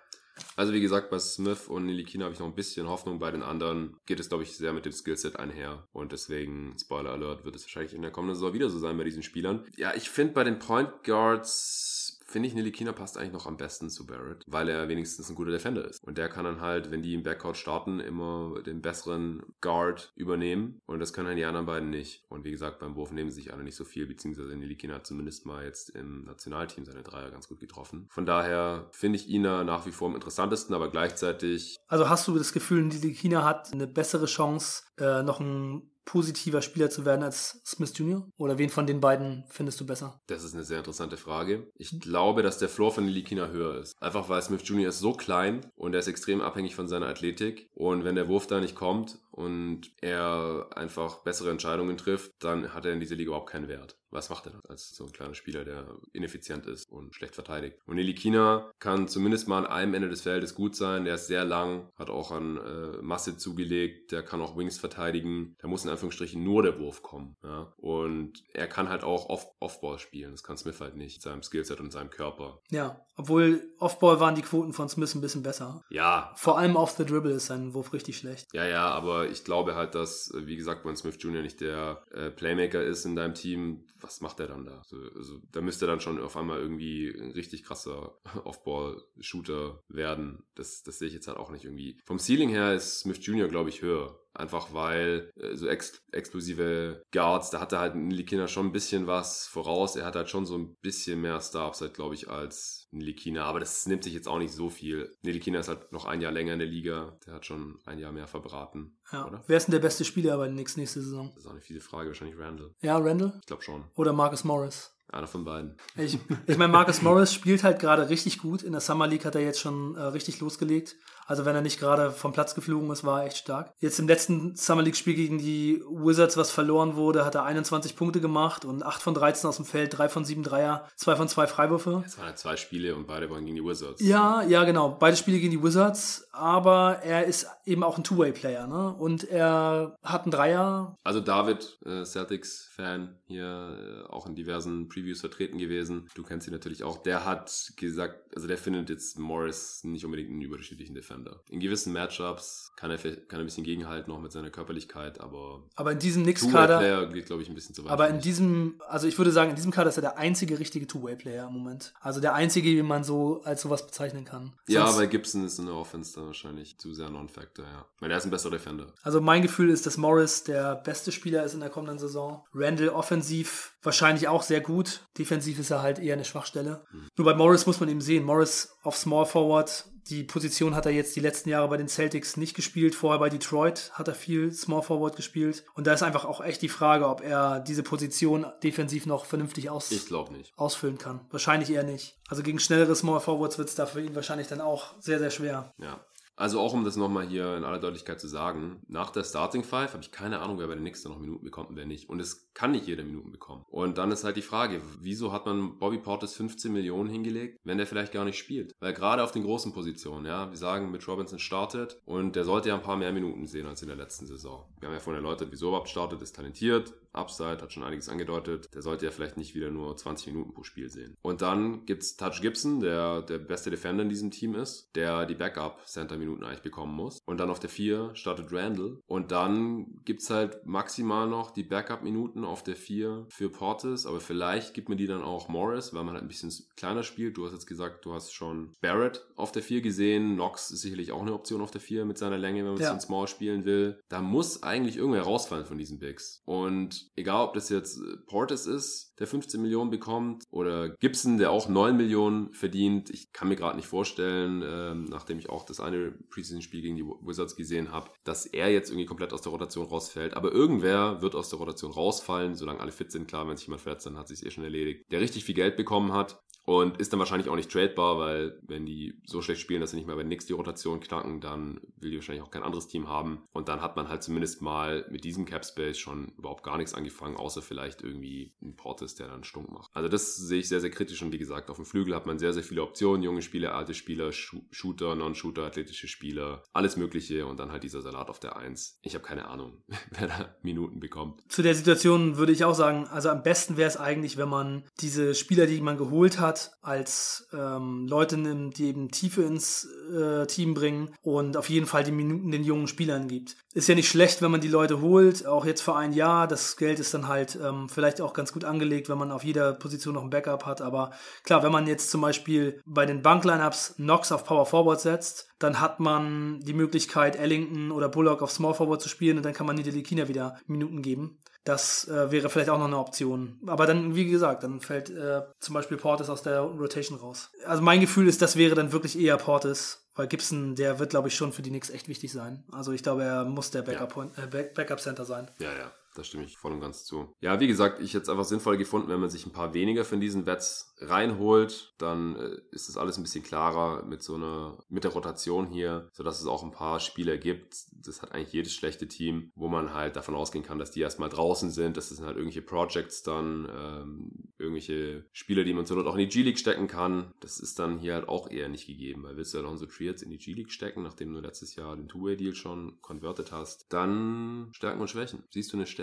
Also 0.57 0.73
wie 0.73 0.81
gesagt, 0.81 1.11
bei 1.11 1.19
Smith 1.19 1.69
und 1.69 1.87
Nilikina 1.87 2.25
habe 2.25 2.35
ich 2.35 2.41
noch 2.41 2.47
ein 2.47 2.55
bisschen 2.55 2.89
Hoffnung. 2.89 3.19
Bei 3.19 3.31
den 3.31 3.43
anderen 3.43 3.97
geht 4.07 4.21
es, 4.21 4.29
glaube 4.29 4.45
ich, 4.45 4.57
sehr 4.57 4.73
mit 4.73 4.85
dem 4.85 4.93
Skillset 4.93 5.37
einher. 5.37 5.87
Und 5.93 6.13
deswegen, 6.13 6.75
Spoiler 6.79 7.11
Alert, 7.11 7.45
wird 7.45 7.57
es 7.57 7.65
wahrscheinlich 7.65 7.95
in 7.95 8.03
der 8.03 8.11
kommenden 8.11 8.37
Saison 8.37 8.53
wieder 8.53 8.71
so 8.71 8.79
sein 8.79 8.97
bei 8.97 9.05
diesen 9.05 9.23
Spielern. 9.23 9.65
Ja, 9.77 9.95
ich 9.95 10.11
finde 10.11 10.35
bei 10.35 10.45
den 10.45 10.59
Point 10.59 11.05
Guards 11.05 12.20
finde 12.31 12.49
ich, 12.49 12.55
Nilikina 12.55 12.93
passt 12.93 13.19
eigentlich 13.19 13.33
noch 13.33 13.47
am 13.47 13.57
besten 13.57 13.91
zu 13.91 14.07
Barrett, 14.07 14.45
weil 14.47 14.69
er 14.69 14.89
wenigstens 14.89 15.29
ein 15.29 15.35
guter 15.35 15.51
Defender 15.51 15.85
ist. 15.85 16.03
Und 16.05 16.17
der 16.17 16.29
kann 16.29 16.45
dann 16.45 16.61
halt, 16.61 16.91
wenn 16.91 17.03
die 17.03 17.15
im 17.15 17.23
Backcourt 17.23 17.57
starten, 17.57 18.01
immer 18.01 18.63
den 18.65 18.81
besseren 18.81 19.43
Guard 19.61 20.13
übernehmen. 20.15 20.81
Und 20.87 21.01
das 21.01 21.13
können 21.13 21.27
halt 21.27 21.39
die 21.39 21.45
anderen 21.45 21.67
beiden 21.67 21.91
nicht. 21.91 22.25
Und 22.29 22.45
wie 22.45 22.53
gesagt, 22.53 22.79
beim 22.79 22.95
Wurf 22.95 23.11
nehmen 23.11 23.31
sie 23.31 23.43
sich 23.43 23.53
alle 23.53 23.65
nicht 23.65 23.75
so 23.75 23.85
viel, 23.85 24.07
beziehungsweise 24.07 24.57
Nilikina 24.57 24.95
hat 24.95 25.07
zumindest 25.07 25.45
mal 25.45 25.65
jetzt 25.65 25.91
im 25.91 26.25
Nationalteam 26.25 26.85
seine 26.85 27.03
Dreier 27.03 27.31
ganz 27.31 27.49
gut 27.49 27.61
getroffen. 27.61 28.07
Von 28.11 28.27
daher 28.27 28.89
finde 28.93 29.17
ich 29.19 29.29
ihn 29.29 29.43
nach 29.43 29.87
wie 29.87 29.93
vor 29.93 30.09
am 30.09 30.15
interessantesten, 30.15 30.75
aber 30.75 30.91
gleichzeitig 30.91 31.77
Also 31.89 32.09
hast 32.09 32.29
du 32.29 32.37
das 32.37 32.53
Gefühl, 32.53 32.89
die 32.89 33.15
China 33.15 33.45
hat 33.45 33.73
eine 33.73 33.87
bessere 33.87 34.27
Chance, 34.27 34.85
äh, 34.99 35.23
noch 35.23 35.41
ein 35.41 35.91
positiver 36.05 36.63
Spieler 36.63 36.91
zu 36.91 37.05
werden 37.05 37.23
als 37.23 37.61
Smith 37.65 37.93
Jr.? 37.97 38.27
Oder 38.37 38.59
wen 38.59 38.71
von 38.71 38.87
den 38.87 39.01
beiden 39.01 39.45
findest 39.49 39.81
du 39.81 39.87
besser? 39.87 40.21
Das 40.27 40.45
ist 40.45 40.55
eine 40.55 40.65
sehr 40.65 40.79
interessante 40.79 41.17
Frage. 41.17 41.69
Ich 41.77 42.01
glaube, 42.01 42.43
dass 42.43 42.59
der 42.59 42.69
Floor 42.69 42.93
von 42.93 43.05
Nilikina 43.05 43.49
höher 43.49 43.81
ist. 43.81 43.95
Einfach 44.01 44.29
weil 44.29 44.43
Smith 44.43 44.63
Jr. 44.65 44.89
ist 44.89 45.01
so 45.01 45.13
klein 45.13 45.67
und 45.77 45.95
er 45.95 46.01
ist 46.01 46.09
extrem 46.09 46.41
abhängig 46.41 46.75
von 46.75 46.89
seiner 46.89 47.09
Athletik. 47.09 47.69
Und 47.75 48.05
wenn 48.05 48.15
der 48.15 48.29
Wurf 48.29 48.47
da 48.47 48.61
nicht 48.61 48.75
kommt 48.75 49.19
und 49.41 49.91
er 50.03 50.69
einfach 50.75 51.23
bessere 51.23 51.51
Entscheidungen 51.51 51.97
trifft, 51.97 52.33
dann 52.41 52.75
hat 52.75 52.85
er 52.85 52.93
in 52.93 53.01
dieser 53.01 53.17
Liga 53.17 53.29
überhaupt 53.29 53.51
keinen 53.51 53.69
Wert. 53.69 53.97
Was 54.11 54.29
macht 54.29 54.47
er 54.47 54.53
dann 54.53 54.63
als 54.69 54.91
so 54.95 55.05
ein 55.05 55.13
kleiner 55.13 55.35
Spieler, 55.35 55.65
der 55.65 55.87
ineffizient 56.13 56.67
ist 56.67 56.91
und 56.91 57.15
schlecht 57.15 57.37
verteidigt? 57.37 57.79
Und 57.87 57.95
Nilikina 57.95 58.71
kann 58.81 59.07
zumindest 59.07 59.47
mal 59.47 59.59
an 59.59 59.67
einem 59.67 59.95
Ende 59.95 60.09
des 60.09 60.23
Feldes 60.23 60.55
gut 60.55 60.75
sein. 60.75 61.05
Der 61.05 61.15
ist 61.15 61.29
sehr 61.29 61.45
lang, 61.45 61.89
hat 61.97 62.11
auch 62.11 62.33
an 62.33 62.57
äh, 62.57 63.03
Masse 63.03 63.37
zugelegt, 63.37 64.11
der 64.11 64.25
kann 64.25 64.41
auch 64.41 64.57
Wings 64.57 64.79
verteidigen. 64.79 65.55
Da 65.61 65.69
muss 65.69 65.85
in 65.85 65.91
Anführungsstrichen 65.91 66.43
nur 66.43 66.65
der 66.65 66.81
Wurf 66.81 67.03
kommen. 67.03 67.37
Ja? 67.45 67.73
Und 67.77 68.43
er 68.53 68.67
kann 68.67 68.89
halt 68.89 69.05
auch 69.05 69.29
off 69.29 69.47
Offball 69.61 69.99
spielen. 70.01 70.33
Das 70.33 70.43
kann 70.43 70.57
Smith 70.57 70.81
halt 70.81 70.97
nicht, 70.97 71.17
mit 71.17 71.23
seinem 71.23 71.43
Skillset 71.43 71.79
und 71.79 71.93
seinem 71.93 72.11
Körper. 72.11 72.61
Ja, 72.71 73.01
obwohl 73.17 73.63
Offball 73.79 74.19
waren 74.19 74.35
die 74.35 74.43
Quoten 74.43 74.73
von 74.73 74.89
Smith 74.89 75.15
ein 75.15 75.21
bisschen 75.21 75.43
besser. 75.43 75.85
Ja, 75.91 76.33
Vor 76.37 76.59
allem 76.59 76.75
off 76.75 76.93
the 76.93 77.05
dribble 77.05 77.33
ist 77.33 77.47
sein 77.47 77.75
Wurf 77.75 77.93
richtig 77.93 78.17
schlecht. 78.17 78.49
Ja, 78.53 78.67
ja, 78.67 78.89
aber 78.89 79.29
ich 79.33 79.45
glaube 79.45 79.75
halt, 79.75 79.95
dass, 79.95 80.33
äh, 80.33 80.47
wie 80.47 80.57
gesagt, 80.57 80.85
wenn 80.85 80.97
Smith 80.97 81.17
Jr. 81.21 81.43
nicht 81.43 81.61
der 81.61 82.03
äh, 82.13 82.31
Playmaker 82.31 82.83
ist 82.83 83.05
in 83.05 83.17
deinem 83.17 83.35
Team, 83.35 83.85
was 84.01 84.21
macht 84.21 84.41
er 84.41 84.49
dann 84.49 84.65
da? 84.65 84.79
Also, 84.79 84.97
also 85.17 85.41
da 85.53 85.61
müsste 85.61 85.87
dann 85.87 86.01
schon 86.01 86.21
auf 86.21 86.37
einmal 86.37 86.61
irgendwie 86.61 87.09
ein 87.09 87.33
richtig 87.33 87.65
krasser 87.65 88.19
Off-Ball-Shooter 88.45 89.83
werden. 89.89 90.45
Das, 90.55 90.83
das 90.83 90.99
sehe 90.99 91.09
ich 91.09 91.15
jetzt 91.15 91.29
halt 91.29 91.39
auch 91.39 91.51
nicht 91.51 91.65
irgendwie. 91.65 91.99
Vom 92.05 92.19
Ceiling 92.19 92.51
her 92.51 92.75
ist 92.75 93.01
Smith 93.01 93.25
Jr., 93.25 93.49
glaube 93.49 93.71
ich, 93.71 93.83
höher. 93.83 94.19
Einfach 94.33 94.73
weil 94.73 95.31
äh, 95.37 95.57
so 95.57 95.67
ex 95.67 96.03
explosive 96.13 97.03
Guards, 97.13 97.51
da 97.51 97.61
hat 97.61 97.73
er 97.73 97.81
halt 97.81 97.97
Nilikina 97.97 98.47
schon 98.47 98.67
ein 98.67 98.73
bisschen 98.73 99.07
was 99.07 99.47
voraus. 99.47 99.97
Er 99.97 100.07
hat 100.07 100.15
halt 100.15 100.31
schon 100.31 100.47
so 100.47 100.57
ein 100.57 100.77
bisschen 100.77 101.21
mehr 101.21 101.41
Star-Upside, 101.41 101.91
glaube 101.91 102.15
ich, 102.15 102.29
als 102.29 102.89
Nilikina. 102.93 103.45
Aber 103.45 103.61
das 103.61 103.87
nimmt 103.87 104.05
sich 104.05 104.15
jetzt 104.15 104.29
auch 104.29 104.39
nicht 104.39 104.53
so 104.53 104.71
viel. 104.71 105.15
Nilikina 105.23 105.61
ist 105.61 105.69
halt 105.69 105.91
noch 105.93 106.05
ein 106.05 106.21
Jahr 106.21 106.33
länger 106.33 106.53
in 106.53 106.61
der 106.61 106.69
Liga. 106.69 107.19
Der 107.27 107.35
hat 107.35 107.47
schon 107.47 107.79
ein 107.87 107.99
Jahr 107.99 108.13
mehr 108.13 108.29
verbraten. 108.29 108.99
Ja. 109.13 109.27
Oder? 109.27 109.43
Wer 109.47 109.57
ist 109.57 109.67
denn 109.67 109.73
der 109.73 109.81
beste 109.81 110.05
Spieler 110.05 110.37
bei 110.37 110.47
der 110.47 110.55
Knicks 110.55 110.77
nächste 110.77 111.03
Saison? 111.03 111.31
Das 111.35 111.45
ist 111.45 111.47
auch 111.47 111.53
eine 111.53 111.61
viele 111.61 111.81
Frage. 111.81 112.09
Wahrscheinlich 112.09 112.39
Randall. 112.39 112.75
Ja, 112.81 112.99
Randall? 112.99 113.35
Ich 113.41 113.47
glaube 113.47 113.63
schon. 113.63 113.85
Oder 113.97 114.13
Marcus 114.13 114.45
Morris? 114.45 114.93
Einer 115.13 115.27
von 115.27 115.45
beiden. 115.45 115.77
Ich, 115.97 116.19
ich 116.47 116.57
meine, 116.57 116.73
Marcus 116.73 117.03
Morris 117.03 117.35
spielt 117.35 117.65
halt 117.65 117.81
gerade 117.81 118.09
richtig 118.09 118.39
gut. 118.39 118.63
In 118.63 118.73
der 118.73 118.81
Summer 118.81 119.07
League 119.07 119.25
hat 119.25 119.35
er 119.35 119.43
jetzt 119.43 119.61
schon 119.61 119.97
äh, 119.97 120.03
richtig 120.03 120.41
losgelegt. 120.41 120.97
Also 121.31 121.45
wenn 121.45 121.55
er 121.55 121.63
nicht 121.63 121.79
gerade 121.79 122.11
vom 122.11 122.33
Platz 122.33 122.57
geflogen 122.57 122.91
ist, 122.91 123.05
war 123.05 123.21
er 123.21 123.29
echt 123.29 123.37
stark. 123.37 123.73
Jetzt 123.79 124.01
im 124.01 124.09
letzten 124.09 124.57
Summer 124.57 124.83
League 124.83 124.97
Spiel 124.97 125.15
gegen 125.15 125.39
die 125.39 125.81
Wizards, 125.89 126.37
was 126.37 126.51
verloren 126.51 126.97
wurde, 126.97 127.25
hat 127.25 127.37
er 127.37 127.45
21 127.45 127.95
Punkte 127.95 128.21
gemacht 128.21 128.65
und 128.65 128.85
8 128.85 129.01
von 129.01 129.15
13 129.15 129.49
aus 129.49 129.55
dem 129.55 129.65
Feld, 129.65 129.97
3 129.97 130.09
von 130.09 130.25
7 130.25 130.43
Dreier, 130.43 130.89
2 130.97 131.15
von 131.15 131.29
2 131.29 131.47
Freiwürfe. 131.47 132.03
Es 132.05 132.19
waren 132.19 132.27
halt 132.27 132.39
zwei 132.39 132.57
Spiele 132.57 132.97
und 132.97 133.07
beide 133.07 133.31
waren 133.31 133.45
gegen 133.45 133.55
die 133.55 133.65
Wizards. 133.65 134.01
Ja, 134.03 134.43
ja, 134.43 134.65
genau. 134.65 134.97
Beide 134.99 135.17
Spiele 135.17 135.39
gegen 135.39 135.53
die 135.53 135.63
Wizards, 135.63 136.27
aber 136.33 136.99
er 137.05 137.25
ist 137.27 137.47
eben 137.65 137.85
auch 137.85 137.97
ein 137.97 138.03
Two-Way-Player, 138.03 138.67
ne? 138.67 138.93
Und 138.99 139.23
er 139.23 139.97
hat 140.03 140.23
einen 140.23 140.33
Dreier. 140.33 140.97
Also 141.05 141.21
David, 141.21 141.79
äh, 141.87 142.05
Celtics-Fan, 142.05 143.21
hier 143.27 144.05
äh, 144.09 144.13
auch 144.13 144.27
in 144.27 144.35
diversen 144.35 144.89
Previews 145.01 145.21
vertreten 145.21 145.59
gewesen. 145.59 146.09
Du 146.15 146.23
kennst 146.23 146.47
ihn 146.47 146.53
natürlich 146.53 146.85
auch. 146.85 146.99
Der 147.03 147.25
hat 147.25 147.73
gesagt, 147.77 148.30
also 148.35 148.47
der 148.47 148.59
findet 148.59 148.89
jetzt 148.91 149.19
Morris 149.19 149.83
nicht 149.85 150.05
unbedingt 150.05 150.31
einen 150.31 150.43
überdurchschnittlichen 150.43 150.95
Defender. 150.95 151.41
In 151.49 151.61
gewissen 151.61 151.93
Matchups 151.93 152.73
kann 152.77 152.91
er, 152.91 152.99
kann 152.99 153.13
er 153.33 153.39
ein 153.41 153.45
bisschen 153.45 153.65
gegenhalten, 153.65 154.11
auch 154.13 154.21
mit 154.21 154.33
seiner 154.33 154.51
Körperlichkeit, 154.51 155.21
aber 155.21 155.63
Aber 155.77 155.93
in 155.93 155.99
diesem 155.99 156.23
Knicks-Kader. 156.23 156.79
Two-Way-Player 156.79 157.07
geht, 157.13 157.27
glaube 157.27 157.43
ich, 157.43 157.49
ein 157.49 157.55
bisschen 157.55 157.75
zu 157.75 157.85
weit. 157.85 157.91
Aber 157.93 158.09
in 158.09 158.17
mich. 158.17 158.25
diesem, 158.25 158.81
also 158.89 159.07
ich 159.07 159.17
würde 159.19 159.33
sagen, 159.33 159.51
in 159.51 159.57
diesem 159.57 159.71
Kader 159.73 159.91
ist 159.91 159.97
er 159.99 160.03
der 160.03 160.19
einzige 160.19 160.59
richtige 160.59 160.87
Two-Way-Player 160.87 161.47
im 161.49 161.55
Moment. 161.55 161.93
Also 162.01 162.21
der 162.21 162.35
einzige, 162.35 162.69
wie 162.71 162.83
man 162.83 163.05
so 163.05 163.43
als 163.45 163.63
sowas 163.63 163.87
bezeichnen 163.87 164.25
kann. 164.25 164.53
Ja, 164.69 164.87
Sonst- 164.87 164.99
bei 164.99 165.07
Gibson 165.07 165.45
ist 165.45 165.59
in 165.59 165.67
der 165.67 165.75
Offense 165.75 166.15
dann 166.15 166.27
wahrscheinlich 166.27 166.79
zu 166.79 166.95
sehr 166.95 167.11
Non-Factor, 167.11 167.65
ja. 167.65 167.85
Weil 168.01 168.11
er 168.11 168.19
ist 168.19 168.25
ein 168.25 168.31
besserer 168.31 168.53
Defender. 168.53 168.93
Also 169.03 169.21
mein 169.21 169.43
Gefühl 169.43 169.71
ist, 169.71 169.87
dass 169.87 169.97
Morris 169.97 170.45
der 170.45 170.77
beste 170.77 171.13
Spieler 171.13 171.45
ist 171.45 171.55
in 171.55 171.61
der 171.61 171.71
kommenden 171.71 171.99
Saison. 171.99 172.45
Randall 172.55 172.89
offensiv 172.91 173.75
wahrscheinlich 173.83 174.29
auch 174.29 174.43
sehr 174.43 174.61
gut. 174.61 175.01
Defensiv 175.19 175.59
ist 175.59 175.71
er 175.71 175.83
halt 175.83 175.99
eher 175.99 176.15
eine 176.15 176.25
Schwachstelle. 176.25 176.85
Nur 177.17 177.25
bei 177.25 177.35
Morris 177.35 177.67
muss 177.67 177.81
man 177.81 177.89
eben 177.89 178.01
sehen, 178.01 178.20
Morris 178.25 178.77
auf 178.83 178.97
Small 178.97 179.27
Forward, 179.27 179.87
die 180.09 180.25
Position 180.25 180.75
hat 180.75 180.87
er 180.87 180.93
jetzt 180.93 181.15
die 181.15 181.21
letzten 181.21 181.51
Jahre 181.51 181.69
bei 181.69 181.77
den 181.77 181.87
Celtics 181.87 182.37
nicht 182.37 182.55
gespielt. 182.57 182.95
Vorher 182.97 183.21
bei 183.21 183.29
Detroit 183.29 183.91
hat 183.95 184.09
er 184.09 184.15
viel 184.15 184.51
Small 184.53 184.83
Forward 184.83 185.15
gespielt. 185.15 185.65
Und 185.75 185.87
da 185.87 185.93
ist 185.93 186.03
einfach 186.03 186.25
auch 186.25 186.41
echt 186.41 186.63
die 186.63 186.69
Frage, 186.69 187.09
ob 187.09 187.21
er 187.21 187.61
diese 187.61 187.83
Position 187.85 188.47
defensiv 188.63 189.07
noch 189.07 189.25
vernünftig 189.25 189.71
aus 189.71 189.91
Ich 189.93 190.07
glaube 190.07 190.33
nicht. 190.33 190.53
ausfüllen 190.57 190.99
kann. 190.99 191.21
Wahrscheinlich 191.31 191.71
eher 191.71 191.85
nicht. 191.85 192.19
Also 192.29 192.43
gegen 192.43 192.59
schnellere 192.59 192.97
Small 192.97 193.21
Forwards 193.21 193.59
wird 193.59 193.69
es 193.69 193.75
da 193.77 193.87
für 193.87 194.01
ihn 194.01 194.15
wahrscheinlich 194.17 194.49
dann 194.49 194.61
auch 194.61 194.95
sehr, 195.01 195.19
sehr 195.21 195.31
schwer. 195.31 195.73
Ja. 195.79 196.01
Also 196.41 196.59
auch 196.59 196.73
um 196.73 196.85
das 196.87 196.97
nochmal 196.97 197.29
hier 197.29 197.55
in 197.59 197.65
aller 197.65 197.79
Deutlichkeit 197.79 198.19
zu 198.19 198.27
sagen, 198.27 198.81
nach 198.89 199.11
der 199.11 199.25
Starting 199.25 199.63
Five 199.63 199.93
habe 199.93 200.03
ich 200.03 200.11
keine 200.11 200.41
Ahnung, 200.41 200.59
wer 200.59 200.69
bei 200.69 200.75
den 200.75 200.81
Knicks 200.83 201.03
da 201.03 201.11
noch 201.11 201.19
Minuten 201.19 201.45
bekommt 201.45 201.69
und 201.69 201.77
wer 201.77 201.85
nicht. 201.85 202.09
Und 202.09 202.19
es 202.19 202.51
kann 202.55 202.71
nicht 202.71 202.87
jeder 202.87 203.05
Minuten 203.05 203.31
bekommen. 203.31 203.63
Und 203.69 203.99
dann 203.99 204.11
ist 204.11 204.25
halt 204.25 204.39
die 204.39 204.43
Frage, 204.43 204.81
wieso 205.03 205.33
hat 205.33 205.45
man 205.45 205.79
Bobby 205.79 205.99
Portis 205.99 206.33
15 206.33 206.73
Millionen 206.73 207.11
hingelegt, 207.11 207.61
wenn 207.65 207.77
der 207.77 207.87
vielleicht 207.87 208.13
gar 208.13 208.25
nicht 208.25 208.39
spielt? 208.39 208.73
Weil 208.81 208.95
gerade 208.95 209.23
auf 209.23 209.33
den 209.33 209.43
großen 209.43 209.75
Positionen, 209.75 210.25
ja, 210.25 210.49
wir 210.49 210.57
sagen, 210.57 210.91
Mitch 210.91 211.11
Robinson 211.11 211.39
startet 211.39 212.01
und 212.07 212.37
der 212.37 212.45
sollte 212.45 212.71
ja 212.71 212.75
ein 212.75 212.83
paar 212.83 212.97
mehr 212.97 213.13
Minuten 213.13 213.47
sehen 213.47 213.67
als 213.67 213.83
in 213.83 213.89
der 213.89 213.99
letzten 213.99 214.25
Saison. 214.25 214.65
Wir 214.79 214.89
haben 214.89 214.95
ja 214.95 215.01
vorhin 215.01 215.23
erläutert, 215.23 215.49
wieso 215.51 215.67
er 215.67 215.69
überhaupt 215.69 215.91
startet, 215.91 216.23
ist 216.23 216.37
talentiert, 216.37 216.95
Upside, 217.13 217.61
hat 217.61 217.73
schon 217.73 217.83
einiges 217.83 218.09
angedeutet. 218.09 218.69
Der 218.75 218.83
sollte 218.83 219.05
ja 219.05 219.11
vielleicht 219.11 219.37
nicht 219.37 219.55
wieder 219.55 219.71
nur 219.71 219.97
20 219.97 220.29
Minuten 220.29 220.53
pro 220.53 220.63
Spiel 220.63 220.89
sehen. 220.89 221.17
Und 221.23 221.43
dann 221.43 221.85
gibt's 221.87 222.17
Touch 222.17 222.41
Gibson, 222.41 222.81
der 222.81 223.23
der 223.23 223.39
beste 223.39 223.71
Defender 223.71 224.03
in 224.03 224.09
diesem 224.09 224.31
Team 224.31 224.55
ist, 224.55 224.91
der 224.95 225.27
die 225.27 225.35
Backup-Center-Minuten 225.35 226.45
eigentlich 226.45 226.63
bekommen 226.63 226.95
muss. 226.95 227.21
Und 227.27 227.39
dann 227.39 227.51
auf 227.51 227.61
der 227.61 227.71
4 227.71 228.11
startet 228.15 228.53
Randall. 228.53 228.99
Und 229.07 229.33
dann 229.33 230.01
gibt's 230.05 230.31
halt 230.31 230.67
maximal 230.67 231.27
noch 231.29 231.51
die 231.51 231.65
Backup-Minuten 231.65 232.45
auf 232.45 232.63
der 232.63 232.77
4 232.77 233.27
für 233.29 233.51
Portis. 233.51 234.07
Aber 234.07 234.21
vielleicht 234.21 234.75
gibt 234.75 234.89
man 234.89 234.99
die 234.99 235.07
dann 235.07 235.23
auch 235.23 235.49
Morris, 235.49 235.93
weil 235.95 236.05
man 236.05 236.15
halt 236.15 236.25
ein 236.25 236.29
bisschen 236.29 236.53
kleiner 236.77 237.03
spielt. 237.03 237.37
Du 237.37 237.45
hast 237.45 237.53
jetzt 237.53 237.67
gesagt, 237.67 238.05
du 238.05 238.13
hast 238.15 238.33
schon 238.33 238.73
Barrett 238.81 239.27
auf 239.37 239.53
der 239.53 239.63
4 239.63 239.81
gesehen. 239.81 240.35
Knox 240.35 240.71
ist 240.71 240.83
sicherlich 240.83 241.13
auch 241.13 241.23
eine 241.23 241.35
Option 241.35 241.61
auf 241.61 241.71
der 241.71 241.81
4 241.81 242.05
mit 242.05 242.19
seiner 242.19 242.39
Länge, 242.39 242.65
wenn 242.65 242.73
man 242.73 242.81
Ja. 242.81 242.93
ja. 242.93 243.01
Small 243.01 243.27
spielen 243.29 243.65
will. 243.65 244.01
Da 244.09 244.21
muss 244.21 244.63
eigentlich 244.63 244.97
irgendwer 244.97 245.23
rausfallen 245.23 245.65
von 245.67 245.79
diesen 245.79 245.99
Bigs. 245.99 246.43
Und 246.45 247.00
egal, 247.17 247.47
ob 247.47 247.55
das 247.55 247.69
jetzt 247.69 247.99
äh, 247.99 248.17
Portis 248.27 248.67
ist, 248.67 249.15
der 249.19 249.27
15 249.27 249.61
Millionen 249.61 249.91
bekommt, 249.91 250.45
oder 250.51 250.91
Gibson, 250.91 251.39
der 251.39 251.51
auch 251.51 251.69
9 251.69 251.97
Millionen 251.97 252.53
verdient. 252.53 253.11
Ich 253.11 253.33
kann 253.33 253.49
mir 253.49 253.57
gerade 253.57 253.77
nicht 253.77 253.89
vorstellen, 253.89 254.63
ähm, 254.65 255.05
nachdem 255.05 255.39
ich 255.39 255.51
auch 255.51 255.65
das 255.65 255.81
eine 255.81 256.13
Preseason-Spiel 256.31 256.83
gegen 256.83 256.97
die 256.97 257.05
Wizards 257.05 257.57
gesehen 257.57 257.93
habe, 257.93 258.11
dass 258.25 258.47
er 258.47 258.71
jetzt 258.71 258.91
irgendwie 258.91 259.07
komplett 259.07 259.33
aus 259.33 259.43
der 259.43 259.53
Rotation 259.53 259.87
rausfällt. 259.87 260.35
Aber 260.35 260.53
irgendwer 260.53 261.23
wird 261.23 261.35
aus 261.35 261.51
der 261.51 261.59
Rotation 261.59 261.93
rausfallen, 261.93 262.55
solange 262.55 262.81
alle 262.81 262.93
fit 262.93 263.13
sind. 263.13 263.29
Klar, 263.29 263.47
wenn 263.49 263.57
sich 263.57 263.67
jemand 263.67 263.83
verletzt, 263.83 264.07
dann 264.07 264.17
hat 264.17 264.29
sich 264.29 264.45
eh 264.45 264.51
schon 264.51 264.65
erledigt. 264.65 265.11
Der 265.11 265.21
richtig 265.21 265.45
viel 265.45 265.55
Geld 265.55 265.77
bekommen 265.77 266.13
hat. 266.13 266.41
Und 266.71 266.99
ist 267.01 267.13
dann 267.13 267.19
wahrscheinlich 267.19 267.49
auch 267.49 267.57
nicht 267.57 267.69
tradebar, 267.73 268.17
weil 268.21 268.57
wenn 268.63 268.87
die 268.87 269.21
so 269.27 269.43
schlecht 269.43 269.61
spielen, 269.61 269.81
dass 269.81 269.91
sie 269.91 269.97
nicht 269.97 270.07
mehr 270.07 270.15
bei 270.15 270.23
Nix 270.23 270.47
die 270.47 270.53
Rotation 270.53 271.01
knacken, 271.01 271.41
dann 271.41 271.81
will 271.97 272.11
die 272.13 272.17
wahrscheinlich 272.19 272.45
auch 272.45 272.51
kein 272.53 272.63
anderes 272.63 272.87
Team 272.87 273.09
haben. 273.09 273.43
Und 273.53 273.67
dann 273.69 273.83
hat 273.83 273.97
man 273.97 274.09
halt 274.09 274.23
zumindest 274.23 274.63
mal 274.63 275.05
mit 275.11 275.25
diesem 275.25 275.47
Cap 275.47 275.65
Space 275.65 275.99
schon 275.99 276.29
überhaupt 276.39 276.63
gar 276.63 276.77
nichts 276.77 276.95
angefangen, 276.95 277.37
außer 277.37 277.61
vielleicht 277.61 278.03
irgendwie 278.03 278.53
ein 278.63 278.77
Portis, 278.77 279.17
der 279.17 279.27
dann 279.27 279.43
stunk 279.43 279.69
macht. 279.73 279.91
Also 279.95 280.09
das 280.09 280.37
sehe 280.37 280.61
ich 280.61 280.69
sehr, 280.69 280.81
sehr 280.81 280.91
kritisch. 280.93 281.21
Und 281.23 281.33
wie 281.33 281.39
gesagt, 281.39 281.71
auf 281.71 281.77
dem 281.77 281.87
Flügel 281.87 282.15
hat 282.15 282.27
man 282.27 282.39
sehr, 282.39 282.53
sehr 282.53 282.63
viele 282.63 282.83
Optionen. 282.85 283.25
Junge 283.25 283.43
Spieler, 283.43 283.75
alte 283.75 283.93
Spieler, 283.95 284.31
Schu- 284.31 284.63
Shooter, 284.71 285.17
Non-Shooter, 285.17 285.65
athletische 285.65 286.07
Spieler, 286.07 286.63
alles 286.73 286.97
Mögliche. 286.97 287.47
Und 287.47 287.59
dann 287.59 287.73
halt 287.73 287.83
dieser 287.83 288.01
Salat 288.01 288.31
auf 288.31 288.39
der 288.39 288.55
Eins. 288.57 289.01
Ich 289.03 289.15
habe 289.17 289.25
keine 289.25 289.49
Ahnung, 289.49 289.83
wer 290.13 290.29
da 290.29 290.55
Minuten 290.63 291.01
bekommt. 291.01 291.43
Zu 291.49 291.63
der 291.63 291.75
Situation 291.75 292.37
würde 292.37 292.53
ich 292.53 292.63
auch 292.65 292.75
sagen, 292.75 293.09
also 293.09 293.29
am 293.31 293.43
besten 293.43 293.77
wäre 293.77 293.89
es 293.89 293.97
eigentlich, 293.97 294.37
wenn 294.37 294.49
man 294.49 294.85
diese 295.01 295.35
Spieler, 295.35 295.67
die 295.67 295.81
man 295.81 295.97
geholt 295.99 296.39
hat, 296.39 296.60
als 296.83 297.49
ähm, 297.53 298.07
Leute 298.09 298.37
nimmt, 298.37 298.79
die 298.79 298.89
eben 298.89 299.11
Tiefe 299.11 299.43
ins 299.43 299.89
äh, 300.13 300.47
Team 300.47 300.75
bringen 300.75 301.15
und 301.23 301.57
auf 301.57 301.69
jeden 301.69 301.87
Fall 301.87 302.05
die 302.05 302.13
Minuten 302.13 302.51
den 302.51 302.65
jungen 302.65 302.87
Spielern 302.87 303.29
gibt. 303.29 303.57
Ist 303.75 303.89
ja 303.89 303.95
nicht 303.95 304.09
schlecht, 304.09 304.43
wenn 304.43 304.51
man 304.51 304.61
die 304.61 304.69
Leute 304.69 305.01
holt, 305.01 305.47
auch 305.47 305.65
jetzt 305.65 305.83
für 305.83 305.95
ein 305.95 306.13
Jahr. 306.13 306.49
Das 306.49 306.77
Geld 306.77 306.99
ist 306.99 307.15
dann 307.15 307.29
halt 307.29 307.59
ähm, 307.63 307.89
vielleicht 307.89 308.21
auch 308.21 308.33
ganz 308.33 308.53
gut 308.53 308.65
angelegt, 308.65 309.09
wenn 309.09 309.19
man 309.19 309.31
auf 309.31 309.45
jeder 309.45 309.73
Position 309.75 310.15
noch 310.15 310.25
ein 310.25 310.31
Backup 310.31 310.67
hat. 310.67 310.81
Aber 310.81 311.13
klar, 311.45 311.63
wenn 311.63 311.73
man 311.73 311.87
jetzt 311.87 312.11
zum 312.11 312.21
Beispiel 312.21 312.81
bei 312.85 313.07
den 313.07 313.23
Banklineups 313.23 313.95
Knox 313.97 314.33
auf 314.33 314.45
Power 314.45 314.67
Forward 314.67 315.01
setzt, 315.01 315.49
dann 315.59 315.81
hat 315.81 316.01
man 316.01 316.61
die 316.61 316.73
Möglichkeit, 316.73 317.37
Ellington 317.37 317.93
oder 317.93 318.09
Bullock 318.09 318.43
auf 318.43 318.51
Small 318.51 318.75
Forward 318.75 319.01
zu 319.01 319.09
spielen 319.09 319.37
und 319.37 319.45
dann 319.45 319.55
kann 319.55 319.67
man 319.67 319.77
Nidelikina 319.77 320.27
wieder 320.27 320.59
Minuten 320.67 321.03
geben. 321.03 321.39
Das 321.71 322.09
äh, 322.09 322.33
wäre 322.33 322.51
vielleicht 322.51 322.69
auch 322.69 322.79
noch 322.79 322.87
eine 322.87 322.99
Option. 322.99 323.61
Aber 323.65 323.87
dann, 323.87 324.17
wie 324.17 324.29
gesagt, 324.29 324.65
dann 324.65 324.81
fällt 324.81 325.09
äh, 325.09 325.43
zum 325.61 325.75
Beispiel 325.75 325.99
Portis 325.99 326.29
aus 326.29 326.43
der 326.43 326.63
Rotation 326.63 327.17
raus. 327.17 327.53
Also 327.65 327.81
mein 327.81 328.01
Gefühl 328.01 328.27
ist, 328.27 328.43
das 328.43 328.57
wäre 328.57 328.75
dann 328.75 328.91
wirklich 328.91 329.17
eher 329.17 329.37
Portis, 329.37 330.05
weil 330.17 330.27
Gibson, 330.27 330.75
der 330.75 330.99
wird, 330.99 331.11
glaube 331.11 331.29
ich, 331.29 331.37
schon 331.37 331.53
für 331.53 331.63
die 331.63 331.71
Knicks 331.71 331.91
echt 331.91 332.09
wichtig 332.09 332.33
sein. 332.33 332.65
Also 332.73 332.91
ich 332.91 333.05
glaube, 333.05 333.23
er 333.23 333.45
muss 333.45 333.71
der 333.71 333.83
Backup, 333.83 334.09
Point, 334.09 334.37
äh, 334.37 334.49
Back 334.49 334.75
Backup 334.75 334.99
Center 334.99 335.25
sein. 335.25 335.49
Ja, 335.61 335.69
ja, 335.69 335.93
da 336.15 336.25
stimme 336.25 336.45
ich 336.45 336.57
voll 336.57 336.73
und 336.73 336.81
ganz 336.81 337.05
zu. 337.05 337.35
Ja, 337.41 337.61
wie 337.61 337.69
gesagt, 337.69 338.01
ich 338.01 338.15
hätte 338.15 338.25
es 338.25 338.29
einfach 338.29 338.45
sinnvoll 338.45 338.77
gefunden, 338.77 339.09
wenn 339.09 339.21
man 339.21 339.31
sich 339.31 339.47
ein 339.47 339.53
paar 339.53 339.75
weniger 339.75 340.05
von 340.05 340.21
diesen 340.21 340.45
Wets 340.47 340.95
reinholt, 340.99 341.95
dann 341.99 342.37
äh, 342.37 342.57
ist 342.73 342.89
das 342.89 342.97
alles 342.97 343.17
ein 343.17 343.23
bisschen 343.23 343.45
klarer 343.45 344.05
mit 344.05 344.23
so 344.23 344.35
einer, 344.35 344.79
mit 344.89 345.05
der 345.05 345.13
Rotation 345.13 345.69
hier, 345.69 346.09
sodass 346.13 346.41
es 346.41 346.47
auch 346.47 346.63
ein 346.63 346.73
paar 346.73 347.01
Spieler 347.01 347.39
gibt. 347.39 347.77
Das 347.93 348.23
hat 348.23 348.33
eigentlich 348.33 348.53
jedes 348.53 348.75
schlechte 348.75 349.07
Team, 349.07 349.53
wo 349.55 349.69
man 349.69 349.95
halt 349.95 350.17
davon 350.17 350.35
ausgehen 350.35 350.65
kann, 350.65 350.79
dass 350.79 350.91
die 350.91 351.01
erstmal 351.01 351.29
draußen 351.29 351.71
sind. 351.71 351.97
Das 351.97 352.09
sind 352.09 352.25
halt 352.25 352.37
irgendwelche 352.37 352.63
Projects 352.63 353.23
dann, 353.23 353.69
ähm, 353.73 354.53
irgendwelche 354.59 355.25
Spieler, 355.33 355.65
die 355.65 355.73
man 355.73 355.87
zur 355.87 355.97
Not 355.97 356.07
auch 356.07 356.15
in 356.15 356.21
die 356.21 356.29
G-League 356.29 356.59
stecken 356.59 356.87
kann. 356.87 357.33
Das 357.41 357.61
ist 357.61 357.79
dann 357.79 357.99
hier 357.99 358.15
halt 358.15 358.29
auch 358.29 358.51
eher 358.51 358.69
nicht 358.69 358.87
gegeben, 358.87 359.23
weil 359.23 359.37
willst 359.37 359.55
du 359.55 359.59
Alonso 359.59 359.87
Triers 359.87 360.23
in 360.23 360.31
die 360.31 360.39
G-League 360.39 360.73
stecken, 360.73 361.03
nachdem 361.03 361.33
du 361.33 361.41
letztes 361.41 361.77
Jahr 361.77 361.97
den 361.97 362.09
Two-Way-Deal 362.09 362.55
schon 362.55 363.01
converted 363.01 363.53
hast, 363.53 363.87
dann 363.93 364.69
Stärken 364.73 365.01
und 365.01 365.09
Schwächen. 365.09 365.45
Siehst 365.51 365.73
du 365.73 365.77
eine 365.77 365.87
Stärke? 365.87 366.00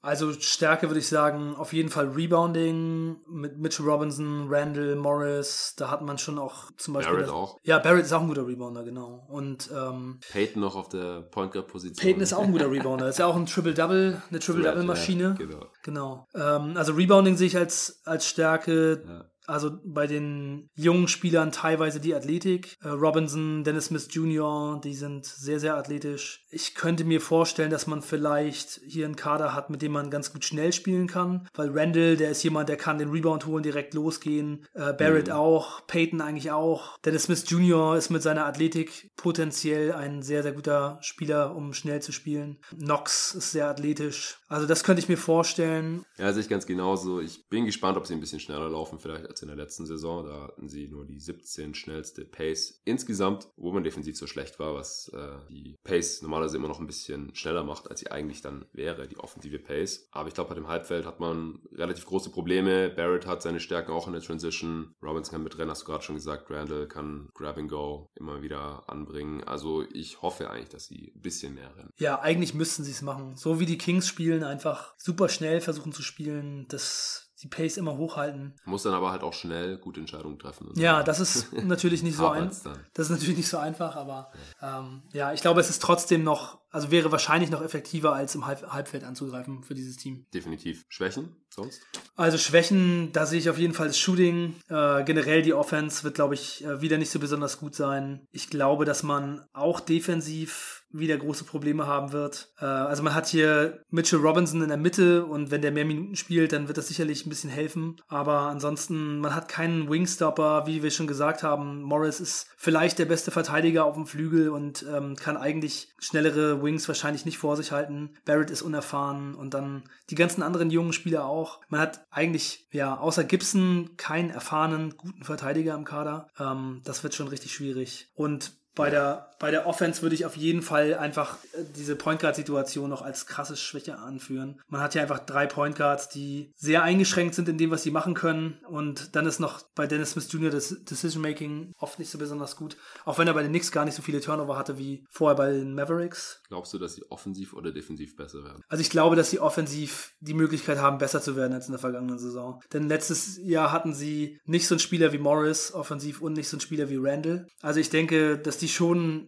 Also 0.00 0.32
Stärke 0.32 0.88
würde 0.88 1.00
ich 1.00 1.08
sagen, 1.08 1.56
auf 1.56 1.72
jeden 1.72 1.88
Fall 1.88 2.08
Rebounding 2.10 3.16
mit 3.28 3.58
Mitchell 3.58 3.84
Robinson, 3.84 4.46
Randall, 4.48 4.94
Morris. 4.94 5.74
Da 5.76 5.90
hat 5.90 6.02
man 6.02 6.18
schon 6.18 6.38
auch 6.38 6.70
zum 6.76 6.94
Beispiel. 6.94 7.14
Barrett 7.14 7.28
das- 7.28 7.34
auch. 7.34 7.56
Ja, 7.64 7.80
Barrett 7.80 8.04
ist 8.04 8.12
auch 8.12 8.20
ein 8.20 8.28
guter 8.28 8.46
Rebounder, 8.46 8.84
genau. 8.84 9.26
Und 9.28 9.68
ähm, 9.76 10.20
Peyton 10.30 10.62
noch 10.62 10.76
auf 10.76 10.88
der 10.88 11.22
Point 11.22 11.52
Guard 11.52 11.66
Position. 11.66 12.00
Peyton 12.00 12.22
ist 12.22 12.32
auch 12.32 12.44
ein 12.44 12.52
guter 12.52 12.70
Rebounder. 12.70 13.08
Ist 13.08 13.18
ja 13.18 13.26
auch 13.26 13.34
ein 13.34 13.46
Triple-Double, 13.46 14.22
eine 14.30 14.38
Triple-Double-Maschine. 14.38 15.24
Ja, 15.24 15.46
genau. 15.46 15.66
Genau. 15.82 16.26
Ähm, 16.34 16.76
also 16.76 16.92
Rebounding 16.92 17.36
sehe 17.36 17.48
ich 17.48 17.56
als, 17.56 18.00
als 18.04 18.26
Stärke. 18.26 19.02
Ja. 19.04 19.24
Also 19.48 19.78
bei 19.82 20.06
den 20.06 20.68
jungen 20.74 21.08
Spielern 21.08 21.52
teilweise 21.52 22.00
die 22.00 22.14
Athletik. 22.14 22.76
Äh, 22.82 22.88
Robinson, 22.88 23.64
Dennis 23.64 23.86
Smith 23.86 24.08
Jr., 24.10 24.80
die 24.82 24.94
sind 24.94 25.24
sehr, 25.24 25.58
sehr 25.58 25.76
athletisch. 25.76 26.44
Ich 26.50 26.74
könnte 26.74 27.04
mir 27.04 27.20
vorstellen, 27.20 27.70
dass 27.70 27.86
man 27.86 28.02
vielleicht 28.02 28.80
hier 28.86 29.06
einen 29.06 29.16
Kader 29.16 29.54
hat, 29.54 29.70
mit 29.70 29.82
dem 29.82 29.92
man 29.92 30.10
ganz 30.10 30.32
gut 30.32 30.44
schnell 30.44 30.72
spielen 30.72 31.06
kann, 31.06 31.48
weil 31.54 31.70
Randall, 31.70 32.16
der 32.16 32.30
ist 32.30 32.42
jemand, 32.42 32.68
der 32.68 32.76
kann 32.76 32.98
den 32.98 33.10
Rebound 33.10 33.46
holen, 33.46 33.62
direkt 33.62 33.94
losgehen. 33.94 34.66
Äh, 34.74 34.92
Barrett 34.92 35.28
mhm. 35.28 35.34
auch, 35.34 35.86
Peyton 35.86 36.20
eigentlich 36.20 36.50
auch. 36.50 36.98
Dennis 36.98 37.24
Smith 37.24 37.44
Jr. 37.48 37.96
ist 37.96 38.10
mit 38.10 38.22
seiner 38.22 38.44
Athletik 38.44 39.10
potenziell 39.16 39.92
ein 39.92 40.22
sehr, 40.22 40.42
sehr 40.42 40.52
guter 40.52 40.98
Spieler, 41.00 41.56
um 41.56 41.72
schnell 41.72 42.02
zu 42.02 42.12
spielen. 42.12 42.58
Knox 42.78 43.34
ist 43.34 43.52
sehr 43.52 43.68
athletisch. 43.68 44.38
Also 44.48 44.66
das 44.66 44.82
könnte 44.82 45.02
ich 45.02 45.08
mir 45.08 45.16
vorstellen. 45.16 46.04
Ja, 46.16 46.32
sehe 46.32 46.42
ich 46.42 46.48
ganz 46.48 46.66
genauso. 46.66 47.20
Ich 47.20 47.48
bin 47.48 47.66
gespannt, 47.66 47.96
ob 47.96 48.06
sie 48.06 48.14
ein 48.14 48.20
bisschen 48.20 48.40
schneller 48.40 48.68
laufen, 48.68 48.98
vielleicht 48.98 49.26
als 49.26 49.42
in 49.42 49.48
der 49.48 49.56
letzten 49.56 49.86
Saison. 49.86 50.26
Da 50.26 50.42
hatten 50.44 50.68
sie 50.68 50.88
nur 50.88 51.04
die 51.04 51.20
17 51.20 51.74
schnellste 51.74 52.24
Pace 52.24 52.80
insgesamt, 52.84 53.48
wo 53.56 53.72
man 53.72 53.84
defensiv 53.84 54.16
so 54.16 54.26
schlecht 54.26 54.58
war, 54.58 54.74
was 54.74 55.08
äh, 55.14 55.18
die 55.50 55.76
Pace 55.84 56.22
normalerweise 56.22 56.56
immer 56.56 56.68
noch 56.68 56.80
ein 56.80 56.86
bisschen 56.86 57.34
schneller 57.34 57.62
macht, 57.62 57.90
als 57.90 58.00
sie 58.00 58.10
eigentlich 58.10 58.40
dann 58.40 58.64
wäre, 58.72 59.06
die 59.06 59.18
offensive 59.18 59.58
Pace. 59.58 60.08
Aber 60.12 60.28
ich 60.28 60.34
glaube, 60.34 60.50
bei 60.50 60.54
dem 60.54 60.68
Halbfeld 60.68 61.04
hat 61.04 61.20
man 61.20 61.60
relativ 61.72 62.06
große 62.06 62.30
Probleme. 62.30 62.88
Barrett 62.88 63.26
hat 63.26 63.42
seine 63.42 63.60
Stärken 63.60 63.92
auch 63.92 64.06
in 64.06 64.14
der 64.14 64.22
Transition. 64.22 64.94
Robinson 65.02 65.32
kann 65.32 65.42
mitrennen, 65.42 65.70
hast 65.70 65.82
du 65.82 65.86
gerade 65.86 66.04
schon 66.04 66.16
gesagt. 66.16 66.50
Randall 66.50 66.88
kann 66.88 67.28
Grab 67.34 67.58
and 67.58 67.70
Go 67.70 68.10
immer 68.14 68.42
wieder 68.42 68.84
anbringen. 68.86 69.44
Also 69.44 69.84
ich 69.92 70.22
hoffe 70.22 70.50
eigentlich, 70.50 70.70
dass 70.70 70.86
sie 70.86 71.12
ein 71.14 71.20
bisschen 71.20 71.54
mehr 71.54 71.76
rennen. 71.76 71.90
Ja, 71.98 72.20
eigentlich 72.20 72.54
müssten 72.54 72.84
sie 72.84 72.92
es 72.92 73.02
machen. 73.02 73.36
So 73.36 73.60
wie 73.60 73.66
die 73.66 73.78
Kings 73.78 74.08
spielen, 74.08 74.37
einfach 74.44 74.94
super 74.96 75.28
schnell 75.28 75.60
versuchen 75.60 75.92
zu 75.92 76.02
spielen. 76.02 76.66
Das 76.68 77.28
die 77.42 77.48
Pace 77.48 77.76
immer 77.76 77.96
hochhalten. 77.96 78.54
Muss 78.64 78.82
dann 78.82 78.94
aber 78.94 79.12
halt 79.12 79.22
auch 79.22 79.32
schnell 79.32 79.78
gute 79.78 80.00
Entscheidungen 80.00 80.38
treffen. 80.38 80.72
Ja, 80.74 81.04
das 81.04 81.20
ist 81.20 81.52
natürlich 81.64 82.02
nicht 82.02 82.16
so 82.16 82.28
einfach. 82.28 82.76
Das 82.94 83.06
ist 83.06 83.10
natürlich 83.10 83.36
nicht 83.36 83.48
so 83.48 83.58
einfach, 83.58 83.94
aber 83.94 84.32
ja. 84.60 84.80
Ähm, 84.80 85.02
ja, 85.12 85.32
ich 85.32 85.40
glaube, 85.40 85.60
es 85.60 85.70
ist 85.70 85.80
trotzdem 85.80 86.24
noch, 86.24 86.58
also 86.70 86.90
wäre 86.90 87.12
wahrscheinlich 87.12 87.50
noch 87.50 87.62
effektiver, 87.62 88.12
als 88.14 88.34
im 88.34 88.46
Halb 88.46 88.70
Halbfeld 88.70 89.04
anzugreifen 89.04 89.62
für 89.62 89.74
dieses 89.74 89.96
Team. 89.96 90.26
Definitiv. 90.32 90.84
Schwächen 90.88 91.36
sonst? 91.58 91.82
Also 92.16 92.38
Schwächen, 92.38 93.12
da 93.12 93.26
sehe 93.26 93.38
ich 93.38 93.50
auf 93.50 93.58
jeden 93.58 93.74
Fall 93.74 93.88
das 93.88 93.98
Shooting. 93.98 94.56
Äh, 94.68 95.04
generell 95.04 95.42
die 95.42 95.54
Offense 95.54 96.04
wird, 96.04 96.14
glaube 96.14 96.34
ich, 96.34 96.64
äh, 96.64 96.80
wieder 96.80 96.98
nicht 96.98 97.10
so 97.10 97.18
besonders 97.18 97.58
gut 97.58 97.74
sein. 97.74 98.26
Ich 98.32 98.50
glaube, 98.50 98.84
dass 98.84 99.02
man 99.02 99.44
auch 99.52 99.80
defensiv 99.80 100.84
wieder 100.90 101.18
große 101.18 101.44
Probleme 101.44 101.86
haben 101.86 102.12
wird. 102.12 102.50
Äh, 102.60 102.64
also 102.64 103.02
man 103.02 103.14
hat 103.14 103.26
hier 103.26 103.82
Mitchell 103.90 104.20
Robinson 104.20 104.62
in 104.62 104.68
der 104.68 104.78
Mitte 104.78 105.26
und 105.26 105.50
wenn 105.50 105.60
der 105.60 105.70
mehr 105.70 105.84
Minuten 105.84 106.16
spielt, 106.16 106.52
dann 106.52 106.66
wird 106.66 106.78
das 106.78 106.88
sicherlich 106.88 107.26
ein 107.26 107.28
bisschen 107.28 107.50
helfen. 107.50 108.00
Aber 108.08 108.40
ansonsten, 108.42 109.18
man 109.18 109.34
hat 109.34 109.48
keinen 109.48 109.90
Wingstopper, 109.90 110.66
wie 110.66 110.82
wir 110.82 110.90
schon 110.90 111.06
gesagt 111.06 111.42
haben. 111.42 111.82
Morris 111.82 112.20
ist 112.20 112.46
vielleicht 112.56 112.98
der 112.98 113.04
beste 113.04 113.30
Verteidiger 113.30 113.84
auf 113.84 113.94
dem 113.94 114.06
Flügel 114.06 114.48
und 114.48 114.84
ähm, 114.90 115.14
kann 115.14 115.36
eigentlich 115.36 115.88
schnellere 115.98 116.57
Wings 116.62 116.88
wahrscheinlich 116.88 117.24
nicht 117.24 117.38
vor 117.38 117.56
sich 117.56 117.72
halten. 117.72 118.14
Barrett 118.24 118.50
ist 118.50 118.62
unerfahren 118.62 119.34
und 119.34 119.54
dann 119.54 119.84
die 120.10 120.14
ganzen 120.14 120.42
anderen 120.42 120.70
jungen 120.70 120.92
Spieler 120.92 121.26
auch. 121.26 121.60
Man 121.68 121.80
hat 121.80 122.06
eigentlich, 122.10 122.68
ja, 122.70 122.96
außer 122.96 123.24
Gibson 123.24 123.96
keinen 123.96 124.30
erfahrenen, 124.30 124.96
guten 124.96 125.24
Verteidiger 125.24 125.74
im 125.74 125.84
Kader. 125.84 126.28
Ähm, 126.38 126.82
das 126.84 127.02
wird 127.02 127.14
schon 127.14 127.28
richtig 127.28 127.52
schwierig. 127.52 128.10
Und 128.14 128.52
bei 128.74 128.90
der, 128.90 129.30
bei 129.38 129.50
der 129.50 129.66
Offense 129.66 130.02
würde 130.02 130.14
ich 130.14 130.24
auf 130.24 130.36
jeden 130.36 130.62
Fall 130.62 130.94
einfach 130.94 131.36
äh, 131.52 131.64
diese 131.76 131.96
Point 131.96 132.20
Guard-Situation 132.20 132.90
noch 132.90 133.02
als 133.02 133.26
krasse 133.26 133.56
Schwäche 133.56 133.98
anführen. 133.98 134.60
Man 134.68 134.80
hat 134.80 134.94
ja 134.94 135.02
einfach 135.02 135.20
drei 135.20 135.46
Point 135.46 135.76
Guards, 135.76 136.08
die 136.08 136.52
sehr 136.56 136.82
eingeschränkt 136.82 137.34
sind 137.34 137.48
in 137.48 137.58
dem, 137.58 137.70
was 137.70 137.82
sie 137.82 137.90
machen 137.90 138.14
können. 138.14 138.58
Und 138.68 139.14
dann 139.14 139.26
ist 139.26 139.38
noch 139.38 139.62
bei 139.74 139.86
Dennis 139.86 140.12
Smith 140.12 140.32
Jr. 140.32 140.50
das 140.50 140.84
Decision-Making 140.84 141.72
oft 141.78 141.98
nicht 141.98 142.10
so 142.10 142.18
besonders 142.18 142.56
gut. 142.56 142.76
Auch 143.04 143.18
wenn 143.18 143.28
er 143.28 143.34
bei 143.34 143.42
den 143.42 143.52
Knicks 143.52 143.70
gar 143.70 143.84
nicht 143.84 143.94
so 143.94 144.02
viele 144.02 144.20
Turnover 144.20 144.56
hatte 144.56 144.78
wie 144.78 145.04
vorher 145.10 145.36
bei 145.36 145.52
den 145.52 145.74
Mavericks. 145.74 146.42
Glaubst 146.48 146.72
du, 146.74 146.78
dass 146.78 146.94
sie 146.94 147.08
offensiv 147.10 147.52
oder 147.52 147.70
defensiv 147.70 148.16
besser 148.16 148.42
werden? 148.44 148.62
Also 148.68 148.80
ich 148.80 148.90
glaube, 148.90 149.16
dass 149.16 149.30
sie 149.30 149.40
offensiv 149.40 150.12
die 150.20 150.34
Möglichkeit 150.34 150.78
haben, 150.78 150.98
besser 150.98 151.20
zu 151.20 151.36
werden 151.36 151.52
als 151.52 151.66
in 151.66 151.72
der 151.72 151.80
vergangenen 151.80 152.18
Saison. 152.18 152.60
Denn 152.72 152.88
letztes 152.88 153.38
Jahr 153.38 153.70
hatten 153.70 153.94
sie 153.94 154.40
nicht 154.44 154.66
so 154.66 154.74
einen 154.74 154.80
Spieler 154.80 155.12
wie 155.12 155.18
Morris 155.18 155.72
offensiv 155.72 156.20
und 156.20 156.32
nicht 156.32 156.48
so 156.48 156.56
einen 156.56 156.60
Spieler 156.60 156.90
wie 156.90 156.98
Randall. 157.00 157.46
Also 157.62 157.80
ich 157.80 157.90
denke, 157.90 158.38
dass 158.38 158.58
die 158.58 158.68
schon 158.68 159.27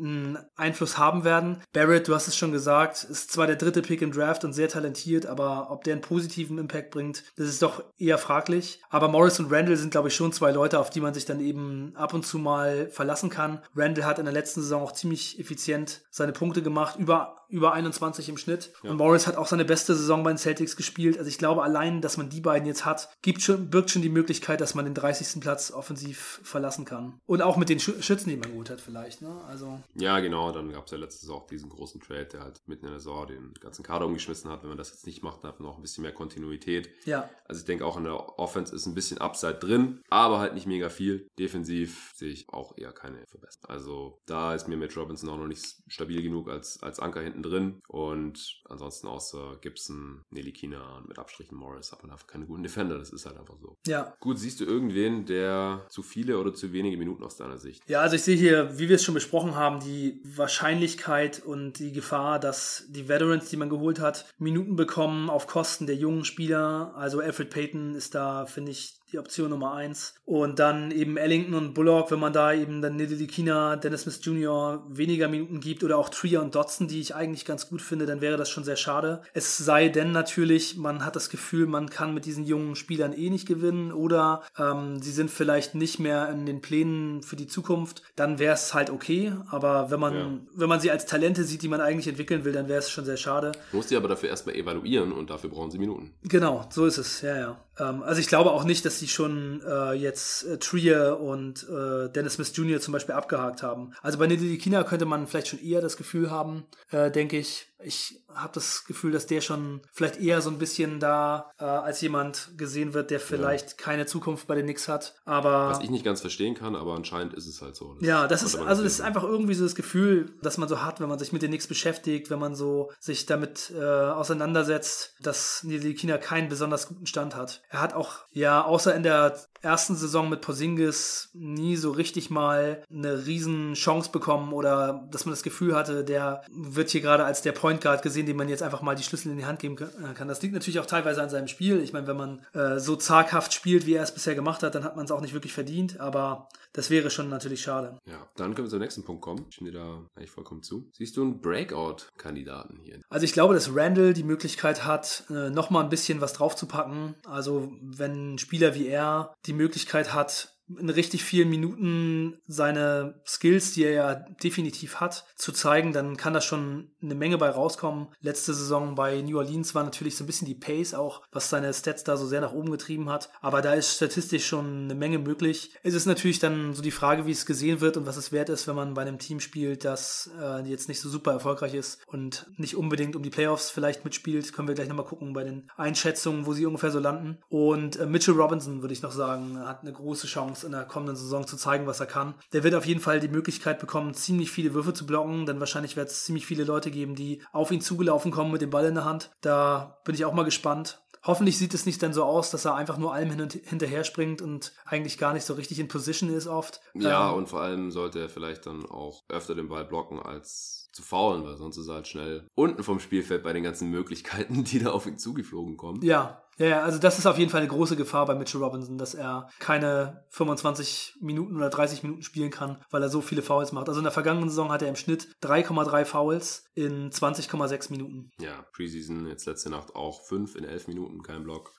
einen 0.00 0.38
Einfluss 0.56 0.98
haben 0.98 1.24
werden. 1.24 1.62
Barrett, 1.72 2.08
du 2.08 2.14
hast 2.14 2.28
es 2.28 2.36
schon 2.36 2.52
gesagt, 2.52 3.04
ist 3.04 3.32
zwar 3.32 3.46
der 3.46 3.56
dritte 3.56 3.82
Pick 3.82 4.02
im 4.02 4.12
Draft 4.12 4.44
und 4.44 4.52
sehr 4.52 4.68
talentiert, 4.68 5.26
aber 5.26 5.70
ob 5.70 5.84
der 5.84 5.94
einen 5.94 6.02
positiven 6.02 6.58
Impact 6.58 6.90
bringt, 6.90 7.24
das 7.36 7.48
ist 7.48 7.62
doch 7.62 7.82
eher 7.98 8.18
fraglich. 8.18 8.80
Aber 8.90 9.08
Morris 9.08 9.38
und 9.40 9.52
Randall 9.52 9.76
sind, 9.76 9.90
glaube 9.90 10.08
ich, 10.08 10.14
schon 10.14 10.32
zwei 10.32 10.50
Leute, 10.50 10.78
auf 10.78 10.90
die 10.90 11.00
man 11.00 11.14
sich 11.14 11.24
dann 11.24 11.40
eben 11.40 11.92
ab 11.94 12.14
und 12.14 12.26
zu 12.26 12.38
mal 12.38 12.88
verlassen 12.90 13.30
kann. 13.30 13.62
Randall 13.74 14.04
hat 14.06 14.18
in 14.18 14.24
der 14.24 14.34
letzten 14.34 14.62
Saison 14.62 14.82
auch 14.82 14.92
ziemlich 14.92 15.38
effizient 15.38 16.02
seine 16.10 16.32
Punkte 16.32 16.62
gemacht, 16.62 16.98
über 16.98 17.40
über 17.50 17.72
21 17.72 18.28
im 18.28 18.36
Schnitt. 18.36 18.72
Ja. 18.82 18.90
Und 18.90 18.96
Morris 18.96 19.26
hat 19.26 19.36
auch 19.36 19.46
seine 19.46 19.64
beste 19.64 19.94
Saison 19.94 20.22
bei 20.22 20.32
den 20.32 20.38
Celtics 20.38 20.76
gespielt. 20.76 21.18
Also 21.18 21.28
ich 21.28 21.38
glaube, 21.38 21.62
allein, 21.62 22.00
dass 22.00 22.16
man 22.16 22.30
die 22.30 22.40
beiden 22.40 22.66
jetzt 22.66 22.84
hat, 22.84 23.10
gibt 23.22 23.42
schon, 23.42 23.70
birgt 23.70 23.90
schon 23.90 24.02
die 24.02 24.08
Möglichkeit, 24.08 24.60
dass 24.60 24.74
man 24.74 24.84
den 24.84 24.94
30. 24.94 25.40
Platz 25.40 25.70
offensiv 25.70 26.40
verlassen 26.42 26.84
kann. 26.84 27.20
Und 27.26 27.42
auch 27.42 27.56
mit 27.56 27.68
den 27.68 27.80
Schützen, 27.80 28.30
die 28.30 28.36
man 28.36 28.52
gut 28.52 28.70
hat, 28.70 28.80
vielleicht. 28.80 29.20
Ne? 29.20 29.40
Also 29.48 29.80
ja, 29.94 30.20
genau. 30.20 30.52
Dann 30.52 30.72
gab 30.72 30.86
es 30.86 30.92
ja 30.92 30.98
letztes 30.98 31.28
auch 31.30 31.46
diesen 31.46 31.68
großen 31.68 32.00
Trade, 32.00 32.26
der 32.26 32.40
halt 32.40 32.60
mitten 32.66 32.86
in 32.86 32.92
der 32.92 33.00
Saison 33.00 33.26
den 33.26 33.54
ganzen 33.60 33.82
Kader 33.82 34.06
umgeschmissen 34.06 34.50
hat. 34.50 34.62
Wenn 34.62 34.68
man 34.68 34.78
das 34.78 34.90
jetzt 34.90 35.06
nicht 35.06 35.22
macht, 35.22 35.42
dann 35.42 35.52
hat 35.52 35.60
man 35.60 35.70
auch 35.70 35.76
ein 35.76 35.82
bisschen 35.82 36.02
mehr 36.02 36.12
Kontinuität. 36.12 36.90
Ja. 37.04 37.28
Also 37.46 37.60
ich 37.60 37.66
denke 37.66 37.84
auch 37.84 37.96
in 37.96 38.04
der 38.04 38.38
Offense 38.38 38.74
ist 38.74 38.86
ein 38.86 38.94
bisschen 38.94 39.18
Upside 39.18 39.54
drin, 39.54 40.02
aber 40.08 40.38
halt 40.38 40.54
nicht 40.54 40.66
mega 40.66 40.88
viel. 40.88 41.28
Defensiv 41.38 42.12
sehe 42.14 42.30
ich 42.30 42.48
auch 42.48 42.76
eher 42.76 42.92
keine 42.92 43.26
Verbesserung. 43.26 43.70
Also 43.70 44.20
da 44.26 44.54
ist 44.54 44.68
mir 44.68 44.76
mit 44.76 44.96
Robinson 44.96 45.28
auch 45.28 45.36
noch 45.36 45.46
nicht 45.46 45.64
stabil 45.88 46.22
genug 46.22 46.48
als, 46.48 46.82
als 46.82 47.00
Anker 47.00 47.20
hinten 47.20 47.42
drin. 47.42 47.80
Und 47.88 48.60
ansonsten 48.68 49.08
außer 49.08 49.58
Gibson, 49.60 50.24
Nelly 50.30 50.52
Kina 50.52 50.98
und 50.98 51.08
mit 51.08 51.18
Abstrichen 51.18 51.56
Morris 51.56 51.92
hat 51.92 52.02
man 52.02 52.12
einfach 52.12 52.26
keine 52.26 52.46
guten 52.46 52.62
Defender. 52.62 52.98
Das 52.98 53.10
ist 53.10 53.26
halt 53.26 53.38
einfach 53.38 53.56
so. 53.60 53.76
Ja. 53.86 54.14
Gut, 54.20 54.38
siehst 54.38 54.60
du 54.60 54.64
irgendwen, 54.64 55.26
der 55.26 55.86
zu 55.88 56.02
viele 56.02 56.38
oder 56.38 56.54
zu 56.54 56.72
wenige 56.72 56.96
Minuten 56.96 57.24
aus 57.24 57.36
deiner 57.36 57.58
Sicht? 57.58 57.82
Ja, 57.88 58.00
also 58.00 58.16
ich 58.16 58.22
sehe 58.22 58.36
hier, 58.36 58.78
wie 58.78 58.88
wir 58.88 58.96
es 58.96 59.04
schon 59.04 59.14
besprochen 59.14 59.54
haben, 59.54 59.79
die 59.80 60.20
Wahrscheinlichkeit 60.24 61.42
und 61.44 61.78
die 61.78 61.92
Gefahr, 61.92 62.38
dass 62.38 62.84
die 62.88 63.08
Veterans, 63.08 63.50
die 63.50 63.56
man 63.56 63.70
geholt 63.70 64.00
hat, 64.00 64.26
Minuten 64.38 64.76
bekommen 64.76 65.28
auf 65.30 65.46
Kosten 65.46 65.86
der 65.86 65.96
jungen 65.96 66.24
Spieler. 66.24 66.92
Also 66.96 67.20
Alfred 67.20 67.50
Payton 67.50 67.94
ist 67.94 68.14
da, 68.14 68.46
finde 68.46 68.70
ich, 68.72 68.99
die 69.12 69.18
Option 69.18 69.50
Nummer 69.50 69.74
eins. 69.74 70.14
Und 70.24 70.58
dann 70.58 70.90
eben 70.90 71.16
Ellington 71.16 71.54
und 71.54 71.74
Bullock, 71.74 72.10
wenn 72.10 72.20
man 72.20 72.32
da 72.32 72.52
eben 72.52 72.82
dann 72.82 72.98
Kina, 73.28 73.76
Dennis 73.76 74.02
Smith 74.02 74.20
Jr. 74.22 74.84
weniger 74.88 75.28
Minuten 75.28 75.60
gibt 75.60 75.84
oder 75.84 75.98
auch 75.98 76.08
Trier 76.08 76.40
und 76.40 76.54
Dotson, 76.54 76.88
die 76.88 77.00
ich 77.00 77.14
eigentlich 77.14 77.44
ganz 77.44 77.68
gut 77.68 77.82
finde, 77.82 78.06
dann 78.06 78.20
wäre 78.20 78.36
das 78.36 78.50
schon 78.50 78.64
sehr 78.64 78.76
schade. 78.76 79.22
Es 79.32 79.56
sei 79.58 79.88
denn 79.88 80.12
natürlich, 80.12 80.76
man 80.76 81.04
hat 81.04 81.16
das 81.16 81.30
Gefühl, 81.30 81.66
man 81.66 81.90
kann 81.90 82.14
mit 82.14 82.26
diesen 82.26 82.44
jungen 82.44 82.76
Spielern 82.76 83.12
eh 83.12 83.30
nicht 83.30 83.46
gewinnen 83.46 83.92
oder 83.92 84.42
ähm, 84.58 85.00
sie 85.00 85.12
sind 85.12 85.30
vielleicht 85.30 85.74
nicht 85.74 85.98
mehr 85.98 86.28
in 86.30 86.46
den 86.46 86.60
Plänen 86.60 87.22
für 87.22 87.36
die 87.36 87.46
Zukunft, 87.46 88.02
dann 88.16 88.38
wäre 88.38 88.54
es 88.54 88.74
halt 88.74 88.90
okay. 88.90 89.32
Aber 89.50 89.90
wenn 89.90 90.00
man, 90.00 90.14
ja. 90.14 90.30
wenn 90.54 90.68
man 90.68 90.80
sie 90.80 90.90
als 90.90 91.06
Talente 91.06 91.44
sieht, 91.44 91.62
die 91.62 91.68
man 91.68 91.80
eigentlich 91.80 92.08
entwickeln 92.08 92.44
will, 92.44 92.52
dann 92.52 92.68
wäre 92.68 92.78
es 92.78 92.90
schon 92.90 93.04
sehr 93.04 93.16
schade. 93.16 93.52
Muss 93.72 93.88
sie 93.88 93.96
aber 93.96 94.08
dafür 94.08 94.28
erstmal 94.28 94.56
evaluieren 94.56 95.12
und 95.12 95.30
dafür 95.30 95.50
brauchen 95.50 95.70
sie 95.70 95.78
Minuten. 95.78 96.12
Genau, 96.22 96.66
so 96.70 96.86
ist 96.86 96.98
es, 96.98 97.22
ja, 97.22 97.36
ja. 97.36 97.60
Ähm, 97.80 98.02
also 98.02 98.20
ich 98.20 98.28
glaube 98.28 98.52
auch 98.52 98.64
nicht, 98.64 98.84
dass 98.84 98.98
sie 98.98 99.08
schon 99.08 99.62
äh, 99.66 99.92
jetzt 99.92 100.44
äh, 100.44 100.58
Trier 100.58 101.18
und 101.20 101.66
äh, 101.68 102.08
Dennis 102.10 102.34
Smith 102.34 102.52
Jr. 102.54 102.80
zum 102.80 102.92
Beispiel 102.92 103.14
abgehakt 103.14 103.62
haben. 103.62 103.92
Also 104.02 104.18
bei 104.18 104.26
Kina 104.26 104.84
könnte 104.84 105.06
man 105.06 105.26
vielleicht 105.26 105.48
schon 105.48 105.62
eher 105.62 105.80
das 105.80 105.96
Gefühl 105.96 106.30
haben, 106.30 106.64
äh, 106.90 107.10
denke 107.10 107.38
ich, 107.38 107.69
ich 107.82 108.20
habe 108.34 108.52
das 108.54 108.84
Gefühl, 108.84 109.12
dass 109.12 109.26
der 109.26 109.40
schon 109.40 109.80
vielleicht 109.92 110.20
eher 110.20 110.40
so 110.40 110.50
ein 110.50 110.58
bisschen 110.58 111.00
da 111.00 111.50
äh, 111.58 111.64
als 111.64 112.00
jemand 112.00 112.50
gesehen 112.56 112.94
wird, 112.94 113.10
der 113.10 113.20
vielleicht 113.20 113.70
ja. 113.70 113.76
keine 113.76 114.06
Zukunft 114.06 114.46
bei 114.46 114.54
den 114.54 114.64
Knicks 114.64 114.88
hat. 114.88 115.14
Aber 115.24 115.70
was 115.70 115.80
ich 115.80 115.90
nicht 115.90 116.04
ganz 116.04 116.20
verstehen 116.20 116.54
kann, 116.54 116.76
aber 116.76 116.94
anscheinend 116.94 117.34
ist 117.34 117.46
es 117.46 117.62
halt 117.62 117.76
so. 117.76 117.94
Das 117.94 118.06
ja, 118.06 118.28
das 118.28 118.42
ist 118.42 118.56
also 118.56 118.82
das 118.82 118.92
ist 118.94 119.00
einfach 119.00 119.24
irgendwie 119.24 119.54
so 119.54 119.64
das 119.64 119.74
Gefühl, 119.74 120.32
dass 120.42 120.58
man 120.58 120.68
so 120.68 120.82
hat, 120.82 121.00
wenn 121.00 121.08
man 121.08 121.18
sich 121.18 121.32
mit 121.32 121.42
den 121.42 121.50
Knicks 121.50 121.66
beschäftigt, 121.66 122.30
wenn 122.30 122.38
man 122.38 122.54
so 122.54 122.90
sich 122.98 123.26
damit 123.26 123.72
äh, 123.76 123.82
auseinandersetzt, 123.82 125.14
dass 125.20 125.66
Kina 125.96 126.18
keinen 126.18 126.48
besonders 126.48 126.88
guten 126.88 127.06
Stand 127.06 127.34
hat. 127.34 127.62
Er 127.68 127.80
hat 127.80 127.94
auch 127.94 128.20
ja 128.32 128.64
außer 128.64 128.94
in 128.94 129.02
der 129.02 129.38
ersten 129.62 129.94
Saison 129.94 130.28
mit 130.28 130.40
Porzingis 130.40 131.30
nie 131.34 131.76
so 131.76 131.90
richtig 131.90 132.30
mal 132.30 132.82
eine 132.90 133.26
riesen 133.26 133.74
Chance 133.74 134.10
bekommen 134.10 134.52
oder 134.52 135.06
dass 135.10 135.26
man 135.26 135.32
das 135.32 135.42
Gefühl 135.42 135.74
hatte, 135.74 136.04
der 136.04 136.42
wird 136.50 136.90
hier 136.90 137.00
gerade 137.00 137.24
als 137.24 137.42
der 137.42 137.52
Point 137.52 137.69
Guard 137.78 138.02
gesehen, 138.02 138.24
dem 138.24 138.36
man 138.36 138.48
jetzt 138.48 138.62
einfach 138.62 138.80
mal 138.80 138.96
die 138.96 139.02
Schlüssel 139.02 139.30
in 139.30 139.36
die 139.36 139.44
Hand 139.44 139.58
geben 139.60 139.76
äh, 139.78 140.14
kann. 140.14 140.28
Das 140.28 140.40
liegt 140.40 140.54
natürlich 140.54 140.80
auch 140.80 140.86
teilweise 140.86 141.22
an 141.22 141.28
seinem 141.28 141.48
Spiel. 141.48 141.80
Ich 141.82 141.92
meine, 141.92 142.06
wenn 142.06 142.16
man 142.16 142.46
äh, 142.54 142.80
so 142.80 142.96
zaghaft 142.96 143.52
spielt, 143.52 143.84
wie 143.84 143.94
er 143.94 144.02
es 144.02 144.14
bisher 144.14 144.34
gemacht 144.34 144.62
hat, 144.62 144.74
dann 144.74 144.84
hat 144.84 144.96
man 144.96 145.04
es 145.04 145.10
auch 145.10 145.20
nicht 145.20 145.34
wirklich 145.34 145.52
verdient, 145.52 146.00
aber 146.00 146.48
das 146.72 146.88
wäre 146.88 147.10
schon 147.10 147.28
natürlich 147.28 147.60
schade. 147.62 147.98
Ja, 148.06 148.26
dann 148.36 148.54
können 148.54 148.66
wir 148.66 148.70
zum 148.70 148.78
nächsten 148.78 149.04
Punkt 149.04 149.20
kommen. 149.22 149.44
Ich 149.48 149.56
stimme 149.56 149.72
dir 149.72 149.78
da 149.78 150.06
eigentlich 150.16 150.30
vollkommen 150.30 150.62
zu. 150.62 150.88
Siehst 150.96 151.16
du 151.16 151.22
einen 151.22 151.40
Breakout-Kandidaten 151.40 152.80
hier? 152.82 153.00
Also 153.10 153.24
ich 153.24 153.32
glaube, 153.32 153.54
dass 153.54 153.74
Randall 153.74 154.14
die 154.14 154.24
Möglichkeit 154.24 154.86
hat, 154.86 155.24
äh, 155.30 155.50
nochmal 155.50 155.84
ein 155.84 155.90
bisschen 155.90 156.20
was 156.20 156.32
draufzupacken. 156.32 157.16
Also 157.26 157.50
Also 157.50 157.72
wenn 157.82 158.34
ein 158.34 158.38
Spieler 158.38 158.74
wie 158.76 158.86
er 158.86 159.34
die 159.46 159.54
Möglichkeit 159.54 160.14
hat, 160.14 160.54
in 160.78 160.90
richtig 160.90 161.24
vielen 161.24 161.50
Minuten 161.50 162.38
seine 162.46 163.20
Skills, 163.26 163.72
die 163.72 163.84
er 163.84 163.92
ja 163.92 164.14
definitiv 164.14 164.96
hat, 164.96 165.26
zu 165.36 165.52
zeigen, 165.52 165.92
dann 165.92 166.16
kann 166.16 166.34
da 166.34 166.40
schon 166.40 166.90
eine 167.02 167.14
Menge 167.14 167.38
bei 167.38 167.50
rauskommen. 167.50 168.08
Letzte 168.20 168.54
Saison 168.54 168.94
bei 168.94 169.20
New 169.22 169.38
Orleans 169.38 169.74
war 169.74 169.84
natürlich 169.84 170.16
so 170.16 170.24
ein 170.24 170.26
bisschen 170.26 170.46
die 170.46 170.54
Pace 170.54 170.94
auch, 170.94 171.22
was 171.32 171.50
seine 171.50 171.72
Stats 171.72 172.04
da 172.04 172.16
so 172.16 172.26
sehr 172.26 172.40
nach 172.40 172.52
oben 172.52 172.70
getrieben 172.70 173.08
hat. 173.08 173.30
Aber 173.40 173.62
da 173.62 173.74
ist 173.74 173.96
statistisch 173.96 174.46
schon 174.46 174.84
eine 174.84 174.94
Menge 174.94 175.18
möglich. 175.18 175.74
Es 175.82 175.94
ist 175.94 176.06
natürlich 176.06 176.38
dann 176.38 176.74
so 176.74 176.82
die 176.82 176.90
Frage, 176.90 177.26
wie 177.26 177.32
es 177.32 177.46
gesehen 177.46 177.80
wird 177.80 177.96
und 177.96 178.06
was 178.06 178.16
es 178.16 178.32
wert 178.32 178.48
ist, 178.48 178.68
wenn 178.68 178.76
man 178.76 178.94
bei 178.94 179.02
einem 179.02 179.18
Team 179.18 179.40
spielt, 179.40 179.84
das 179.84 180.30
äh, 180.40 180.62
jetzt 180.68 180.88
nicht 180.88 181.00
so 181.00 181.08
super 181.08 181.32
erfolgreich 181.32 181.74
ist 181.74 182.00
und 182.06 182.46
nicht 182.56 182.76
unbedingt 182.76 183.16
um 183.16 183.22
die 183.22 183.30
Playoffs 183.30 183.70
vielleicht 183.70 184.04
mitspielt. 184.04 184.52
Können 184.52 184.68
wir 184.68 184.74
gleich 184.74 184.88
nochmal 184.88 185.06
gucken 185.06 185.32
bei 185.32 185.44
den 185.44 185.70
Einschätzungen, 185.76 186.46
wo 186.46 186.52
sie 186.52 186.66
ungefähr 186.66 186.90
so 186.90 186.98
landen. 186.98 187.38
Und 187.48 187.96
äh, 187.96 188.06
Mitchell 188.06 188.34
Robinson, 188.34 188.82
würde 188.82 188.94
ich 188.94 189.02
noch 189.02 189.12
sagen, 189.12 189.58
hat 189.58 189.82
eine 189.82 189.92
große 189.92 190.26
Chance 190.26 190.59
Chance 190.60 190.66
in 190.66 190.72
der 190.72 190.84
kommenden 190.84 191.16
Saison 191.16 191.46
zu 191.46 191.56
zeigen, 191.56 191.86
was 191.86 192.00
er 192.00 192.06
kann. 192.06 192.34
Der 192.52 192.62
wird 192.62 192.74
auf 192.74 192.86
jeden 192.86 193.00
Fall 193.00 193.20
die 193.20 193.28
Möglichkeit 193.28 193.78
bekommen, 193.78 194.14
ziemlich 194.14 194.50
viele 194.50 194.74
Würfe 194.74 194.94
zu 194.94 195.06
blocken, 195.06 195.46
denn 195.46 195.60
wahrscheinlich 195.60 195.96
wird 195.96 196.08
es 196.08 196.24
ziemlich 196.24 196.46
viele 196.46 196.64
Leute 196.64 196.90
geben, 196.90 197.14
die 197.14 197.42
auf 197.52 197.70
ihn 197.70 197.80
zugelaufen 197.80 198.30
kommen 198.30 198.52
mit 198.52 198.62
dem 198.62 198.70
Ball 198.70 198.86
in 198.86 198.94
der 198.94 199.04
Hand. 199.04 199.30
Da 199.40 199.98
bin 200.04 200.14
ich 200.14 200.24
auch 200.24 200.34
mal 200.34 200.44
gespannt. 200.44 201.00
Hoffentlich 201.22 201.58
sieht 201.58 201.74
es 201.74 201.84
nicht 201.84 202.02
dann 202.02 202.14
so 202.14 202.24
aus, 202.24 202.50
dass 202.50 202.64
er 202.64 202.76
einfach 202.76 202.96
nur 202.96 203.12
allem 203.12 203.30
hin 203.30 203.42
und 203.42 203.52
hinterher 203.52 204.04
springt 204.04 204.40
und 204.40 204.72
eigentlich 204.86 205.18
gar 205.18 205.34
nicht 205.34 205.44
so 205.44 205.52
richtig 205.52 205.78
in 205.78 205.88
Position 205.88 206.30
ist 206.30 206.46
oft. 206.46 206.80
Ja, 206.94 207.30
ähm, 207.30 207.36
und 207.36 207.48
vor 207.48 207.60
allem 207.60 207.90
sollte 207.90 208.20
er 208.20 208.30
vielleicht 208.30 208.64
dann 208.64 208.86
auch 208.86 209.24
öfter 209.28 209.54
den 209.54 209.68
Ball 209.68 209.84
blocken 209.84 210.18
als 210.18 210.88
zu 210.92 211.02
faulen, 211.02 211.44
weil 211.44 211.56
sonst 211.56 211.76
ist 211.76 211.88
er 211.88 211.96
halt 211.96 212.08
schnell 212.08 212.48
unten 212.54 212.82
vom 212.82 213.00
Spielfeld 213.00 213.42
bei 213.42 213.52
den 213.52 213.62
ganzen 213.62 213.90
Möglichkeiten, 213.90 214.64
die 214.64 214.78
da 214.78 214.92
auf 214.92 215.06
ihn 215.06 215.18
zugeflogen 215.18 215.76
kommen. 215.76 216.02
Ja, 216.02 216.42
ja, 216.68 216.82
also 216.82 216.98
das 216.98 217.18
ist 217.18 217.26
auf 217.26 217.38
jeden 217.38 217.50
Fall 217.50 217.60
eine 217.60 217.70
große 217.70 217.96
Gefahr 217.96 218.26
bei 218.26 218.34
Mitchell 218.34 218.62
Robinson, 218.62 218.98
dass 218.98 219.14
er 219.14 219.48
keine 219.58 220.24
25 220.28 221.16
Minuten 221.20 221.56
oder 221.56 221.70
30 221.70 222.02
Minuten 222.02 222.22
spielen 222.22 222.50
kann, 222.50 222.82
weil 222.90 223.02
er 223.02 223.08
so 223.08 223.22
viele 223.22 223.42
Fouls 223.42 223.72
macht. 223.72 223.88
Also 223.88 224.00
in 224.00 224.04
der 224.04 224.12
vergangenen 224.12 224.50
Saison 224.50 224.70
hat 224.70 224.82
er 224.82 224.88
im 224.88 224.96
Schnitt 224.96 225.28
3,3 225.42 226.04
Fouls 226.04 226.64
in 226.74 227.10
20,6 227.10 227.90
Minuten. 227.90 228.30
Ja, 228.38 228.64
Preseason 228.72 229.26
jetzt 229.26 229.46
letzte 229.46 229.70
Nacht 229.70 229.94
auch 229.94 230.22
5 230.26 230.54
in 230.56 230.64
11 230.64 230.88
Minuten, 230.88 231.22
kein 231.22 231.44
Block. 231.44 231.72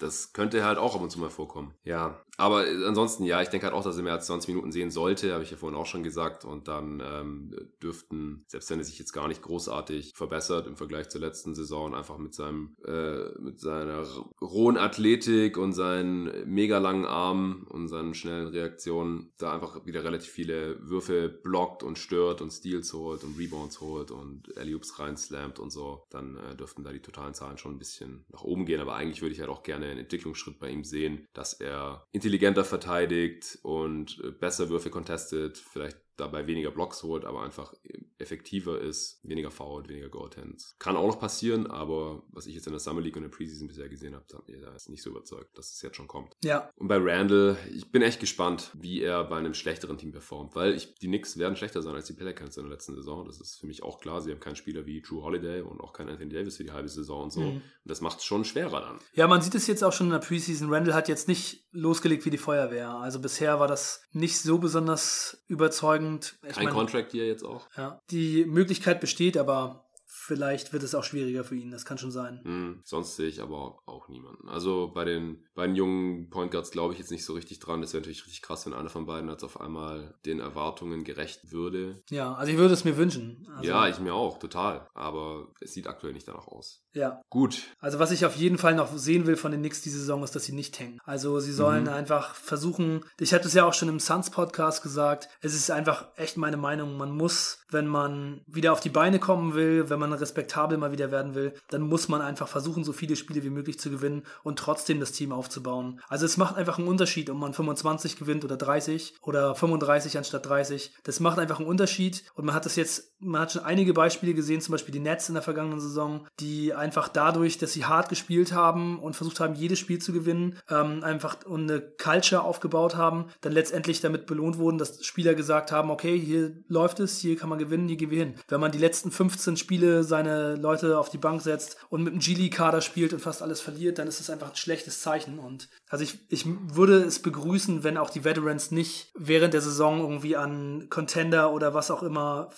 das 0.00 0.32
könnte 0.32 0.64
halt 0.64 0.78
auch 0.78 0.94
ab 0.94 1.02
und 1.02 1.10
zu 1.10 1.20
mal 1.20 1.30
vorkommen. 1.30 1.74
Ja, 1.84 2.22
aber 2.38 2.64
ansonsten, 2.86 3.24
ja, 3.24 3.42
ich 3.42 3.48
denke 3.50 3.66
halt 3.66 3.74
auch, 3.74 3.84
dass 3.84 3.96
er 3.96 4.02
mehr 4.02 4.14
als 4.14 4.26
20 4.26 4.48
Minuten 4.48 4.72
sehen 4.72 4.90
sollte, 4.90 5.32
habe 5.32 5.44
ich 5.44 5.50
ja 5.50 5.56
vorhin 5.56 5.78
auch 5.78 5.86
schon 5.86 6.02
gesagt. 6.02 6.44
Und 6.44 6.68
dann 6.68 7.02
ähm, 7.04 7.54
dürften, 7.82 8.44
selbst 8.48 8.70
wenn 8.70 8.78
er 8.78 8.84
sich 8.84 8.98
jetzt 8.98 9.12
gar 9.12 9.28
nicht 9.28 9.42
großartig 9.42 10.12
verbessert 10.14 10.66
im 10.66 10.76
Vergleich 10.76 11.10
zur 11.10 11.20
letzten 11.20 11.54
Saison, 11.54 11.94
einfach 11.94 12.18
mit 12.18 12.34
seinem, 12.34 12.76
äh, 12.86 13.28
mit 13.38 13.60
seiner 13.60 14.04
rohen 14.40 14.76
Athletik 14.76 15.56
und 15.56 15.72
seinen 15.72 16.48
mega 16.52 16.78
langen 16.78 17.04
Armen 17.04 17.64
und 17.68 17.88
seinen 17.88 18.14
schnellen 18.14 18.48
Reaktionen 18.48 19.32
da 19.38 19.54
einfach 19.54 19.86
wieder 19.86 20.04
relativ 20.04 20.30
viele 20.30 20.78
Würfe 20.80 21.28
blockt 21.28 21.82
und 21.82 21.98
stört 21.98 22.40
und 22.40 22.50
Steals 22.50 22.92
holt 22.92 23.24
und 23.24 23.38
Rebounds 23.38 23.80
holt 23.80 24.10
und 24.10 24.56
Alley-Oops 24.56 24.98
reinslammt 24.98 25.58
und 25.58 25.70
so, 25.70 26.04
dann 26.10 26.36
äh, 26.36 26.56
dürften 26.56 26.84
da 26.84 26.92
die 26.92 27.00
totalen 27.00 27.34
Zahlen 27.34 27.58
schon 27.58 27.72
ein 27.74 27.78
bisschen 27.78 28.24
nach 28.32 28.42
oben 28.42 28.66
gehen. 28.66 28.80
Aber 28.80 28.94
eigentlich 28.94 29.22
würde 29.22 29.34
ich 29.34 29.40
halt 29.40 29.50
auch 29.50 29.62
gerne 29.62 29.86
einen 29.86 30.00
Entwicklungsschritt 30.00 30.58
bei 30.58 30.70
ihm 30.70 30.84
sehen, 30.84 31.26
dass 31.32 31.54
er 31.54 32.06
intelligenter 32.12 32.64
verteidigt 32.64 33.58
und 33.62 34.20
äh, 34.22 34.30
besser 34.30 34.68
Würfe 34.68 34.90
contestet, 34.90 35.58
vielleicht 35.58 35.98
dabei 36.16 36.46
weniger 36.46 36.70
Blocks 36.70 37.02
holt, 37.02 37.24
aber 37.24 37.42
einfach 37.42 37.74
effektiver 38.18 38.80
ist, 38.80 39.20
weniger 39.24 39.50
fault, 39.50 39.88
weniger 39.88 40.08
Goaltends. 40.08 40.76
Kann 40.78 40.96
auch 40.96 41.06
noch 41.06 41.18
passieren, 41.18 41.66
aber 41.66 42.22
was 42.30 42.46
ich 42.46 42.54
jetzt 42.54 42.66
in 42.66 42.72
der 42.72 42.80
Summer 42.80 43.00
League 43.00 43.16
und 43.16 43.22
der 43.22 43.30
Preseason 43.30 43.66
bisher 43.68 43.88
gesehen 43.88 44.14
habe, 44.14 44.24
hat 44.32 44.48
mir 44.48 44.60
da 44.60 44.74
ist 44.74 44.88
nicht 44.88 45.02
so 45.02 45.10
überzeugt, 45.10 45.56
dass 45.58 45.72
es 45.72 45.82
jetzt 45.82 45.96
schon 45.96 46.06
kommt. 46.06 46.36
Ja. 46.44 46.70
Und 46.76 46.88
bei 46.88 46.98
Randall, 46.98 47.56
ich 47.74 47.90
bin 47.90 48.02
echt 48.02 48.20
gespannt, 48.20 48.70
wie 48.74 49.02
er 49.02 49.24
bei 49.24 49.38
einem 49.38 49.54
schlechteren 49.54 49.98
Team 49.98 50.12
performt, 50.12 50.54
weil 50.54 50.74
ich, 50.74 50.94
die 50.94 51.08
Knicks 51.08 51.36
werden 51.36 51.56
schlechter 51.56 51.82
sein 51.82 51.94
als 51.94 52.06
die 52.06 52.12
Pelicans 52.12 52.56
in 52.56 52.64
der 52.64 52.72
letzten 52.72 52.94
Saison. 52.94 53.24
Das 53.24 53.40
ist 53.40 53.58
für 53.58 53.66
mich 53.66 53.82
auch 53.82 54.00
klar. 54.00 54.20
Sie 54.20 54.30
haben 54.30 54.40
keinen 54.40 54.56
Spieler 54.56 54.86
wie 54.86 55.00
Drew 55.00 55.22
Holiday 55.22 55.62
und 55.62 55.80
auch 55.80 55.92
keinen 55.92 56.10
Anthony 56.10 56.32
Davis 56.32 56.56
für 56.56 56.64
die 56.64 56.72
halbe 56.72 56.88
Saison 56.88 57.24
und 57.24 57.32
so. 57.32 57.40
Mhm. 57.40 57.56
Und 57.56 57.62
das 57.84 58.00
macht 58.00 58.18
es 58.18 58.24
schon 58.24 58.44
schwerer 58.44 58.80
dann. 58.80 58.98
Ja, 59.14 59.26
man 59.26 59.42
sieht 59.42 59.54
es 59.54 59.66
jetzt 59.66 59.82
auch 59.82 59.92
schon 59.92 60.06
in 60.06 60.12
der 60.12 60.20
Preseason. 60.20 60.72
Randall 60.72 60.94
hat 60.94 61.08
jetzt 61.08 61.26
nicht 61.26 61.66
losgelegt 61.72 62.24
wie 62.24 62.30
die 62.30 62.38
Feuerwehr. 62.38 62.90
Also 62.90 63.18
bisher 63.18 63.58
war 63.58 63.66
das 63.66 64.02
nicht 64.12 64.38
so 64.38 64.58
besonders 64.58 65.42
überzeugend. 65.48 66.01
Ich 66.42 66.54
Kein 66.54 66.64
meine, 66.64 66.76
Contract 66.76 67.12
hier 67.12 67.26
jetzt 67.26 67.44
auch. 67.44 67.68
Ja, 67.76 68.00
die 68.10 68.44
Möglichkeit 68.44 69.00
besteht, 69.00 69.36
aber 69.36 69.84
vielleicht 70.22 70.72
wird 70.72 70.84
es 70.84 70.94
auch 70.94 71.02
schwieriger 71.02 71.42
für 71.42 71.56
ihn. 71.56 71.70
Das 71.70 71.84
kann 71.84 71.98
schon 71.98 72.12
sein. 72.12 72.40
Mhm, 72.44 72.80
sonst 72.84 73.16
sehe 73.16 73.28
ich 73.28 73.42
aber 73.42 73.80
auch 73.86 74.08
niemanden. 74.08 74.48
Also 74.48 74.92
bei 74.94 75.04
den 75.04 75.44
beiden 75.54 75.74
jungen 75.74 76.30
Point 76.30 76.52
Guards 76.52 76.70
glaube 76.70 76.92
ich 76.92 77.00
jetzt 77.00 77.10
nicht 77.10 77.24
so 77.24 77.32
richtig 77.32 77.58
dran. 77.58 77.80
Das 77.80 77.92
wäre 77.92 78.02
natürlich 78.02 78.24
richtig 78.24 78.42
krass, 78.42 78.64
wenn 78.64 78.72
einer 78.72 78.88
von 78.88 79.06
beiden 79.06 79.28
jetzt 79.28 79.42
auf 79.42 79.60
einmal 79.60 80.14
den 80.24 80.38
Erwartungen 80.38 81.02
gerecht 81.02 81.50
würde. 81.50 82.02
Ja, 82.08 82.34
also 82.34 82.52
ich 82.52 82.58
würde 82.58 82.72
es 82.72 82.84
mir 82.84 82.96
wünschen. 82.96 83.48
Also 83.56 83.68
ja, 83.68 83.88
ich 83.88 83.98
mir 83.98 84.14
auch, 84.14 84.38
total. 84.38 84.88
Aber 84.94 85.48
es 85.60 85.72
sieht 85.72 85.88
aktuell 85.88 86.12
nicht 86.12 86.28
danach 86.28 86.46
aus. 86.46 86.84
Ja. 86.94 87.20
Gut. 87.28 87.62
Also 87.80 87.98
was 87.98 88.12
ich 88.12 88.24
auf 88.24 88.36
jeden 88.36 88.58
Fall 88.58 88.74
noch 88.74 88.96
sehen 88.96 89.26
will 89.26 89.36
von 89.36 89.50
den 89.50 89.60
Knicks 89.60 89.82
diese 89.82 89.98
Saison 89.98 90.22
ist, 90.22 90.36
dass 90.36 90.44
sie 90.44 90.52
nicht 90.52 90.78
hängen. 90.78 91.00
Also 91.04 91.40
sie 91.40 91.52
sollen 91.52 91.84
mhm. 91.84 91.90
einfach 91.90 92.34
versuchen, 92.34 93.04
ich 93.18 93.34
hatte 93.34 93.48
es 93.48 93.54
ja 93.54 93.64
auch 93.64 93.74
schon 93.74 93.88
im 93.88 93.98
Suns 93.98 94.30
Podcast 94.30 94.82
gesagt, 94.82 95.28
es 95.40 95.54
ist 95.54 95.70
einfach 95.70 96.08
echt 96.16 96.36
meine 96.36 96.56
Meinung, 96.56 96.96
man 96.96 97.10
muss, 97.10 97.64
wenn 97.70 97.86
man 97.86 98.42
wieder 98.46 98.72
auf 98.72 98.80
die 98.80 98.90
Beine 98.90 99.18
kommen 99.18 99.54
will, 99.54 99.90
wenn 99.90 99.98
man 99.98 100.11
respektabel 100.20 100.78
mal 100.78 100.92
wieder 100.92 101.10
werden 101.10 101.34
will, 101.34 101.54
dann 101.70 101.82
muss 101.82 102.08
man 102.08 102.20
einfach 102.20 102.48
versuchen, 102.48 102.84
so 102.84 102.92
viele 102.92 103.16
Spiele 103.16 103.42
wie 103.42 103.50
möglich 103.50 103.78
zu 103.78 103.90
gewinnen 103.90 104.22
und 104.42 104.58
trotzdem 104.58 105.00
das 105.00 105.12
Team 105.12 105.32
aufzubauen. 105.32 106.00
Also 106.08 106.26
es 106.26 106.36
macht 106.36 106.56
einfach 106.56 106.78
einen 106.78 106.88
Unterschied, 106.88 107.30
ob 107.30 107.36
man 107.36 107.54
25 107.54 108.16
gewinnt 108.16 108.44
oder 108.44 108.56
30 108.56 109.14
oder 109.22 109.54
35 109.54 110.18
anstatt 110.18 110.46
30. 110.46 110.94
Das 111.04 111.20
macht 111.20 111.38
einfach 111.38 111.58
einen 111.58 111.68
Unterschied 111.68 112.24
und 112.34 112.44
man 112.44 112.54
hat 112.54 112.66
das 112.66 112.76
jetzt, 112.76 113.12
man 113.20 113.40
hat 113.40 113.52
schon 113.52 113.64
einige 113.64 113.94
Beispiele 113.94 114.34
gesehen, 114.34 114.60
zum 114.60 114.72
Beispiel 114.72 114.92
die 114.92 115.00
Nets 115.00 115.28
in 115.28 115.34
der 115.34 115.42
vergangenen 115.42 115.80
Saison, 115.80 116.26
die 116.40 116.74
einfach 116.74 117.08
dadurch, 117.08 117.58
dass 117.58 117.72
sie 117.72 117.84
hart 117.84 118.08
gespielt 118.08 118.52
haben 118.52 118.98
und 118.98 119.16
versucht 119.16 119.40
haben, 119.40 119.54
jedes 119.54 119.78
Spiel 119.78 119.98
zu 119.98 120.12
gewinnen, 120.12 120.58
ähm, 120.68 121.02
einfach 121.04 121.38
eine 121.46 121.80
Culture 121.80 122.42
aufgebaut 122.42 122.96
haben, 122.96 123.26
dann 123.40 123.52
letztendlich 123.52 124.00
damit 124.00 124.26
belohnt 124.26 124.58
wurden, 124.58 124.78
dass 124.78 125.04
Spieler 125.04 125.34
gesagt 125.34 125.72
haben, 125.72 125.90
okay, 125.90 126.18
hier 126.18 126.56
läuft 126.68 127.00
es, 127.00 127.18
hier 127.18 127.36
kann 127.36 127.48
man 127.48 127.58
gewinnen, 127.58 127.88
hier 127.88 127.96
gehen 127.96 128.10
wir 128.10 128.18
hin. 128.18 128.34
Wenn 128.48 128.60
man 128.60 128.72
die 128.72 128.78
letzten 128.78 129.10
15 129.10 129.56
Spiele 129.56 130.01
seine 130.04 130.56
Leute 130.56 130.98
auf 130.98 131.10
die 131.10 131.18
Bank 131.18 131.42
setzt 131.42 131.76
und 131.88 132.02
mit 132.02 132.12
einem 132.12 132.20
G-League-Kader 132.20 132.80
spielt 132.80 133.12
und 133.12 133.20
fast 133.20 133.42
alles 133.42 133.60
verliert, 133.60 133.98
dann 133.98 134.08
ist 134.08 134.20
das 134.20 134.30
einfach 134.30 134.50
ein 134.50 134.56
schlechtes 134.56 135.00
Zeichen. 135.00 135.38
Und 135.38 135.68
also 135.88 136.04
ich, 136.04 136.18
ich 136.28 136.44
würde 136.46 137.02
es 137.02 137.20
begrüßen, 137.20 137.84
wenn 137.84 137.96
auch 137.96 138.10
die 138.10 138.24
Veterans 138.24 138.70
nicht 138.70 139.10
während 139.14 139.54
der 139.54 139.60
Saison 139.60 140.00
irgendwie 140.00 140.36
an 140.36 140.88
Contender 140.90 141.52
oder 141.52 141.74
was 141.74 141.90
auch 141.90 142.02
immer 142.02 142.50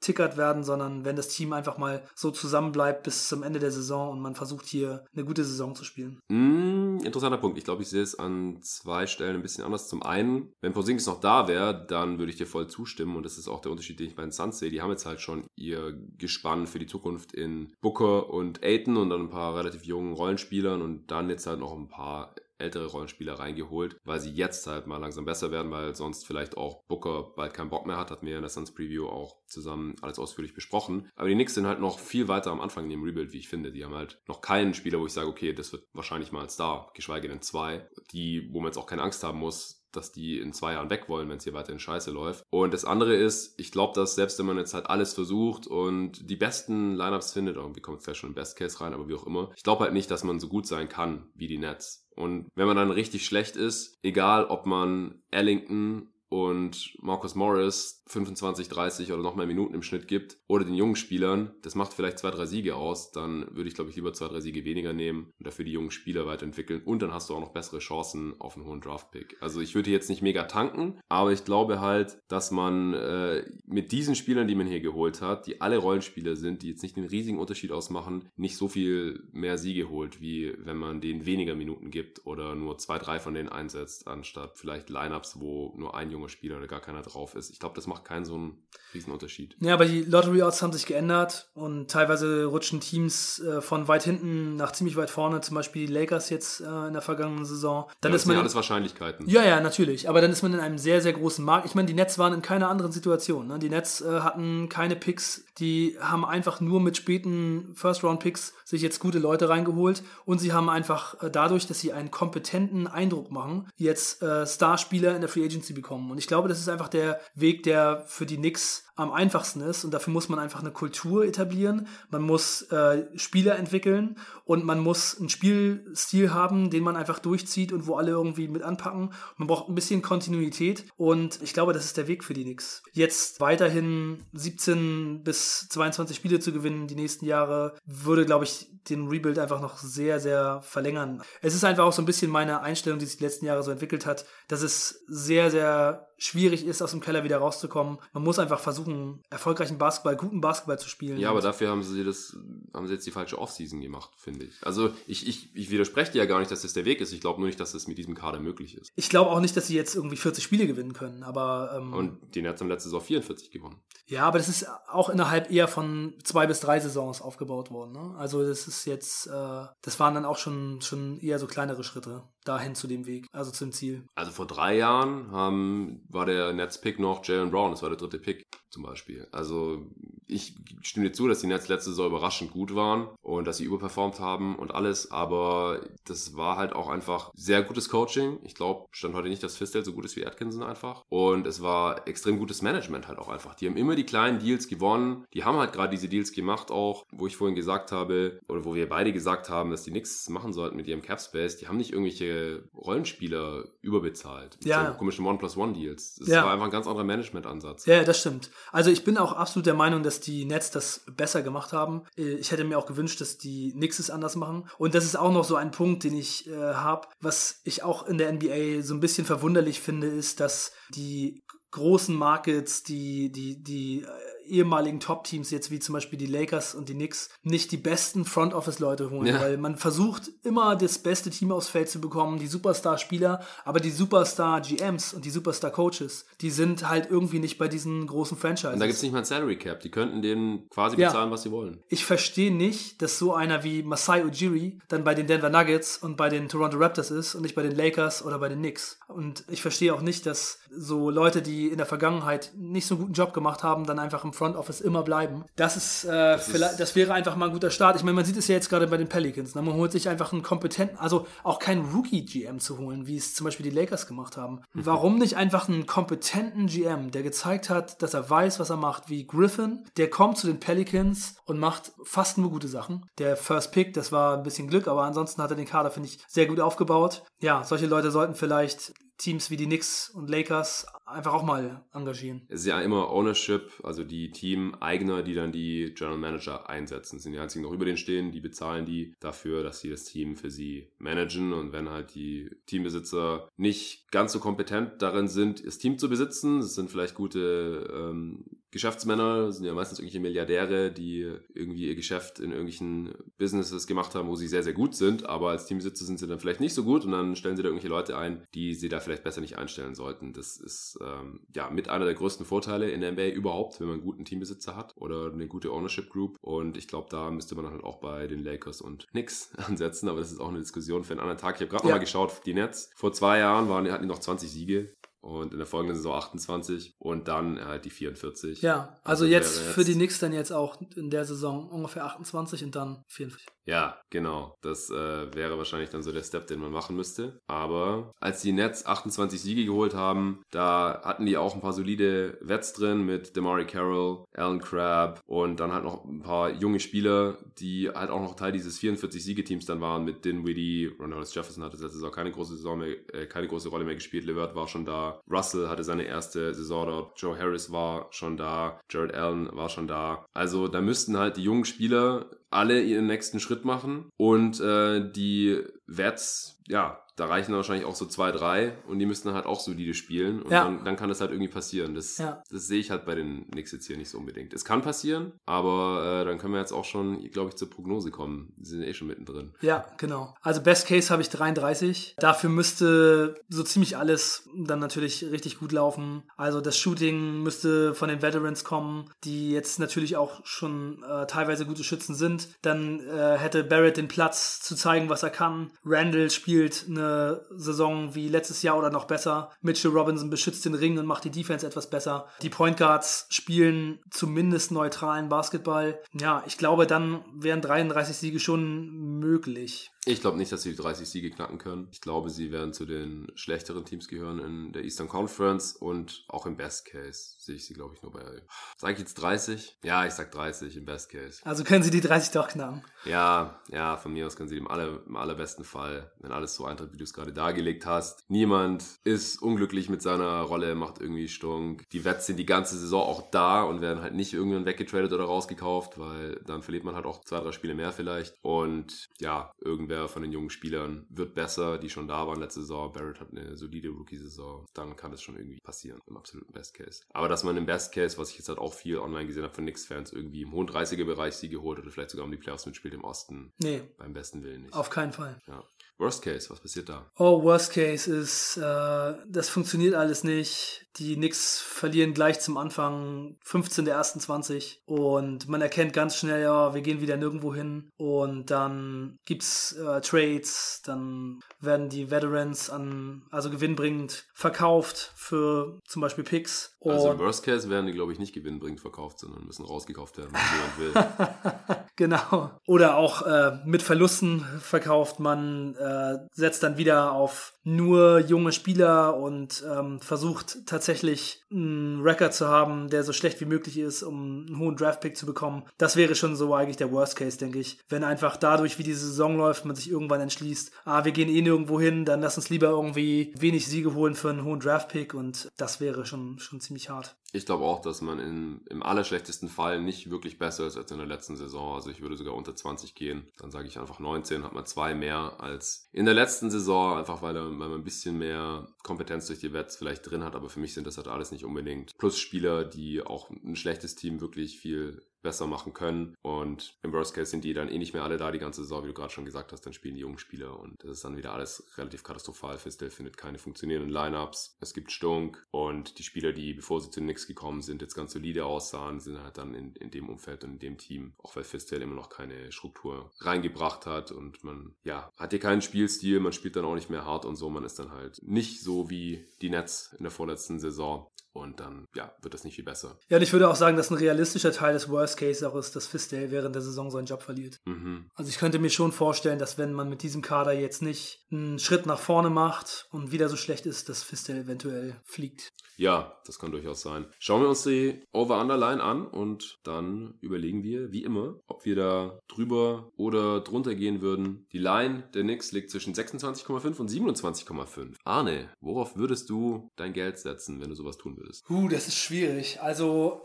vertickert 0.00 0.36
werden, 0.36 0.62
sondern 0.62 1.04
wenn 1.04 1.16
das 1.16 1.28
Team 1.28 1.52
einfach 1.52 1.76
mal 1.76 2.04
so 2.14 2.30
zusammenbleibt 2.30 3.02
bis 3.02 3.28
zum 3.28 3.42
Ende 3.42 3.58
der 3.58 3.72
Saison 3.72 4.10
und 4.10 4.20
man 4.20 4.34
versucht 4.36 4.66
hier 4.66 5.04
eine 5.12 5.24
gute 5.24 5.44
Saison 5.44 5.74
zu 5.74 5.84
spielen. 5.84 6.20
Mm, 6.28 6.98
interessanter 7.04 7.38
Punkt. 7.38 7.58
Ich 7.58 7.64
glaube, 7.64 7.82
ich 7.82 7.88
sehe 7.88 8.02
es 8.02 8.18
an 8.18 8.58
zwei 8.62 9.06
Stellen 9.06 9.36
ein 9.36 9.42
bisschen 9.42 9.64
anders. 9.64 9.88
Zum 9.88 10.02
einen, 10.02 10.52
wenn 10.60 10.72
Porzingis 10.72 11.06
noch 11.06 11.20
da 11.20 11.48
wäre, 11.48 11.84
dann 11.86 12.18
würde 12.18 12.30
ich 12.30 12.38
dir 12.38 12.46
voll 12.46 12.68
zustimmen 12.68 13.16
und 13.16 13.24
das 13.24 13.38
ist 13.38 13.48
auch 13.48 13.60
der 13.60 13.72
Unterschied, 13.72 13.98
den 13.98 14.06
ich 14.06 14.16
bei 14.16 14.22
den 14.22 14.32
Suns 14.32 14.60
sehe. 14.60 14.70
Die 14.70 14.82
haben 14.82 14.90
jetzt 14.90 15.06
halt 15.06 15.20
schon 15.20 15.44
ihr 15.56 15.98
Gespann 16.16 16.66
für 16.66 16.78
die 16.78 16.86
Zukunft 16.86 17.32
in 17.32 17.72
Booker 17.80 18.30
und 18.30 18.62
Aiton 18.62 18.96
und 18.96 19.10
dann 19.10 19.22
ein 19.22 19.30
paar 19.30 19.56
relativ 19.56 19.84
jungen 19.84 20.12
Rollenspielern 20.12 20.80
und 20.80 21.10
dann 21.10 21.28
jetzt 21.28 21.46
halt 21.46 21.58
noch 21.58 21.76
ein 21.76 21.88
paar 21.88 22.34
ältere 22.58 22.86
Rollenspieler 22.86 23.34
reingeholt, 23.34 23.96
weil 24.04 24.20
sie 24.20 24.30
jetzt 24.30 24.66
halt 24.66 24.86
mal 24.86 24.98
langsam 24.98 25.24
besser 25.24 25.50
werden, 25.50 25.70
weil 25.70 25.94
sonst 25.94 26.26
vielleicht 26.26 26.56
auch 26.56 26.82
Booker 26.84 27.32
bald 27.36 27.54
keinen 27.54 27.70
Bock 27.70 27.86
mehr 27.86 27.96
hat, 27.96 28.10
hat 28.10 28.22
mir 28.22 28.36
in 28.36 28.42
der 28.42 28.50
Suns 28.50 28.72
Preview 28.72 29.06
auch 29.06 29.36
zusammen 29.46 29.94
alles 30.02 30.18
ausführlich 30.18 30.54
besprochen. 30.54 31.08
Aber 31.16 31.28
die 31.28 31.34
Knicks 31.34 31.54
sind 31.54 31.66
halt 31.66 31.80
noch 31.80 31.98
viel 31.98 32.28
weiter 32.28 32.50
am 32.50 32.60
Anfang 32.60 32.84
in 32.84 32.90
dem 32.90 33.02
Rebuild, 33.02 33.32
wie 33.32 33.38
ich 33.38 33.48
finde. 33.48 33.72
Die 33.72 33.84
haben 33.84 33.94
halt 33.94 34.20
noch 34.26 34.40
keinen 34.40 34.74
Spieler, 34.74 34.98
wo 34.98 35.06
ich 35.06 35.12
sage, 35.12 35.28
okay, 35.28 35.52
das 35.52 35.72
wird 35.72 35.84
wahrscheinlich 35.92 36.32
mal 36.32 36.42
ein 36.42 36.50
Star, 36.50 36.90
geschweige 36.94 37.28
denn 37.28 37.42
zwei, 37.42 37.88
die, 38.12 38.48
wo 38.52 38.60
man 38.60 38.68
jetzt 38.68 38.78
auch 38.78 38.86
keine 38.86 39.02
Angst 39.02 39.22
haben 39.22 39.38
muss, 39.38 39.77
dass 39.92 40.12
die 40.12 40.38
in 40.38 40.52
zwei 40.52 40.72
Jahren 40.72 40.90
weg 40.90 41.08
wollen, 41.08 41.28
wenn 41.28 41.38
es 41.38 41.44
hier 41.44 41.54
weiterhin 41.54 41.78
scheiße 41.78 42.10
läuft. 42.10 42.44
Und 42.50 42.74
das 42.74 42.84
andere 42.84 43.14
ist, 43.14 43.58
ich 43.58 43.72
glaube, 43.72 43.94
dass 43.94 44.14
selbst 44.14 44.38
wenn 44.38 44.46
man 44.46 44.58
jetzt 44.58 44.74
halt 44.74 44.88
alles 44.88 45.14
versucht 45.14 45.66
und 45.66 46.28
die 46.28 46.36
besten 46.36 46.94
Lineups 46.94 47.32
findet, 47.32 47.56
irgendwie 47.56 47.80
kommt 47.80 48.00
es 48.00 48.06
ja 48.06 48.14
schon 48.14 48.30
im 48.30 48.34
Best 48.34 48.56
Case 48.56 48.80
rein, 48.80 48.94
aber 48.94 49.08
wie 49.08 49.14
auch 49.14 49.26
immer, 49.26 49.50
ich 49.56 49.62
glaube 49.62 49.84
halt 49.84 49.92
nicht, 49.92 50.10
dass 50.10 50.24
man 50.24 50.40
so 50.40 50.48
gut 50.48 50.66
sein 50.66 50.88
kann 50.88 51.28
wie 51.34 51.46
die 51.46 51.58
Nets. 51.58 52.06
Und 52.14 52.48
wenn 52.56 52.66
man 52.66 52.76
dann 52.76 52.90
richtig 52.90 53.24
schlecht 53.24 53.54
ist, 53.54 53.96
egal 54.02 54.46
ob 54.46 54.66
man 54.66 55.22
Ellington 55.30 56.08
und 56.28 56.96
Marcus 57.00 57.34
Morris 57.34 58.02
25, 58.06 58.68
30 58.68 59.12
oder 59.12 59.22
noch 59.22 59.36
mehr 59.36 59.46
Minuten 59.46 59.74
im 59.74 59.82
Schnitt 59.82 60.08
gibt 60.08 60.38
oder 60.46 60.64
den 60.64 60.74
jungen 60.74 60.96
Spielern, 60.96 61.52
das 61.62 61.74
macht 61.74 61.92
vielleicht 61.92 62.18
zwei, 62.18 62.30
drei 62.30 62.46
Siege 62.46 62.76
aus, 62.76 63.12
dann 63.12 63.46
würde 63.54 63.68
ich 63.68 63.74
glaube 63.74 63.90
ich 63.90 63.96
lieber 63.96 64.12
zwei, 64.12 64.28
drei 64.28 64.40
Siege 64.40 64.64
weniger 64.64 64.92
nehmen 64.92 65.32
und 65.38 65.46
dafür 65.46 65.64
die 65.64 65.72
jungen 65.72 65.90
Spieler 65.90 66.26
weiterentwickeln 66.26 66.82
und 66.84 67.02
dann 67.02 67.12
hast 67.12 67.30
du 67.30 67.34
auch 67.34 67.40
noch 67.40 67.52
bessere 67.52 67.78
Chancen 67.78 68.34
auf 68.40 68.56
einen 68.56 68.66
hohen 68.66 68.80
Draft-Pick. 68.80 69.36
Also 69.40 69.60
ich 69.60 69.74
würde 69.74 69.90
jetzt 69.90 70.08
nicht 70.08 70.22
mega 70.22 70.44
tanken, 70.44 71.00
aber 71.08 71.32
ich 71.32 71.44
glaube 71.44 71.80
halt, 71.80 72.18
dass 72.28 72.50
man 72.50 72.94
äh, 72.94 73.44
mit 73.66 73.92
diesen 73.92 74.14
Spielern, 74.14 74.48
die 74.48 74.54
man 74.54 74.66
hier 74.66 74.80
geholt 74.80 75.20
hat, 75.20 75.46
die 75.46 75.60
alle 75.60 75.78
Rollenspieler 75.78 76.36
sind, 76.36 76.62
die 76.62 76.70
jetzt 76.70 76.82
nicht 76.82 76.96
den 76.96 77.06
riesigen 77.06 77.38
Unterschied 77.38 77.72
ausmachen, 77.72 78.30
nicht 78.36 78.56
so 78.56 78.68
viel 78.68 79.28
mehr 79.32 79.58
Siege 79.58 79.88
holt, 79.88 80.20
wie 80.20 80.54
wenn 80.58 80.76
man 80.76 81.00
denen 81.00 81.26
weniger 81.26 81.54
Minuten 81.54 81.90
gibt 81.90 82.26
oder 82.26 82.54
nur 82.54 82.78
zwei, 82.78 82.98
drei 82.98 83.18
von 83.18 83.34
denen 83.34 83.48
einsetzt, 83.48 84.06
anstatt 84.08 84.58
vielleicht 84.58 84.90
Lineups, 84.90 85.40
wo 85.40 85.74
nur 85.76 85.94
ein 85.94 86.10
junger 86.18 86.28
Spieler 86.28 86.56
oder 86.58 86.66
gar 86.66 86.80
keiner 86.80 87.02
drauf 87.02 87.34
ist. 87.34 87.50
Ich 87.50 87.58
glaube, 87.58 87.74
das 87.74 87.86
macht 87.86 88.04
keinen 88.04 88.24
so 88.24 88.34
einen 88.34 88.62
riesen 88.94 89.12
Unterschied. 89.12 89.56
Ja, 89.60 89.74
aber 89.74 89.84
die 89.84 90.02
Lottery 90.02 90.42
Odds 90.42 90.62
haben 90.62 90.72
sich 90.72 90.86
geändert 90.86 91.50
und 91.54 91.90
teilweise 91.90 92.46
rutschen 92.46 92.80
Teams 92.80 93.38
äh, 93.40 93.60
von 93.60 93.88
weit 93.88 94.04
hinten 94.04 94.56
nach 94.56 94.72
ziemlich 94.72 94.96
weit 94.96 95.10
vorne, 95.10 95.40
zum 95.40 95.54
Beispiel 95.54 95.86
die 95.86 95.92
Lakers 95.92 96.30
jetzt 96.30 96.60
äh, 96.60 96.64
in 96.64 96.92
der 96.92 97.02
vergangenen 97.02 97.44
Saison. 97.44 97.88
Dann 98.00 98.12
ja, 98.12 98.16
ist 98.16 98.26
man 98.26 98.34
sind 98.34 98.40
alles 98.42 98.54
Wahrscheinlichkeiten. 98.54 99.28
Ja, 99.28 99.44
ja, 99.44 99.60
natürlich. 99.60 100.08
Aber 100.08 100.20
dann 100.20 100.32
ist 100.32 100.42
man 100.42 100.52
in 100.52 100.60
einem 100.60 100.78
sehr, 100.78 101.00
sehr 101.00 101.12
großen 101.12 101.44
Markt. 101.44 101.66
Ich 101.66 101.74
meine, 101.74 101.86
die 101.86 101.94
Nets 101.94 102.18
waren 102.18 102.34
in 102.34 102.42
keiner 102.42 102.68
anderen 102.68 102.92
Situation. 102.92 103.46
Ne? 103.46 103.58
Die 103.58 103.70
Nets 103.70 104.00
äh, 104.00 104.20
hatten 104.20 104.68
keine 104.68 104.96
Picks, 104.96 105.44
die 105.58 105.96
haben 106.00 106.24
einfach 106.24 106.60
nur 106.60 106.80
mit 106.80 106.96
späten 106.96 107.72
First-Round-Picks 107.74 108.54
sich 108.68 108.82
jetzt 108.82 109.00
gute 109.00 109.18
Leute 109.18 109.48
reingeholt 109.48 110.02
und 110.26 110.40
sie 110.40 110.52
haben 110.52 110.68
einfach 110.68 111.22
äh, 111.22 111.30
dadurch, 111.30 111.66
dass 111.66 111.80
sie 111.80 111.94
einen 111.94 112.10
kompetenten 112.10 112.86
Eindruck 112.86 113.30
machen, 113.30 113.66
jetzt 113.78 114.22
äh, 114.22 114.46
Starspieler 114.46 115.14
in 115.14 115.22
der 115.22 115.30
Free 115.30 115.42
Agency 115.42 115.72
bekommen. 115.72 116.10
Und 116.10 116.18
ich 116.18 116.26
glaube, 116.26 116.50
das 116.50 116.58
ist 116.58 116.68
einfach 116.68 116.88
der 116.88 117.18
Weg, 117.34 117.62
der 117.62 118.04
für 118.06 118.26
die 118.26 118.36
Knicks 118.36 118.84
am 118.98 119.12
einfachsten 119.12 119.60
ist 119.60 119.84
und 119.84 119.94
dafür 119.94 120.12
muss 120.12 120.28
man 120.28 120.40
einfach 120.40 120.60
eine 120.60 120.72
Kultur 120.72 121.24
etablieren, 121.24 121.86
man 122.10 122.20
muss 122.20 122.62
äh, 122.62 123.06
Spieler 123.16 123.56
entwickeln 123.56 124.16
und 124.44 124.64
man 124.64 124.80
muss 124.80 125.16
einen 125.18 125.28
Spielstil 125.28 126.34
haben, 126.34 126.68
den 126.68 126.82
man 126.82 126.96
einfach 126.96 127.20
durchzieht 127.20 127.72
und 127.72 127.86
wo 127.86 127.94
alle 127.94 128.10
irgendwie 128.10 128.48
mit 128.48 128.62
anpacken. 128.62 129.12
Man 129.36 129.46
braucht 129.46 129.68
ein 129.68 129.76
bisschen 129.76 130.02
Kontinuität 130.02 130.84
und 130.96 131.40
ich 131.42 131.54
glaube, 131.54 131.72
das 131.72 131.84
ist 131.84 131.96
der 131.96 132.08
Weg 132.08 132.24
für 132.24 132.34
die 132.34 132.42
Knicks. 132.42 132.82
Jetzt 132.92 133.40
weiterhin 133.40 134.24
17 134.32 135.22
bis 135.22 135.68
22 135.68 136.16
Spiele 136.16 136.40
zu 136.40 136.52
gewinnen 136.52 136.88
die 136.88 136.96
nächsten 136.96 137.24
Jahre 137.24 137.76
würde, 137.86 138.26
glaube 138.26 138.46
ich, 138.46 138.66
den 138.90 139.08
Rebuild 139.08 139.38
einfach 139.38 139.60
noch 139.60 139.78
sehr, 139.78 140.20
sehr 140.20 140.60
verlängern. 140.62 141.22
Es 141.40 141.54
ist 141.54 141.64
einfach 141.64 141.84
auch 141.84 141.92
so 141.92 142.02
ein 142.02 142.06
bisschen 142.06 142.30
meine 142.30 142.60
Einstellung, 142.60 142.98
die 142.98 143.06
sich 143.06 143.18
die 143.18 143.24
letzten 143.24 143.46
Jahre 143.46 143.62
so 143.62 143.70
entwickelt 143.70 144.06
hat, 144.06 144.24
dass 144.48 144.62
es 144.62 145.04
sehr, 145.06 145.50
sehr 145.50 146.08
schwierig 146.18 146.66
ist, 146.66 146.82
aus 146.82 146.90
dem 146.90 147.00
Keller 147.00 147.22
wieder 147.22 147.38
rauszukommen. 147.38 147.98
Man 148.12 148.24
muss 148.24 148.38
einfach 148.38 148.58
versuchen, 148.58 149.22
erfolgreichen 149.30 149.78
Basketball, 149.78 150.16
guten 150.16 150.40
Basketball 150.40 150.78
zu 150.78 150.88
spielen. 150.88 151.18
Ja, 151.18 151.30
aber 151.30 151.40
dafür 151.40 151.70
haben 151.70 151.82
sie 151.84 152.02
das, 152.04 152.36
haben 152.74 152.88
sie 152.88 152.94
jetzt 152.94 153.06
die 153.06 153.12
falsche 153.12 153.38
Offseason 153.38 153.80
gemacht, 153.80 154.10
finde 154.16 154.46
ich. 154.46 154.54
Also 154.62 154.90
ich, 155.06 155.28
ich, 155.28 155.54
ich 155.54 155.70
widerspreche 155.70 156.12
dir 156.12 156.18
ja 156.18 156.24
gar 156.26 156.40
nicht, 156.40 156.50
dass 156.50 156.62
das 156.62 156.72
der 156.72 156.84
Weg 156.84 157.00
ist. 157.00 157.12
Ich 157.12 157.20
glaube 157.20 157.38
nur 157.38 157.46
nicht, 157.46 157.60
dass 157.60 157.72
das 157.72 157.86
mit 157.86 157.98
diesem 157.98 158.16
Kader 158.16 158.40
möglich 158.40 158.76
ist. 158.76 158.90
Ich 158.96 159.08
glaube 159.08 159.30
auch 159.30 159.40
nicht, 159.40 159.56
dass 159.56 159.68
sie 159.68 159.76
jetzt 159.76 159.94
irgendwie 159.94 160.16
40 160.16 160.42
Spiele 160.42 160.66
gewinnen 160.66 160.92
können, 160.92 161.22
aber. 161.22 161.74
Ähm, 161.76 161.92
Und 161.92 162.34
die 162.34 162.42
Nets 162.42 162.60
haben 162.60 162.68
letzte 162.68 162.88
Saison 162.88 163.00
44 163.00 163.52
gewonnen. 163.52 163.76
Ja, 164.06 164.26
aber 164.26 164.38
das 164.38 164.48
ist 164.48 164.66
auch 164.90 165.10
innerhalb 165.10 165.50
eher 165.50 165.68
von 165.68 166.14
zwei 166.24 166.46
bis 166.46 166.60
drei 166.60 166.80
Saisons 166.80 167.20
aufgebaut 167.20 167.70
worden. 167.70 167.92
Ne? 167.92 168.14
Also 168.18 168.44
das 168.44 168.66
ist 168.66 168.77
jetzt, 168.84 169.26
äh, 169.26 169.66
das 169.82 170.00
waren 170.00 170.14
dann 170.14 170.24
auch 170.24 170.38
schon, 170.38 170.80
schon 170.80 171.18
eher 171.20 171.38
so 171.38 171.46
kleinere 171.46 171.84
Schritte 171.84 172.22
dahin 172.48 172.74
zu 172.74 172.86
dem 172.86 173.06
Weg, 173.06 173.26
also 173.32 173.50
zum 173.50 173.72
Ziel. 173.72 174.04
Also 174.14 174.32
vor 174.32 174.46
drei 174.46 174.76
Jahren 174.76 175.30
haben, 175.30 176.00
war 176.08 176.26
der 176.26 176.52
Nets-Pick 176.52 176.98
noch 176.98 177.24
Jalen 177.24 177.50
Brown, 177.50 177.70
das 177.70 177.82
war 177.82 177.90
der 177.90 177.98
dritte 177.98 178.18
Pick 178.18 178.46
zum 178.70 178.82
Beispiel. 178.82 179.26
Also 179.32 179.86
ich 180.26 180.54
stimme 180.82 181.06
dir 181.06 181.12
zu, 181.12 181.26
dass 181.26 181.40
die 181.40 181.46
Nets 181.46 181.68
letzte 181.68 181.90
Saison 181.90 182.08
überraschend 182.08 182.50
gut 182.50 182.74
waren 182.74 183.08
und 183.22 183.46
dass 183.46 183.56
sie 183.56 183.64
überperformt 183.64 184.20
haben 184.20 184.56
und 184.56 184.74
alles, 184.74 185.10
aber 185.10 185.80
das 186.04 186.36
war 186.36 186.56
halt 186.56 186.74
auch 186.74 186.88
einfach 186.88 187.30
sehr 187.34 187.62
gutes 187.62 187.88
Coaching. 187.88 188.38
Ich 188.44 188.54
glaube, 188.54 188.86
stand 188.90 189.14
heute 189.14 189.28
nicht, 189.28 189.42
dass 189.42 189.56
Fistel 189.56 189.84
so 189.84 189.92
gut 189.94 190.04
ist 190.04 190.16
wie 190.16 190.26
Atkinson 190.26 190.62
einfach. 190.62 191.04
Und 191.08 191.46
es 191.46 191.62
war 191.62 192.06
extrem 192.06 192.38
gutes 192.38 192.62
Management 192.62 193.08
halt 193.08 193.18
auch 193.18 193.28
einfach. 193.28 193.54
Die 193.54 193.66
haben 193.66 193.76
immer 193.76 193.96
die 193.96 194.04
kleinen 194.04 194.38
Deals 194.38 194.68
gewonnen. 194.68 195.24
Die 195.32 195.44
haben 195.44 195.56
halt 195.56 195.72
gerade 195.72 195.90
diese 195.90 196.08
Deals 196.08 196.32
gemacht 196.32 196.70
auch, 196.70 197.04
wo 197.10 197.26
ich 197.26 197.36
vorhin 197.36 197.56
gesagt 197.56 197.90
habe, 197.90 198.40
oder 198.48 198.64
wo 198.64 198.74
wir 198.74 198.88
beide 198.88 199.12
gesagt 199.12 199.48
haben, 199.48 199.70
dass 199.70 199.82
die 199.82 199.90
nichts 199.90 200.28
machen 200.28 200.52
sollten 200.52 200.76
mit 200.76 200.86
ihrem 200.86 201.02
Cap 201.02 201.20
Space. 201.20 201.56
Die 201.56 201.68
haben 201.68 201.78
nicht 201.78 201.92
irgendwelche 201.92 202.37
Rollenspieler 202.76 203.64
überbezahlt. 203.80 204.58
Ja. 204.64 204.92
So 204.92 204.98
komischen 204.98 205.26
One-Plus-One-Deals. 205.26 206.16
Das 206.16 206.28
ja. 206.28 206.44
war 206.44 206.52
einfach 206.52 206.66
ein 206.66 206.70
ganz 206.70 206.86
anderer 206.86 207.04
Management-Ansatz. 207.04 207.86
Ja, 207.86 208.04
das 208.04 208.20
stimmt. 208.20 208.50
Also 208.72 208.90
ich 208.90 209.04
bin 209.04 209.18
auch 209.18 209.32
absolut 209.32 209.66
der 209.66 209.74
Meinung, 209.74 210.02
dass 210.02 210.20
die 210.20 210.44
Nets 210.44 210.70
das 210.70 211.04
besser 211.16 211.42
gemacht 211.42 211.72
haben. 211.72 212.02
Äh, 212.16 212.34
ich 212.34 212.50
hätte 212.50 212.64
mir 212.64 212.78
auch 212.78 212.86
gewünscht, 212.86 213.20
dass 213.20 213.38
die 213.38 213.72
Knicks 213.72 213.98
es 213.98 214.10
anders 214.10 214.36
machen. 214.36 214.68
Und 214.78 214.94
das 214.94 215.04
ist 215.04 215.16
auch 215.16 215.32
noch 215.32 215.44
so 215.44 215.56
ein 215.56 215.70
Punkt, 215.70 216.04
den 216.04 216.16
ich 216.16 216.48
äh, 216.48 216.56
habe, 216.56 217.08
was 217.20 217.60
ich 217.64 217.82
auch 217.82 218.06
in 218.06 218.18
der 218.18 218.32
NBA 218.32 218.82
so 218.82 218.94
ein 218.94 219.00
bisschen 219.00 219.26
verwunderlich 219.26 219.80
finde, 219.80 220.06
ist, 220.06 220.40
dass 220.40 220.72
die 220.94 221.42
großen 221.70 222.14
Markets, 222.14 222.82
die, 222.82 223.30
die, 223.30 223.62
die 223.62 224.02
äh, 224.02 224.06
ehemaligen 224.50 225.00
Top-Teams, 225.00 225.50
jetzt 225.50 225.70
wie 225.70 225.78
zum 225.78 225.94
Beispiel 225.94 226.18
die 226.18 226.26
Lakers 226.26 226.74
und 226.74 226.88
die 226.88 226.94
Knicks, 226.94 227.30
nicht 227.42 227.72
die 227.72 227.76
besten 227.76 228.24
Front-Office-Leute 228.24 229.10
holen, 229.10 229.26
ja. 229.26 229.40
weil 229.40 229.56
man 229.56 229.76
versucht 229.76 230.30
immer 230.44 230.76
das 230.76 230.98
beste 230.98 231.30
Team 231.30 231.52
aufs 231.52 231.68
Feld 231.68 231.88
zu 231.88 232.00
bekommen, 232.00 232.38
die 232.38 232.46
Superstar-Spieler, 232.46 233.40
aber 233.64 233.80
die 233.80 233.90
Superstar-GMs 233.90 235.14
und 235.14 235.24
die 235.24 235.30
Superstar-Coaches, 235.30 236.26
die 236.40 236.50
sind 236.50 236.88
halt 236.88 237.10
irgendwie 237.10 237.38
nicht 237.38 237.58
bei 237.58 237.68
diesen 237.68 238.06
großen 238.06 238.36
Franchises. 238.36 238.74
Und 238.74 238.80
da 238.80 238.86
gibt 238.86 238.96
es 238.96 239.02
nicht 239.02 239.12
mal 239.12 239.18
ein 239.18 239.24
Salary 239.24 239.56
Cap, 239.56 239.80
die 239.80 239.90
könnten 239.90 240.22
denen 240.22 240.68
quasi 240.70 240.96
bezahlen, 240.96 241.28
ja. 241.28 241.30
was 241.30 241.42
sie 241.42 241.50
wollen. 241.50 241.82
Ich 241.88 242.04
verstehe 242.04 242.52
nicht, 242.52 243.02
dass 243.02 243.18
so 243.18 243.34
einer 243.34 243.64
wie 243.64 243.82
Masai 243.82 244.24
Ujiri 244.24 244.78
dann 244.88 245.04
bei 245.04 245.14
den 245.14 245.26
Denver 245.26 245.50
Nuggets 245.50 245.98
und 245.98 246.16
bei 246.16 246.28
den 246.28 246.48
Toronto 246.48 246.78
Raptors 246.78 247.10
ist 247.10 247.34
und 247.34 247.42
nicht 247.42 247.54
bei 247.54 247.62
den 247.62 247.74
Lakers 247.74 248.24
oder 248.24 248.38
bei 248.38 248.48
den 248.48 248.58
Knicks. 248.58 248.98
Und 249.08 249.44
ich 249.48 249.62
verstehe 249.62 249.94
auch 249.94 250.02
nicht, 250.02 250.26
dass 250.26 250.58
so 250.70 251.10
Leute, 251.10 251.42
die 251.42 251.68
in 251.68 251.76
der 251.76 251.86
Vergangenheit 251.86 252.52
nicht 252.56 252.86
so 252.86 252.94
einen 252.94 253.02
guten 253.02 253.14
Job 253.14 253.32
gemacht 253.32 253.62
haben, 253.62 253.86
dann 253.86 253.98
einfach 253.98 254.24
im 254.24 254.32
Front 254.38 254.56
Office 254.56 254.80
immer 254.80 255.02
bleiben. 255.02 255.44
Das 255.56 255.76
ist, 255.76 256.04
äh, 256.04 256.08
das, 256.08 256.48
ist 256.48 256.80
das, 256.80 256.96
wäre 256.96 257.12
einfach 257.12 257.36
mal 257.36 257.46
ein 257.46 257.52
guter 257.52 257.70
Start. 257.70 257.96
Ich 257.96 258.04
meine, 258.04 258.14
man 258.14 258.24
sieht 258.24 258.36
es 258.36 258.46
ja 258.46 258.54
jetzt 258.54 258.70
gerade 258.70 258.86
bei 258.86 258.96
den 258.96 259.08
Pelicans. 259.08 259.54
Ne? 259.54 259.62
Man 259.62 259.74
holt 259.74 259.92
sich 259.92 260.08
einfach 260.08 260.32
einen 260.32 260.42
kompetenten, 260.42 260.96
also 260.98 261.26
auch 261.42 261.58
keinen 261.58 261.90
Rookie-GM 261.90 262.60
zu 262.60 262.78
holen, 262.78 263.06
wie 263.06 263.16
es 263.16 263.34
zum 263.34 263.44
Beispiel 263.44 263.68
die 263.68 263.76
Lakers 263.76 264.06
gemacht 264.06 264.36
haben. 264.36 264.60
Mhm. 264.72 264.86
Warum 264.86 265.18
nicht 265.18 265.36
einfach 265.36 265.68
einen 265.68 265.86
kompetenten 265.86 266.68
GM, 266.68 267.10
der 267.10 267.22
gezeigt 267.22 267.68
hat, 267.68 268.00
dass 268.00 268.14
er 268.14 268.30
weiß, 268.30 268.60
was 268.60 268.70
er 268.70 268.76
macht, 268.76 269.08
wie 269.08 269.26
Griffin, 269.26 269.84
der 269.96 270.08
kommt 270.08 270.38
zu 270.38 270.46
den 270.46 270.60
Pelicans 270.60 271.34
und 271.44 271.58
macht 271.58 271.92
fast 272.04 272.38
nur 272.38 272.50
gute 272.50 272.68
Sachen. 272.68 273.06
Der 273.18 273.36
First 273.36 273.72
Pick, 273.72 273.92
das 273.94 274.12
war 274.12 274.36
ein 274.36 274.44
bisschen 274.44 274.68
Glück, 274.68 274.86
aber 274.86 275.02
ansonsten 275.02 275.42
hat 275.42 275.50
er 275.50 275.56
den 275.56 275.66
Kader, 275.66 275.90
finde 275.90 276.08
ich, 276.08 276.20
sehr 276.28 276.46
gut 276.46 276.60
aufgebaut. 276.60 277.24
Ja, 277.40 277.64
solche 277.64 277.86
Leute 277.86 278.10
sollten 278.10 278.34
vielleicht 278.34 278.92
Teams 279.18 279.50
wie 279.50 279.56
die 279.56 279.66
Knicks 279.66 280.10
und 280.10 280.30
Lakers 280.30 280.86
einfach 281.04 281.34
auch 281.34 281.42
mal 281.42 281.84
engagieren. 281.92 282.42
Es 282.48 282.60
ist 282.60 282.66
ja 282.66 282.80
immer 282.80 283.10
Ownership, 283.10 283.72
also 283.82 284.04
die 284.04 284.30
Team-Eigner, 284.30 285.22
die 285.22 285.34
dann 285.34 285.50
die 285.52 285.92
General 285.94 286.18
Manager 286.18 286.68
einsetzen, 286.68 287.16
das 287.16 287.24
sind 287.24 287.32
die 287.32 287.38
einzigen, 287.38 287.64
die 287.64 287.68
noch 287.68 287.74
über 287.74 287.84
denen 287.84 287.96
stehen, 287.96 288.30
die 288.30 288.40
bezahlen 288.40 288.86
die 288.86 289.14
dafür, 289.20 289.62
dass 289.62 289.80
sie 289.80 289.90
das 289.90 290.04
Team 290.04 290.36
für 290.36 290.50
sie 290.50 290.88
managen. 290.98 291.52
Und 291.52 291.72
wenn 291.72 291.90
halt 291.90 292.14
die 292.14 292.50
Teambesitzer 292.66 293.48
nicht 293.56 294.10
ganz 294.12 294.32
so 294.32 294.38
kompetent 294.38 295.02
darin 295.02 295.28
sind, 295.28 295.66
das 295.66 295.78
Team 295.78 295.98
zu 295.98 296.08
besitzen, 296.08 296.60
das 296.60 296.74
sind 296.74 296.90
vielleicht 296.90 297.14
gute 297.14 297.88
ähm, 297.92 298.44
Geschäftsmänner, 298.70 299.52
sind 299.52 299.64
ja 299.64 299.72
meistens 299.72 299.98
irgendwelche 299.98 300.20
Milliardäre, 300.20 300.90
die 300.92 301.32
irgendwie 301.54 301.88
ihr 301.88 301.94
Geschäft 301.94 302.38
in 302.38 302.50
irgendwelchen 302.50 303.14
Businesses 303.38 303.86
gemacht 303.86 304.14
haben, 304.14 304.28
wo 304.28 304.36
sie 304.36 304.48
sehr, 304.48 304.62
sehr 304.62 304.74
gut 304.74 304.94
sind, 304.94 305.26
aber 305.26 305.50
als 305.50 305.66
Teambesitzer 305.66 306.04
sind 306.04 306.18
sie 306.18 306.26
dann 306.26 306.38
vielleicht 306.38 306.60
nicht 306.60 306.74
so 306.74 306.84
gut 306.84 307.04
und 307.04 307.12
dann 307.12 307.36
stellen 307.36 307.56
sie 307.56 307.62
da 307.62 307.68
irgendwelche 307.68 307.88
Leute 307.88 308.18
ein, 308.18 308.46
die 308.54 308.74
sie 308.74 308.88
da 308.88 309.00
vielleicht 309.00 309.24
besser 309.24 309.40
nicht 309.40 309.56
einstellen 309.56 309.94
sollten. 309.94 310.32
Das 310.32 310.58
ist 310.58 310.98
ähm, 311.02 311.40
ja 311.54 311.70
mit 311.70 311.88
einer 311.88 312.04
der 312.04 312.14
größten 312.14 312.44
Vorteile 312.44 312.90
in 312.90 313.00
der 313.00 313.12
NBA 313.12 313.28
überhaupt, 313.28 313.80
wenn 313.80 313.86
man 313.86 313.96
einen 313.96 314.04
guten 314.04 314.24
Teambesitzer 314.24 314.76
hat 314.76 314.94
oder 314.96 315.32
eine 315.32 315.48
gute 315.48 315.72
Ownership 315.72 316.10
Group 316.10 316.36
und 316.42 316.76
ich 316.76 316.88
glaube, 316.88 317.08
da 317.10 317.30
müsste 317.30 317.54
man 317.54 317.64
dann 317.64 317.72
halt 317.72 317.84
auch 317.84 318.00
bei 318.00 318.26
den 318.26 318.44
Lakers 318.44 318.80
und 318.80 319.08
Knicks 319.08 319.50
ansetzen, 319.56 320.08
aber 320.08 320.20
das 320.20 320.32
ist 320.32 320.40
auch 320.40 320.48
eine 320.48 320.58
Diskussion 320.58 321.04
für 321.04 321.12
einen 321.12 321.20
anderen 321.20 321.38
Tag. 321.38 321.56
Ich 321.56 321.62
habe 321.62 321.70
gerade 321.70 321.84
ja. 321.84 321.90
noch 321.90 321.96
mal 321.96 322.00
geschaut, 322.00 322.40
die 322.44 322.54
Nets. 322.54 322.90
Vor 322.94 323.12
zwei 323.12 323.38
Jahren 323.38 323.68
waren, 323.68 323.90
hatten 323.90 324.02
die 324.02 324.08
noch 324.08 324.18
20 324.18 324.50
Siege 324.50 324.92
und 325.28 325.52
in 325.52 325.58
der 325.58 325.66
folgenden 325.66 325.96
Saison 325.96 326.14
28 326.14 326.96
und 326.98 327.28
dann 327.28 327.64
halt 327.64 327.84
die 327.84 327.90
44. 327.90 328.62
Ja, 328.62 328.98
also, 329.04 329.24
also 329.24 329.24
jetzt, 329.26 329.58
jetzt, 329.58 329.68
für 329.68 329.84
die 329.84 329.94
Knicks 329.94 330.18
dann 330.18 330.32
jetzt 330.32 330.52
auch 330.52 330.80
in 330.96 331.10
der 331.10 331.24
Saison 331.24 331.68
ungefähr 331.68 332.04
28 332.04 332.64
und 332.64 332.74
dann 332.74 333.04
44. 333.08 333.46
Ja, 333.68 333.98
genau. 334.08 334.56
Das 334.62 334.88
äh, 334.88 335.34
wäre 335.34 335.58
wahrscheinlich 335.58 335.90
dann 335.90 336.02
so 336.02 336.10
der 336.10 336.22
Step, 336.22 336.46
den 336.46 336.58
man 336.58 336.72
machen 336.72 336.96
müsste. 336.96 337.38
Aber 337.46 338.14
als 338.18 338.40
die 338.40 338.52
Nets 338.52 338.86
28 338.86 339.38
Siege 339.38 339.66
geholt 339.66 339.92
haben, 339.92 340.42
da 340.50 341.02
hatten 341.04 341.26
die 341.26 341.36
auch 341.36 341.54
ein 341.54 341.60
paar 341.60 341.74
solide 341.74 342.38
Wets 342.40 342.72
drin 342.72 343.04
mit 343.04 343.36
Demari 343.36 343.66
Carroll, 343.66 344.24
Alan 344.34 344.60
Crabb 344.60 345.20
und 345.26 345.60
dann 345.60 345.74
halt 345.74 345.84
noch 345.84 346.02
ein 346.06 346.22
paar 346.22 346.50
junge 346.50 346.80
Spieler, 346.80 347.36
die 347.58 347.90
halt 347.90 348.08
auch 348.08 348.22
noch 348.22 348.36
Teil 348.36 348.52
dieses 348.52 348.80
44-Siege-Teams 348.80 349.66
dann 349.66 349.82
waren 349.82 350.02
mit 350.02 350.24
Dinwiddie. 350.24 350.90
Ronald 350.98 351.30
Jefferson 351.34 351.62
hatte 351.62 351.76
letzte 351.76 351.90
Saison 351.90 352.10
keine 352.10 352.32
große 352.32 352.56
Saison 352.56 352.78
mehr, 352.78 352.96
äh, 353.12 353.26
keine 353.26 353.48
große 353.48 353.68
Rolle 353.68 353.84
mehr 353.84 353.96
gespielt. 353.96 354.24
Levert 354.24 354.54
war 354.54 354.66
schon 354.66 354.86
da. 354.86 355.20
Russell 355.30 355.68
hatte 355.68 355.84
seine 355.84 356.04
erste 356.04 356.54
Saison 356.54 356.86
dort. 356.86 357.20
Joe 357.20 357.38
Harris 357.38 357.70
war 357.70 358.06
schon 358.12 358.38
da. 358.38 358.80
Jared 358.88 359.12
Allen 359.12 359.50
war 359.52 359.68
schon 359.68 359.86
da. 359.86 360.24
Also 360.32 360.68
da 360.68 360.80
müssten 360.80 361.18
halt 361.18 361.36
die 361.36 361.42
jungen 361.42 361.66
Spieler 361.66 362.30
alle 362.50 362.82
ihren 362.82 363.06
nächsten 363.06 363.40
Schritt 363.40 363.64
machen 363.64 364.10
und 364.16 364.60
äh, 364.60 365.10
die 365.10 365.62
Wets, 365.86 366.57
ja, 366.68 367.02
da 367.16 367.26
reichen 367.26 367.52
wahrscheinlich 367.52 367.84
auch 367.84 367.96
so 367.96 368.06
zwei, 368.06 368.30
drei 368.30 368.74
und 368.86 369.00
die 369.00 369.06
müssten 369.06 369.32
halt 369.32 369.44
auch 369.44 369.58
solide 369.58 369.92
spielen 369.92 370.40
und 370.40 370.52
Ja. 370.52 370.62
dann, 370.64 370.84
dann 370.84 370.94
kann 370.94 371.08
das 371.08 371.20
halt 371.20 371.32
irgendwie 371.32 371.50
passieren. 371.50 371.96
Das, 371.96 372.16
Ja. 372.18 372.44
das 372.48 372.68
sehe 372.68 372.78
ich 372.78 372.92
halt 372.92 373.04
bei 373.06 373.16
den 373.16 373.50
Knicks 373.50 373.72
jetzt 373.72 373.86
hier 373.88 373.96
nicht 373.96 374.08
so 374.08 374.18
unbedingt. 374.18 374.52
Es 374.52 374.64
kann 374.64 374.82
passieren, 374.82 375.32
aber 375.44 376.20
äh, 376.22 376.24
dann 376.24 376.38
können 376.38 376.52
wir 376.52 376.60
jetzt 376.60 376.70
auch 376.70 376.84
schon, 376.84 377.28
glaube 377.32 377.48
ich, 377.48 377.56
zur 377.56 377.68
Prognose 377.70 378.12
kommen. 378.12 378.52
Sie 378.60 378.76
sind 378.76 378.84
eh 378.84 378.94
schon 378.94 379.08
mittendrin. 379.08 379.52
Ja, 379.62 379.84
genau. 379.96 380.36
Also 380.42 380.60
Best 380.62 380.86
Case 380.86 381.10
habe 381.10 381.20
ich 381.22 381.28
33. 381.30 382.14
Dafür 382.20 382.50
müsste 382.50 383.34
so 383.48 383.64
ziemlich 383.64 383.96
alles 383.96 384.48
dann 384.56 384.78
natürlich 384.78 385.24
richtig 385.24 385.58
gut 385.58 385.72
laufen. 385.72 386.22
Also 386.36 386.60
das 386.60 386.78
Shooting 386.78 387.42
müsste 387.42 387.94
von 387.94 388.08
den 388.10 388.22
Veterans 388.22 388.62
kommen, 388.62 389.10
die 389.24 389.50
jetzt 389.50 389.80
natürlich 389.80 390.16
auch 390.16 390.46
schon 390.46 391.02
äh, 391.02 391.26
teilweise 391.26 391.66
gute 391.66 391.82
Schützen 391.82 392.14
sind. 392.14 392.48
Dann 392.62 393.00
äh, 393.00 393.36
hätte 393.38 393.64
Barrett 393.64 393.96
den 393.96 394.06
Platz 394.06 394.60
zu 394.60 394.76
zeigen, 394.76 395.08
was 395.08 395.24
er 395.24 395.30
kann. 395.30 395.72
Randall 395.84 396.30
spielt 396.30 396.57
eine 396.66 397.42
Saison 397.50 398.14
wie 398.14 398.28
letztes 398.28 398.62
Jahr 398.62 398.78
oder 398.78 398.90
noch 398.90 399.06
besser. 399.06 399.50
Mitchell 399.60 399.90
Robinson 399.90 400.30
beschützt 400.30 400.64
den 400.64 400.74
Ring 400.74 400.98
und 400.98 401.06
macht 401.06 401.24
die 401.24 401.30
Defense 401.30 401.66
etwas 401.66 401.90
besser. 401.90 402.26
Die 402.42 402.50
Point 402.50 402.76
Guards 402.76 403.26
spielen 403.30 403.98
zumindest 404.10 404.70
neutralen 404.70 405.28
Basketball. 405.28 405.98
Ja, 406.12 406.42
ich 406.46 406.58
glaube, 406.58 406.86
dann 406.86 407.24
wären 407.34 407.60
33 407.60 408.16
Siege 408.16 408.40
schon 408.40 409.18
möglich. 409.18 409.90
Ich 410.08 410.22
glaube 410.22 410.38
nicht, 410.38 410.50
dass 410.50 410.62
sie 410.62 410.70
die 410.70 410.76
30 410.76 411.06
Siege 411.06 411.30
knacken 411.30 411.58
können. 411.58 411.86
Ich 411.92 412.00
glaube, 412.00 412.30
sie 412.30 412.50
werden 412.50 412.72
zu 412.72 412.86
den 412.86 413.30
schlechteren 413.34 413.84
Teams 413.84 414.08
gehören 414.08 414.38
in 414.38 414.72
der 414.72 414.84
Eastern 414.84 415.06
Conference 415.06 415.76
und 415.76 416.24
auch 416.28 416.46
im 416.46 416.56
Best 416.56 416.86
Case 416.86 417.34
sehe 417.38 417.56
ich 417.56 417.66
sie, 417.66 417.74
glaube 417.74 417.94
ich, 417.94 418.02
nur 418.02 418.12
bei. 418.12 418.42
Sag 418.78 418.92
ich 418.92 419.00
jetzt 419.00 419.14
30? 419.16 419.78
Ja, 419.84 420.06
ich 420.06 420.14
sag 420.14 420.32
30 420.32 420.78
im 420.78 420.86
Best 420.86 421.10
Case. 421.10 421.40
Also 421.44 421.62
können 421.62 421.82
sie 421.82 421.90
die 421.90 422.00
30 422.00 422.32
doch 422.32 422.48
knacken. 422.48 422.82
Ja, 423.04 423.60
ja, 423.68 423.98
von 423.98 424.14
mir 424.14 424.26
aus 424.26 424.36
können 424.36 424.48
sie 424.48 424.56
im, 424.56 424.66
aller, 424.66 425.00
im 425.06 425.16
allerbesten 425.16 425.64
Fall, 425.64 426.10
wenn 426.20 426.32
alles 426.32 426.54
so 426.54 426.64
eintritt, 426.64 426.94
wie 426.94 426.96
du 426.96 427.04
es 427.04 427.12
gerade 427.12 427.34
dargelegt 427.34 427.84
hast. 427.84 428.24
Niemand 428.28 428.84
ist 429.04 429.42
unglücklich 429.42 429.90
mit 429.90 430.00
seiner 430.00 430.40
Rolle, 430.40 430.74
macht 430.74 431.00
irgendwie 431.00 431.28
Stunk. 431.28 431.84
Die 431.90 432.06
Wets 432.06 432.26
sind 432.26 432.38
die 432.38 432.46
ganze 432.46 432.78
Saison 432.78 433.02
auch 433.02 433.30
da 433.30 433.62
und 433.62 433.82
werden 433.82 434.02
halt 434.02 434.14
nicht 434.14 434.32
irgendwann 434.32 434.64
weggetradet 434.64 435.12
oder 435.12 435.24
rausgekauft, 435.24 435.98
weil 435.98 436.40
dann 436.46 436.62
verliert 436.62 436.84
man 436.84 436.94
halt 436.94 437.04
auch 437.04 437.24
zwei, 437.24 437.40
drei 437.40 437.52
Spiele 437.52 437.74
mehr 437.74 437.92
vielleicht. 437.92 438.34
Und 438.42 439.08
ja, 439.20 439.52
irgendwer 439.60 439.97
von 440.06 440.22
den 440.22 440.30
jungen 440.30 440.50
Spielern 440.50 441.06
wird 441.08 441.34
besser, 441.34 441.78
die 441.78 441.90
schon 441.90 442.06
da 442.06 442.26
waren 442.28 442.38
letzte 442.40 442.60
Saison. 442.60 442.92
Barrett 442.92 443.18
hat 443.20 443.32
eine 443.32 443.56
solide 443.56 443.88
Rookie-Saison. 443.88 444.66
Dann 444.74 444.94
kann 444.94 445.12
es 445.12 445.22
schon 445.22 445.36
irgendwie 445.36 445.58
passieren 445.60 446.00
im 446.06 446.16
absoluten 446.16 446.52
Best 446.52 446.74
Case. 446.74 447.02
Aber 447.12 447.28
dass 447.28 447.42
man 447.42 447.56
im 447.56 447.66
Best 447.66 447.92
Case, 447.92 448.18
was 448.18 448.30
ich 448.30 448.38
jetzt 448.38 448.48
halt 448.48 448.58
auch 448.58 448.74
viel 448.74 448.98
online 448.98 449.26
gesehen 449.26 449.42
habe 449.42 449.54
von 449.54 449.64
Knicks-Fans, 449.64 450.12
irgendwie 450.12 450.42
im 450.42 450.52
hohen 450.52 450.68
30er-Bereich 450.68 451.34
sie 451.34 451.48
geholt 451.48 451.78
oder 451.78 451.90
vielleicht 451.90 452.10
sogar 452.10 452.24
um 452.26 452.30
die 452.30 452.36
Playoffs 452.38 452.66
mitspielt 452.66 452.94
im 452.94 453.02
Osten, 453.02 453.52
Nee, 453.62 453.80
beim 453.96 454.12
besten 454.12 454.44
Willen 454.44 454.62
nicht. 454.62 454.74
auf 454.74 454.90
keinen 454.90 455.12
Fall. 455.12 455.40
Ja. 455.48 455.64
Worst 455.98 456.22
Case, 456.22 456.48
was 456.48 456.60
passiert 456.60 456.88
da? 456.88 457.10
Oh, 457.18 457.42
Worst 457.42 457.72
Case 457.72 458.12
ist, 458.12 458.56
äh, 458.56 459.14
das 459.26 459.48
funktioniert 459.48 459.94
alles 459.94 460.22
nicht. 460.22 460.86
Die 460.96 461.16
Knicks 461.16 461.60
verlieren 461.60 462.14
gleich 462.14 462.40
zum 462.40 462.56
Anfang 462.56 463.36
15 463.44 463.84
der 463.84 463.94
ersten 463.94 464.20
20 464.20 464.82
und 464.86 465.48
man 465.48 465.60
erkennt 465.60 465.92
ganz 465.92 466.16
schnell, 466.16 466.42
ja, 466.42 466.74
wir 466.74 466.82
gehen 466.82 467.00
wieder 467.00 467.16
nirgendwo 467.16 467.54
hin 467.54 467.90
und 467.96 468.50
dann 468.50 469.18
gibt's 469.24 469.72
äh, 469.72 470.00
Trades, 470.00 470.82
dann 470.84 471.40
werden 471.60 471.88
die 471.88 472.10
Veterans 472.10 472.70
an, 472.70 473.26
also 473.30 473.50
gewinnbringend 473.50 474.26
verkauft 474.34 475.12
für 475.14 475.80
zum 475.86 476.02
Beispiel 476.02 476.24
Picks. 476.24 476.76
Also 476.80 477.12
im 477.12 477.18
Worst 477.18 477.44
Case 477.44 477.68
werden 477.68 477.86
die, 477.86 477.92
glaube 477.92 478.12
ich, 478.12 478.18
nicht 478.18 478.32
gewinnbringend 478.32 478.80
verkauft, 478.80 479.18
sondern 479.20 479.44
müssen 479.44 479.64
rausgekauft 479.64 480.16
werden, 480.16 480.30
wenn 480.32 480.94
jemand 480.94 481.28
will. 481.28 481.76
Genau. 481.98 482.52
Oder 482.64 482.96
auch 482.96 483.26
äh, 483.26 483.58
mit 483.64 483.82
Verlusten 483.82 484.44
verkauft 484.60 485.18
man, 485.18 485.74
äh, 485.88 486.18
setzt 486.32 486.62
dann 486.62 486.76
wieder 486.76 487.12
auf 487.12 487.54
nur 487.68 488.20
junge 488.20 488.52
Spieler 488.52 489.16
und 489.16 489.62
ähm, 489.70 490.00
versucht 490.00 490.66
tatsächlich 490.66 491.42
einen 491.50 492.00
Record 492.00 492.32
zu 492.32 492.48
haben, 492.48 492.88
der 492.88 493.04
so 493.04 493.12
schlecht 493.12 493.40
wie 493.40 493.46
möglich 493.46 493.78
ist, 493.78 494.02
um 494.02 494.46
einen 494.46 494.58
hohen 494.58 494.76
Draftpick 494.76 495.16
zu 495.16 495.26
bekommen. 495.26 495.64
Das 495.76 495.96
wäre 495.96 496.14
schon 496.14 496.34
so 496.34 496.54
eigentlich 496.54 496.78
der 496.78 496.90
Worst 496.90 497.16
Case, 497.16 497.36
denke 497.36 497.58
ich. 497.58 497.78
Wenn 497.88 498.04
einfach 498.04 498.36
dadurch, 498.36 498.78
wie 498.78 498.84
die 498.84 498.94
Saison 498.94 499.36
läuft, 499.36 499.66
man 499.66 499.76
sich 499.76 499.90
irgendwann 499.90 500.20
entschließt, 500.20 500.72
ah, 500.84 501.04
wir 501.04 501.12
gehen 501.12 501.28
eh 501.28 501.42
nirgendwo 501.42 501.78
hin, 501.78 502.06
dann 502.06 502.20
lass 502.20 502.38
uns 502.38 502.48
lieber 502.48 502.68
irgendwie 502.68 503.34
wenig 503.38 503.66
Siege 503.66 503.94
holen 503.94 504.14
für 504.14 504.30
einen 504.30 504.44
hohen 504.44 504.60
Draftpick 504.60 505.12
und 505.12 505.50
das 505.58 505.80
wäre 505.80 506.06
schon, 506.06 506.38
schon 506.38 506.60
ziemlich 506.60 506.88
hart. 506.88 507.16
Ich 507.32 507.44
glaube 507.44 507.64
auch, 507.64 507.82
dass 507.82 508.00
man 508.00 508.18
in, 508.20 508.62
im 508.70 508.82
allerschlechtesten 508.82 509.50
Fall 509.50 509.82
nicht 509.82 510.08
wirklich 510.08 510.38
besser 510.38 510.66
ist 510.66 510.78
als 510.78 510.90
in 510.90 510.96
der 510.96 511.06
letzten 511.06 511.36
Saison. 511.36 511.74
Also 511.74 511.90
ich 511.90 512.00
würde 512.00 512.16
sogar 512.16 512.34
unter 512.34 512.56
20 512.56 512.94
gehen. 512.94 513.28
Dann 513.38 513.50
sage 513.50 513.68
ich 513.68 513.78
einfach 513.78 513.98
19, 513.98 514.44
hat 514.44 514.54
man 514.54 514.64
zwei 514.64 514.94
mehr 514.94 515.34
als 515.38 515.88
in 515.92 516.06
der 516.06 516.14
letzten 516.14 516.50
Saison, 516.50 516.96
einfach 516.96 517.20
weil, 517.20 517.36
er, 517.36 517.57
man 517.58 517.72
ein 517.72 517.84
bisschen 517.84 518.18
mehr 518.18 518.68
Kompetenz 518.82 519.26
durch 519.26 519.40
die 519.40 519.52
Wets 519.52 519.76
vielleicht 519.76 520.08
drin 520.08 520.24
hat. 520.24 520.34
Aber 520.34 520.48
für 520.48 520.60
mich 520.60 520.74
sind 520.74 520.86
das 520.86 520.96
halt 520.96 521.08
alles 521.08 521.32
nicht 521.32 521.44
unbedingt. 521.44 521.96
Plus 521.98 522.18
Spieler, 522.18 522.64
die 522.64 523.02
auch 523.02 523.30
ein 523.30 523.56
schlechtes 523.56 523.94
Team 523.94 524.20
wirklich 524.20 524.58
viel 524.58 525.02
besser 525.22 525.46
machen 525.46 525.72
können. 525.72 526.14
Und 526.22 526.78
im 526.82 526.92
Worst 526.92 527.14
Case 527.14 527.30
sind 527.30 527.44
die 527.44 527.54
dann 527.54 527.68
eh 527.68 527.78
nicht 527.78 527.94
mehr 527.94 528.04
alle 528.04 528.16
da 528.16 528.30
die 528.30 528.38
ganze 528.38 528.62
Saison, 528.62 528.84
wie 528.84 528.88
du 528.88 528.94
gerade 528.94 529.12
schon 529.12 529.24
gesagt 529.24 529.52
hast. 529.52 529.62
Dann 529.62 529.72
spielen 529.72 529.94
die 529.94 530.00
jungen 530.00 530.18
Spieler 530.18 530.58
und 530.58 530.76
das 530.82 530.92
ist 530.92 531.04
dann 531.04 531.16
wieder 531.16 531.32
alles 531.32 531.66
relativ 531.76 532.02
katastrophal. 532.02 532.58
Fistel 532.58 532.90
findet 532.90 533.16
keine 533.16 533.38
funktionierenden 533.38 533.90
Lineups. 533.90 534.56
Es 534.60 534.74
gibt 534.74 534.92
Stunk 534.92 535.46
und 535.50 535.98
die 535.98 536.02
Spieler, 536.02 536.32
die 536.32 536.54
bevor 536.54 536.80
sie 536.80 536.90
zu 536.90 537.00
Nix 537.00 537.26
gekommen 537.26 537.62
sind, 537.62 537.82
jetzt 537.82 537.94
ganz 537.94 538.12
solide 538.12 538.44
aussahen, 538.44 539.00
sind 539.00 539.22
halt 539.22 539.38
dann 539.38 539.54
in, 539.54 539.74
in 539.74 539.90
dem 539.90 540.08
Umfeld 540.08 540.44
und 540.44 540.52
in 540.52 540.58
dem 540.58 540.78
Team, 540.78 541.14
auch 541.18 541.36
weil 541.36 541.44
Fistel 541.44 541.82
immer 541.82 541.94
noch 541.94 542.08
keine 542.08 542.52
Struktur 542.52 543.10
reingebracht 543.20 543.86
hat 543.86 544.12
und 544.12 544.44
man, 544.44 544.74
ja, 544.84 545.10
hat 545.16 545.30
hier 545.30 545.40
keinen 545.40 545.62
Spielstil, 545.62 546.20
man 546.20 546.32
spielt 546.32 546.56
dann 546.56 546.64
auch 546.64 546.74
nicht 546.74 546.90
mehr 546.90 547.04
hart 547.04 547.24
und 547.24 547.36
so, 547.36 547.50
man 547.50 547.64
ist 547.64 547.78
dann 547.78 547.92
halt 547.92 548.20
nicht 548.22 548.62
so 548.62 548.90
wie 548.90 549.26
die 549.40 549.50
Nets 549.50 549.94
in 549.98 550.04
der 550.04 550.10
vorletzten 550.10 550.58
Saison. 550.58 551.08
Und 551.38 551.60
dann, 551.60 551.86
ja, 551.94 552.12
wird 552.20 552.34
das 552.34 552.44
nicht 552.44 552.56
viel 552.56 552.64
besser. 552.64 552.98
Ja, 553.08 553.16
und 553.16 553.22
ich 553.22 553.32
würde 553.32 553.48
auch 553.48 553.54
sagen, 553.54 553.76
dass 553.76 553.90
ein 553.90 553.96
realistischer 553.96 554.52
Teil 554.52 554.74
des 554.74 554.88
Worst 554.88 555.16
Case 555.16 555.48
auch 555.48 555.54
ist, 555.54 555.76
dass 555.76 555.86
Fisdale 555.86 556.30
während 556.30 556.54
der 556.54 556.62
Saison 556.62 556.90
seinen 556.90 557.06
Job 557.06 557.22
verliert. 557.22 557.58
Mhm. 557.64 558.10
Also 558.14 558.28
ich 558.28 558.38
könnte 558.38 558.58
mir 558.58 558.70
schon 558.70 558.92
vorstellen, 558.92 559.38
dass 559.38 559.58
wenn 559.58 559.72
man 559.72 559.88
mit 559.88 560.02
diesem 560.02 560.22
Kader 560.22 560.52
jetzt 560.52 560.82
nicht 560.82 561.24
einen 561.30 561.58
Schritt 561.58 561.86
nach 561.86 562.00
vorne 562.00 562.30
macht 562.30 562.86
und 562.90 563.12
wieder 563.12 563.28
so 563.28 563.36
schlecht 563.36 563.66
ist, 563.66 563.88
dass 563.88 564.02
Fisdale 564.02 564.40
eventuell 564.40 565.00
fliegt. 565.04 565.52
Ja, 565.76 566.20
das 566.26 566.40
kann 566.40 566.50
durchaus 566.50 566.80
sein. 566.80 567.06
Schauen 567.20 567.42
wir 567.42 567.48
uns 567.48 567.62
die 567.62 568.02
Over-Underline 568.12 568.82
an 568.82 569.06
und 569.06 569.58
dann 569.62 570.18
überlegen 570.20 570.64
wir, 570.64 570.90
wie 570.90 571.04
immer, 571.04 571.38
ob 571.46 571.64
wir 571.64 571.76
da 571.76 572.18
drüber 572.26 572.90
oder 572.96 573.40
drunter 573.40 573.76
gehen 573.76 574.00
würden. 574.00 574.46
Die 574.52 574.58
Line 574.58 575.08
der 575.14 575.22
Knicks 575.22 575.52
liegt 575.52 575.70
zwischen 575.70 575.94
26,5 575.94 576.78
und 576.78 576.90
27,5. 576.90 577.94
Arne, 578.04 578.50
worauf 578.60 578.96
würdest 578.96 579.30
du 579.30 579.70
dein 579.76 579.92
Geld 579.92 580.18
setzen, 580.18 580.60
wenn 580.60 580.70
du 580.70 580.74
sowas 580.74 580.98
tun 580.98 581.16
würdest? 581.16 581.27
Uh, 581.48 581.68
das 581.68 581.88
ist 581.88 581.96
schwierig. 581.96 582.60
Also, 582.60 583.24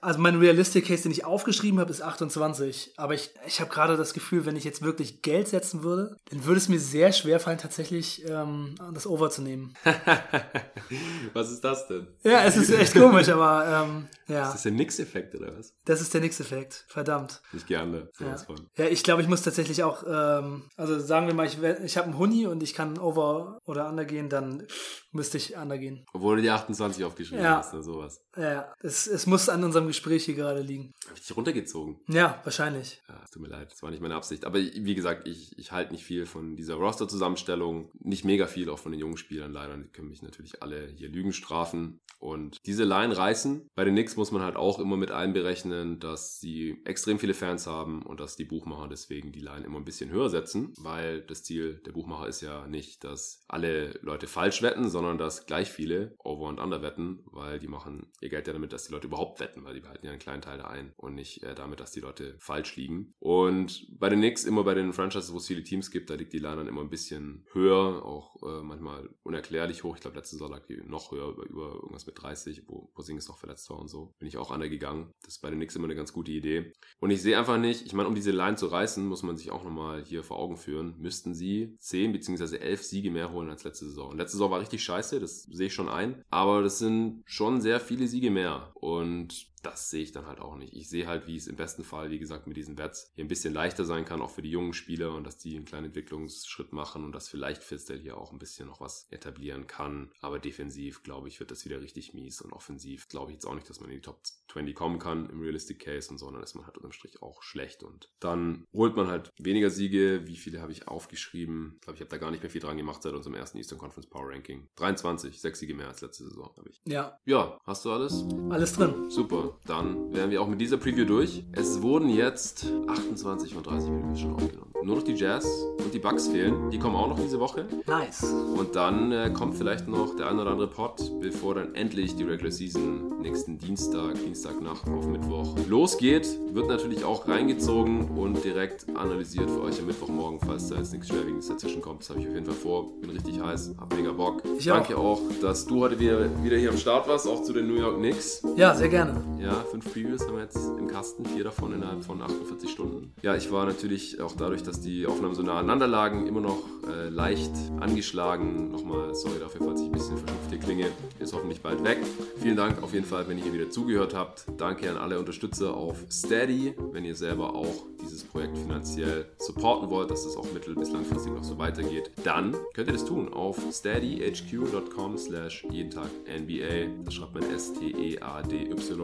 also 0.00 0.18
mein 0.18 0.36
Realistic 0.36 0.86
Case, 0.86 1.04
den 1.04 1.12
ich 1.12 1.24
aufgeschrieben 1.24 1.78
habe, 1.78 1.90
ist 1.90 2.02
28. 2.02 2.94
Aber 2.96 3.14
ich, 3.14 3.30
ich 3.46 3.60
habe 3.60 3.70
gerade 3.70 3.96
das 3.96 4.14
Gefühl, 4.14 4.44
wenn 4.46 4.56
ich 4.56 4.64
jetzt 4.64 4.82
wirklich 4.82 5.22
Geld 5.22 5.46
setzen 5.48 5.84
würde, 5.84 6.16
dann 6.30 6.44
würde 6.44 6.58
es 6.58 6.68
mir 6.68 6.80
sehr 6.80 7.12
schwer 7.12 7.38
fallen, 7.38 7.58
tatsächlich 7.58 8.28
ähm, 8.28 8.74
das 8.92 9.06
Over 9.06 9.30
zu 9.30 9.42
nehmen. 9.42 9.74
was 11.32 11.52
ist 11.52 11.62
das 11.62 11.86
denn? 11.86 12.08
Ja, 12.24 12.44
es 12.44 12.56
ist 12.56 12.70
echt 12.70 12.94
komisch, 12.94 13.28
aber 13.28 13.86
ähm, 13.86 14.08
ja, 14.26 14.46
Ist 14.46 14.54
das 14.54 14.62
der 14.62 14.72
Nix-Effekt 14.72 15.34
oder 15.36 15.56
was? 15.56 15.72
das 15.84 16.00
ist 16.00 16.12
der 16.14 16.20
nächste 16.20 16.42
Effekt. 16.42 16.84
Verdammt. 16.88 17.40
Nicht 17.52 17.66
gerne. 17.66 18.08
Ja. 18.18 18.36
Ja, 18.76 18.86
ich 18.86 19.04
glaube, 19.04 19.22
ich 19.22 19.28
muss 19.28 19.42
tatsächlich 19.42 19.84
auch, 19.84 20.02
ähm, 20.04 20.64
also 20.76 20.98
sagen 20.98 21.28
wir 21.28 21.34
mal, 21.34 21.46
ich, 21.46 21.62
ich 21.62 21.96
habe 21.96 22.06
einen 22.08 22.18
Huni 22.18 22.46
und 22.46 22.62
ich 22.62 22.74
kann 22.74 22.98
over 22.98 23.58
oder 23.66 23.88
under 23.88 24.04
gehen, 24.04 24.28
dann 24.28 24.66
müsste 25.12 25.36
ich 25.38 25.56
under 25.56 25.78
gehen. 25.78 26.04
Obwohl 26.12 26.36
du 26.36 26.42
die 26.42 26.50
28 26.50 27.04
aufgeschrieben 27.04 27.44
Ja. 27.44 27.58
hast 27.58 27.72
oder 27.74 27.82
sowas. 27.82 28.20
Ja, 28.36 28.72
es, 28.80 29.06
es 29.06 29.26
muss 29.26 29.48
an 29.48 29.62
unserem 29.62 29.86
Gespräch 29.86 30.24
hier 30.24 30.34
gerade 30.34 30.60
liegen. 30.62 30.92
Habe 31.06 31.16
ich 31.18 31.26
dich 31.26 31.36
runtergezogen? 31.36 32.00
Ja, 32.08 32.40
wahrscheinlich. 32.44 33.02
Ja, 33.08 33.20
es 33.24 33.30
tut 33.30 33.42
mir 33.42 33.48
leid, 33.48 33.70
das 33.70 33.82
war 33.82 33.90
nicht 33.90 34.00
meine 34.02 34.14
Absicht. 34.14 34.44
Aber 34.44 34.58
wie 34.58 34.94
gesagt, 34.94 35.28
ich, 35.28 35.56
ich 35.58 35.70
halte 35.72 35.92
nicht 35.92 36.04
viel 36.04 36.24
von 36.26 36.56
dieser 36.56 36.74
Roster-Zusammenstellung. 36.76 37.90
Nicht 38.00 38.24
mega 38.24 38.46
viel, 38.46 38.70
auch 38.70 38.78
von 38.78 38.92
den 38.92 39.00
jungen 39.00 39.16
Spielern 39.18 39.52
leider. 39.52 39.76
Die 39.76 39.88
können 39.88 40.08
mich 40.08 40.22
natürlich 40.22 40.62
alle 40.62 40.86
hier 40.96 41.08
Lügen 41.08 41.32
strafen. 41.32 42.00
Und 42.18 42.58
diese 42.66 42.84
Line 42.84 43.16
reißen. 43.16 43.68
Bei 43.74 43.84
den 43.84 43.94
Knicks 43.94 44.16
muss 44.16 44.30
man 44.30 44.42
halt 44.42 44.54
auch 44.56 44.78
immer 44.78 44.96
mit 44.96 45.10
einberechnen, 45.10 45.98
dass 45.98 46.38
sie 46.38 46.80
extrem 46.84 47.18
viele 47.18 47.34
Fans 47.34 47.66
haben 47.66 48.02
und 48.02 48.20
dass 48.20 48.36
die 48.36 48.44
Buchmacher 48.44 48.86
deswegen 48.88 49.32
die 49.32 49.40
Line 49.40 49.66
immer 49.66 49.78
ein 49.78 49.84
bisschen 49.84 50.08
höher 50.10 50.30
setzen, 50.30 50.72
weil 50.78 51.22
das 51.22 51.42
Ziel 51.42 51.82
der 51.84 51.90
Buchmacher 51.92 52.28
ist 52.28 52.40
ja 52.40 52.66
nicht, 52.68 53.02
dass 53.02 53.42
alle 53.48 53.98
Leute 54.02 54.28
falsch 54.28 54.62
wetten, 54.62 54.88
sondern 54.88 55.01
dass 55.18 55.46
gleich 55.46 55.70
viele 55.70 56.14
Over- 56.18 56.48
und 56.48 56.60
Under 56.60 56.82
wetten, 56.82 57.24
weil 57.26 57.58
die 57.58 57.68
machen 57.68 58.10
ihr 58.20 58.28
Geld 58.28 58.46
ja 58.46 58.52
damit, 58.52 58.72
dass 58.72 58.84
die 58.84 58.92
Leute 58.92 59.06
überhaupt 59.06 59.40
wetten, 59.40 59.64
weil 59.64 59.74
die 59.74 59.80
behalten 59.80 60.06
ja 60.06 60.12
einen 60.12 60.20
kleinen 60.20 60.42
Teil 60.42 60.58
da 60.58 60.64
ein 60.64 60.92
und 60.96 61.14
nicht 61.14 61.42
äh, 61.42 61.54
damit, 61.54 61.80
dass 61.80 61.92
die 61.92 62.00
Leute 62.00 62.36
falsch 62.38 62.76
liegen. 62.76 63.14
Und 63.18 63.86
bei 63.98 64.08
den 64.08 64.20
Knicks, 64.20 64.44
immer 64.44 64.64
bei 64.64 64.74
den 64.74 64.92
Franchises, 64.92 65.32
wo 65.32 65.38
es 65.38 65.46
viele 65.46 65.62
Teams 65.62 65.90
gibt, 65.90 66.10
da 66.10 66.14
liegt 66.14 66.32
die 66.32 66.38
Line 66.38 66.56
dann 66.56 66.68
immer 66.68 66.80
ein 66.80 66.90
bisschen 66.90 67.44
höher, 67.52 68.04
auch 68.04 68.42
äh, 68.42 68.62
manchmal 68.62 69.08
unerklärlich 69.22 69.84
hoch. 69.84 69.96
Ich 69.96 70.02
glaube, 70.02 70.16
letzte 70.16 70.36
Saison 70.36 70.50
lag 70.50 70.64
die 70.66 70.76
noch 70.76 71.12
höher, 71.12 71.28
über, 71.28 71.44
über 71.44 71.74
irgendwas 71.74 72.06
mit 72.06 72.20
30, 72.20 72.68
wo 72.68 72.90
Porzingis 72.94 73.28
noch 73.28 73.38
verletzt 73.38 73.68
war 73.70 73.78
und 73.78 73.88
so. 73.88 74.14
Bin 74.18 74.28
ich 74.28 74.36
auch 74.36 74.52
gegangen. 74.68 75.12
Das 75.22 75.34
ist 75.34 75.40
bei 75.40 75.50
den 75.50 75.58
Knicks 75.58 75.76
immer 75.76 75.86
eine 75.86 75.94
ganz 75.94 76.12
gute 76.12 76.30
Idee. 76.30 76.72
Und 77.00 77.10
ich 77.10 77.22
sehe 77.22 77.38
einfach 77.38 77.58
nicht, 77.58 77.86
ich 77.86 77.92
meine, 77.92 78.08
um 78.08 78.14
diese 78.14 78.30
Line 78.30 78.56
zu 78.56 78.66
reißen, 78.66 79.06
muss 79.06 79.22
man 79.22 79.36
sich 79.36 79.50
auch 79.50 79.64
nochmal 79.64 80.04
hier 80.04 80.22
vor 80.22 80.38
Augen 80.38 80.56
führen, 80.56 80.94
müssten 80.98 81.34
sie 81.34 81.76
10 81.78 82.12
bzw. 82.12 82.56
11 82.58 82.82
Siege 82.82 83.10
mehr 83.10 83.32
holen 83.32 83.50
als 83.50 83.64
letzte 83.64 83.86
Saison. 83.86 84.10
Und 84.10 84.18
letzte 84.18 84.36
Saison 84.36 84.50
war 84.50 84.60
richtig 84.60 84.82
scheiße, 84.92 85.20
das 85.20 85.44
sehe 85.44 85.68
ich 85.68 85.74
schon 85.74 85.88
ein. 85.88 86.24
Aber 86.30 86.62
das 86.62 86.78
sind 86.78 87.22
schon 87.24 87.60
sehr 87.60 87.80
viele 87.80 88.06
Siege 88.06 88.30
mehr. 88.30 88.70
Und 88.74 89.46
das 89.62 89.90
sehe 89.90 90.02
ich 90.02 90.12
dann 90.12 90.26
halt 90.26 90.40
auch 90.40 90.56
nicht. 90.56 90.74
Ich 90.74 90.88
sehe 90.88 91.06
halt, 91.06 91.26
wie 91.26 91.36
es 91.36 91.46
im 91.46 91.56
besten 91.56 91.84
Fall, 91.84 92.10
wie 92.10 92.18
gesagt, 92.18 92.46
mit 92.46 92.56
diesen 92.56 92.78
Wets 92.78 93.10
hier 93.14 93.24
ein 93.24 93.28
bisschen 93.28 93.54
leichter 93.54 93.84
sein 93.84 94.04
kann, 94.04 94.20
auch 94.20 94.30
für 94.30 94.42
die 94.42 94.50
jungen 94.50 94.74
Spieler 94.74 95.14
und 95.14 95.24
dass 95.24 95.38
die 95.38 95.56
einen 95.56 95.64
kleinen 95.64 95.86
Entwicklungsschritt 95.86 96.72
machen 96.72 97.04
und 97.04 97.12
dass 97.12 97.28
vielleicht 97.28 97.62
Fistel 97.62 97.98
hier 97.98 98.18
auch 98.18 98.32
ein 98.32 98.38
bisschen 98.38 98.66
noch 98.66 98.80
was 98.80 99.06
etablieren 99.10 99.66
kann. 99.66 100.10
Aber 100.20 100.38
defensiv, 100.38 101.02
glaube 101.02 101.28
ich, 101.28 101.38
wird 101.38 101.50
das 101.50 101.64
wieder 101.64 101.80
richtig 101.80 102.12
mies 102.14 102.40
und 102.40 102.52
offensiv 102.52 103.08
glaube 103.08 103.30
ich 103.30 103.36
jetzt 103.36 103.46
auch 103.46 103.54
nicht, 103.54 103.70
dass 103.70 103.80
man 103.80 103.90
in 103.90 103.96
die 103.96 104.02
Top 104.02 104.22
20 104.52 104.74
kommen 104.74 104.98
kann 104.98 105.30
im 105.30 105.40
Realistic 105.40 105.78
Case 105.78 106.10
und 106.10 106.18
so, 106.18 106.26
sondern 106.26 106.42
ist 106.42 106.54
man 106.54 106.66
halt 106.66 106.76
unterm 106.76 106.92
Strich 106.92 107.22
auch 107.22 107.42
schlecht 107.42 107.82
und 107.82 108.10
dann 108.20 108.64
holt 108.72 108.96
man 108.96 109.06
halt 109.06 109.30
weniger 109.38 109.70
Siege. 109.70 110.22
Wie 110.26 110.36
viele 110.36 110.60
habe 110.60 110.72
ich 110.72 110.88
aufgeschrieben? 110.88 111.74
Ich 111.76 111.80
glaube, 111.82 111.96
ich 111.96 112.00
habe 112.00 112.10
da 112.10 112.18
gar 112.18 112.30
nicht 112.30 112.42
mehr 112.42 112.50
viel 112.50 112.60
dran 112.60 112.76
gemacht 112.76 113.02
seit 113.02 113.14
unserem 113.14 113.34
ersten 113.34 113.58
Eastern 113.58 113.78
Conference 113.78 114.08
Power 114.08 114.30
Ranking. 114.30 114.68
23, 114.76 115.40
sechs 115.40 115.58
Siege 115.60 115.74
mehr 115.74 115.88
als 115.88 116.00
letzte 116.00 116.24
Saison 116.24 116.52
habe 116.56 116.68
ich. 116.68 116.80
Ja. 116.84 117.18
Ja, 117.24 117.58
hast 117.64 117.84
du 117.84 117.92
alles? 117.92 118.24
Alles 118.50 118.72
drin. 118.72 119.10
Super 119.10 119.51
dann 119.66 120.12
wären 120.12 120.30
wir 120.30 120.42
auch 120.42 120.48
mit 120.48 120.60
dieser 120.60 120.76
Preview 120.76 121.04
durch. 121.04 121.44
Es 121.52 121.82
wurden 121.82 122.08
jetzt 122.08 122.66
28 122.88 123.54
von 123.54 123.62
30 123.62 123.90
Minuten 123.90 124.16
schon 124.16 124.34
aufgenommen. 124.34 124.71
Nur 124.84 124.96
noch 124.96 125.02
die 125.02 125.14
Jazz 125.14 125.46
und 125.78 125.94
die 125.94 125.98
Bucks 125.98 126.28
fehlen. 126.28 126.70
Die 126.70 126.78
kommen 126.78 126.96
auch 126.96 127.08
noch 127.08 127.18
diese 127.18 127.38
Woche. 127.38 127.66
Nice. 127.86 128.24
Und 128.56 128.74
dann 128.74 129.12
äh, 129.12 129.30
kommt 129.32 129.54
vielleicht 129.56 129.86
noch 129.88 130.16
der 130.16 130.28
ein 130.28 130.38
oder 130.38 130.50
andere 130.50 130.68
Pod, 130.68 131.00
bevor 131.20 131.54
dann 131.54 131.74
endlich 131.74 132.16
die 132.16 132.24
Regular 132.24 132.50
Season 132.50 133.20
nächsten 133.20 133.58
Dienstag, 133.58 134.14
Dienstagnacht 134.14 134.88
auf 134.88 135.06
Mittwoch 135.06 135.56
losgeht. 135.68 136.26
Wird 136.52 136.68
natürlich 136.68 137.04
auch 137.04 137.28
reingezogen 137.28 138.10
und 138.18 138.42
direkt 138.44 138.86
analysiert 138.96 139.50
für 139.50 139.62
euch 139.62 139.78
am 139.80 139.86
Mittwochmorgen, 139.86 140.40
falls 140.44 140.68
da 140.68 140.76
jetzt 140.76 140.92
nichts 140.92 141.08
Schwerwiegendes 141.08 141.48
dazwischen 141.48 141.80
kommt. 141.80 142.00
Das 142.02 142.10
habe 142.10 142.20
ich 142.20 142.28
auf 142.28 142.34
jeden 142.34 142.46
Fall 142.46 142.54
vor. 142.54 143.00
Bin 143.00 143.10
richtig 143.10 143.40
heiß, 143.40 143.74
hab 143.78 143.94
mega 143.94 144.12
Bock. 144.12 144.42
Ich 144.58 144.64
Danke 144.64 144.96
auch. 144.96 145.02
auch, 145.02 145.20
dass 145.40 145.66
du 145.66 145.80
heute 145.80 145.98
wieder, 146.00 146.42
wieder 146.42 146.56
hier 146.56 146.70
am 146.70 146.76
Start 146.76 147.06
warst, 147.08 147.28
auch 147.28 147.42
zu 147.42 147.52
den 147.52 147.68
New 147.68 147.76
York 147.76 147.98
Knicks. 147.98 148.42
Ja, 148.56 148.74
sehr 148.74 148.88
gerne. 148.88 149.22
Ja, 149.40 149.64
fünf 149.70 149.92
Previews 149.92 150.26
haben 150.26 150.34
wir 150.36 150.42
jetzt 150.42 150.56
im 150.78 150.88
Kasten, 150.88 151.24
vier 151.24 151.44
davon 151.44 151.72
innerhalb 151.72 152.04
von 152.04 152.20
48 152.20 152.70
Stunden. 152.70 153.12
Ja, 153.22 153.36
ich 153.36 153.50
war 153.52 153.66
natürlich 153.66 154.20
auch 154.20 154.32
dadurch, 154.36 154.62
dass 154.62 154.71
die 154.80 155.06
Aufnahmen 155.06 155.34
so 155.34 155.42
nah 155.42 155.58
aneinander 155.58 155.86
lagen, 155.86 156.26
immer 156.26 156.40
noch 156.40 156.62
äh, 156.88 157.08
leicht 157.08 157.52
angeschlagen. 157.80 158.70
Nochmal 158.70 159.14
sorry 159.14 159.38
dafür, 159.38 159.66
falls 159.66 159.80
ich 159.80 159.86
ein 159.86 159.92
bisschen 159.92 160.16
verschnupft 160.18 160.50
hier 160.50 160.58
klinge. 160.58 160.86
Ist 161.18 161.32
hoffentlich 161.32 161.60
bald 161.60 161.84
weg. 161.84 161.98
Vielen 162.40 162.56
Dank 162.56 162.82
auf 162.82 162.92
jeden 162.92 163.06
Fall, 163.06 163.28
wenn 163.28 163.38
ihr 163.38 163.52
wieder 163.52 163.70
zugehört 163.70 164.14
habt. 164.14 164.46
Danke 164.56 164.90
an 164.90 164.96
alle 164.96 165.18
Unterstützer 165.18 165.74
auf 165.74 166.04
Steady, 166.10 166.74
wenn 166.92 167.04
ihr 167.04 167.14
selber 167.14 167.54
auch 167.54 167.84
dieses 168.02 168.24
Projekt 168.24 168.58
finanziell 168.58 169.26
supporten 169.38 169.88
wollt, 169.90 170.10
dass 170.10 170.24
es 170.24 170.36
auch 170.36 170.52
mittel- 170.52 170.74
bis 170.74 170.90
langfristig 170.90 171.32
noch 171.32 171.44
so 171.44 171.56
weitergeht, 171.58 172.10
dann 172.24 172.56
könnt 172.74 172.88
ihr 172.88 172.94
das 172.94 173.04
tun 173.04 173.32
auf 173.32 173.58
steadyhq.com 173.70 175.16
slash 175.18 175.64
jeden 175.70 175.90
Tag 175.90 176.08
NBA. 176.26 177.04
Das 177.04 177.14
schreibt 177.14 177.34
man 177.34 177.44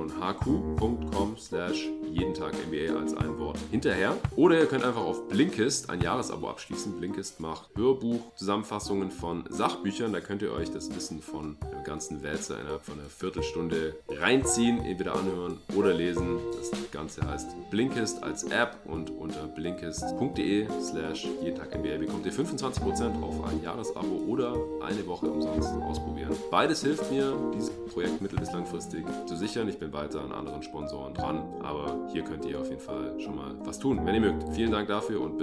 S-T-E-A-D-Y-H-Q.com 0.08 1.36
slash 1.38 1.88
jeden 2.10 2.34
Tag 2.34 2.54
NBA 2.66 2.98
als 2.98 3.14
ein 3.16 3.38
Wort 3.38 3.58
hinterher. 3.70 4.16
Oder 4.36 4.58
ihr 4.58 4.66
könnt 4.66 4.84
einfach 4.84 5.04
auf 5.04 5.28
Blinkist 5.58 5.90
ein 5.90 6.00
Jahresabo 6.00 6.48
abschließen. 6.50 7.00
Blinkist 7.00 7.40
macht 7.40 7.70
Hörbuch-Zusammenfassungen 7.74 9.10
von 9.10 9.42
Sachbüchern. 9.48 10.12
Da 10.12 10.20
könnt 10.20 10.40
ihr 10.40 10.52
euch 10.52 10.70
das 10.70 10.94
Wissen 10.94 11.20
von 11.20 11.56
dem 11.72 11.82
ganzen 11.82 12.22
Wälzer 12.22 12.60
innerhalb 12.60 12.84
von 12.84 12.94
einer 13.00 13.08
Viertelstunde 13.08 13.96
reinziehen, 14.08 14.84
entweder 14.84 15.16
anhören 15.16 15.58
oder 15.74 15.92
lesen. 15.92 16.38
Das 16.56 16.70
Ganze 16.92 17.28
heißt 17.28 17.48
Blinkist 17.70 18.22
als 18.22 18.44
App 18.44 18.76
und 18.84 19.10
unter 19.10 19.48
blinkist.de 19.48 20.68
slash 20.80 21.26
jeden 21.42 21.56
Tag 21.56 21.76
NBA 21.76 21.98
bekommt 21.98 22.24
ihr 22.24 22.32
25% 22.32 23.20
auf 23.20 23.44
ein 23.44 23.60
Jahresabo 23.60 24.22
oder 24.28 24.54
eine 24.80 25.04
Woche 25.08 25.26
umsonst 25.26 25.70
ausprobieren. 25.82 26.36
Beides 26.52 26.82
hilft 26.82 27.10
mir, 27.10 27.36
dieses 27.52 27.70
Projekt 27.88 28.22
mittel- 28.22 28.38
bis 28.38 28.52
langfristig 28.52 29.04
zu 29.26 29.36
sichern. 29.36 29.68
Ich 29.68 29.78
bin 29.80 29.92
weiter 29.92 30.20
an 30.20 30.30
anderen 30.30 30.62
Sponsoren 30.62 31.14
dran, 31.14 31.42
aber 31.64 32.08
hier 32.12 32.22
könnt 32.22 32.44
ihr 32.44 32.60
auf 32.60 32.68
jeden 32.68 32.80
Fall 32.80 33.18
schon 33.18 33.34
mal 33.34 33.56
was 33.64 33.80
tun, 33.80 34.06
wenn 34.06 34.14
ihr 34.14 34.20
mögt. 34.20 34.54
Vielen 34.54 34.70
Dank 34.70 34.86
dafür 34.86 35.20
und 35.20 35.36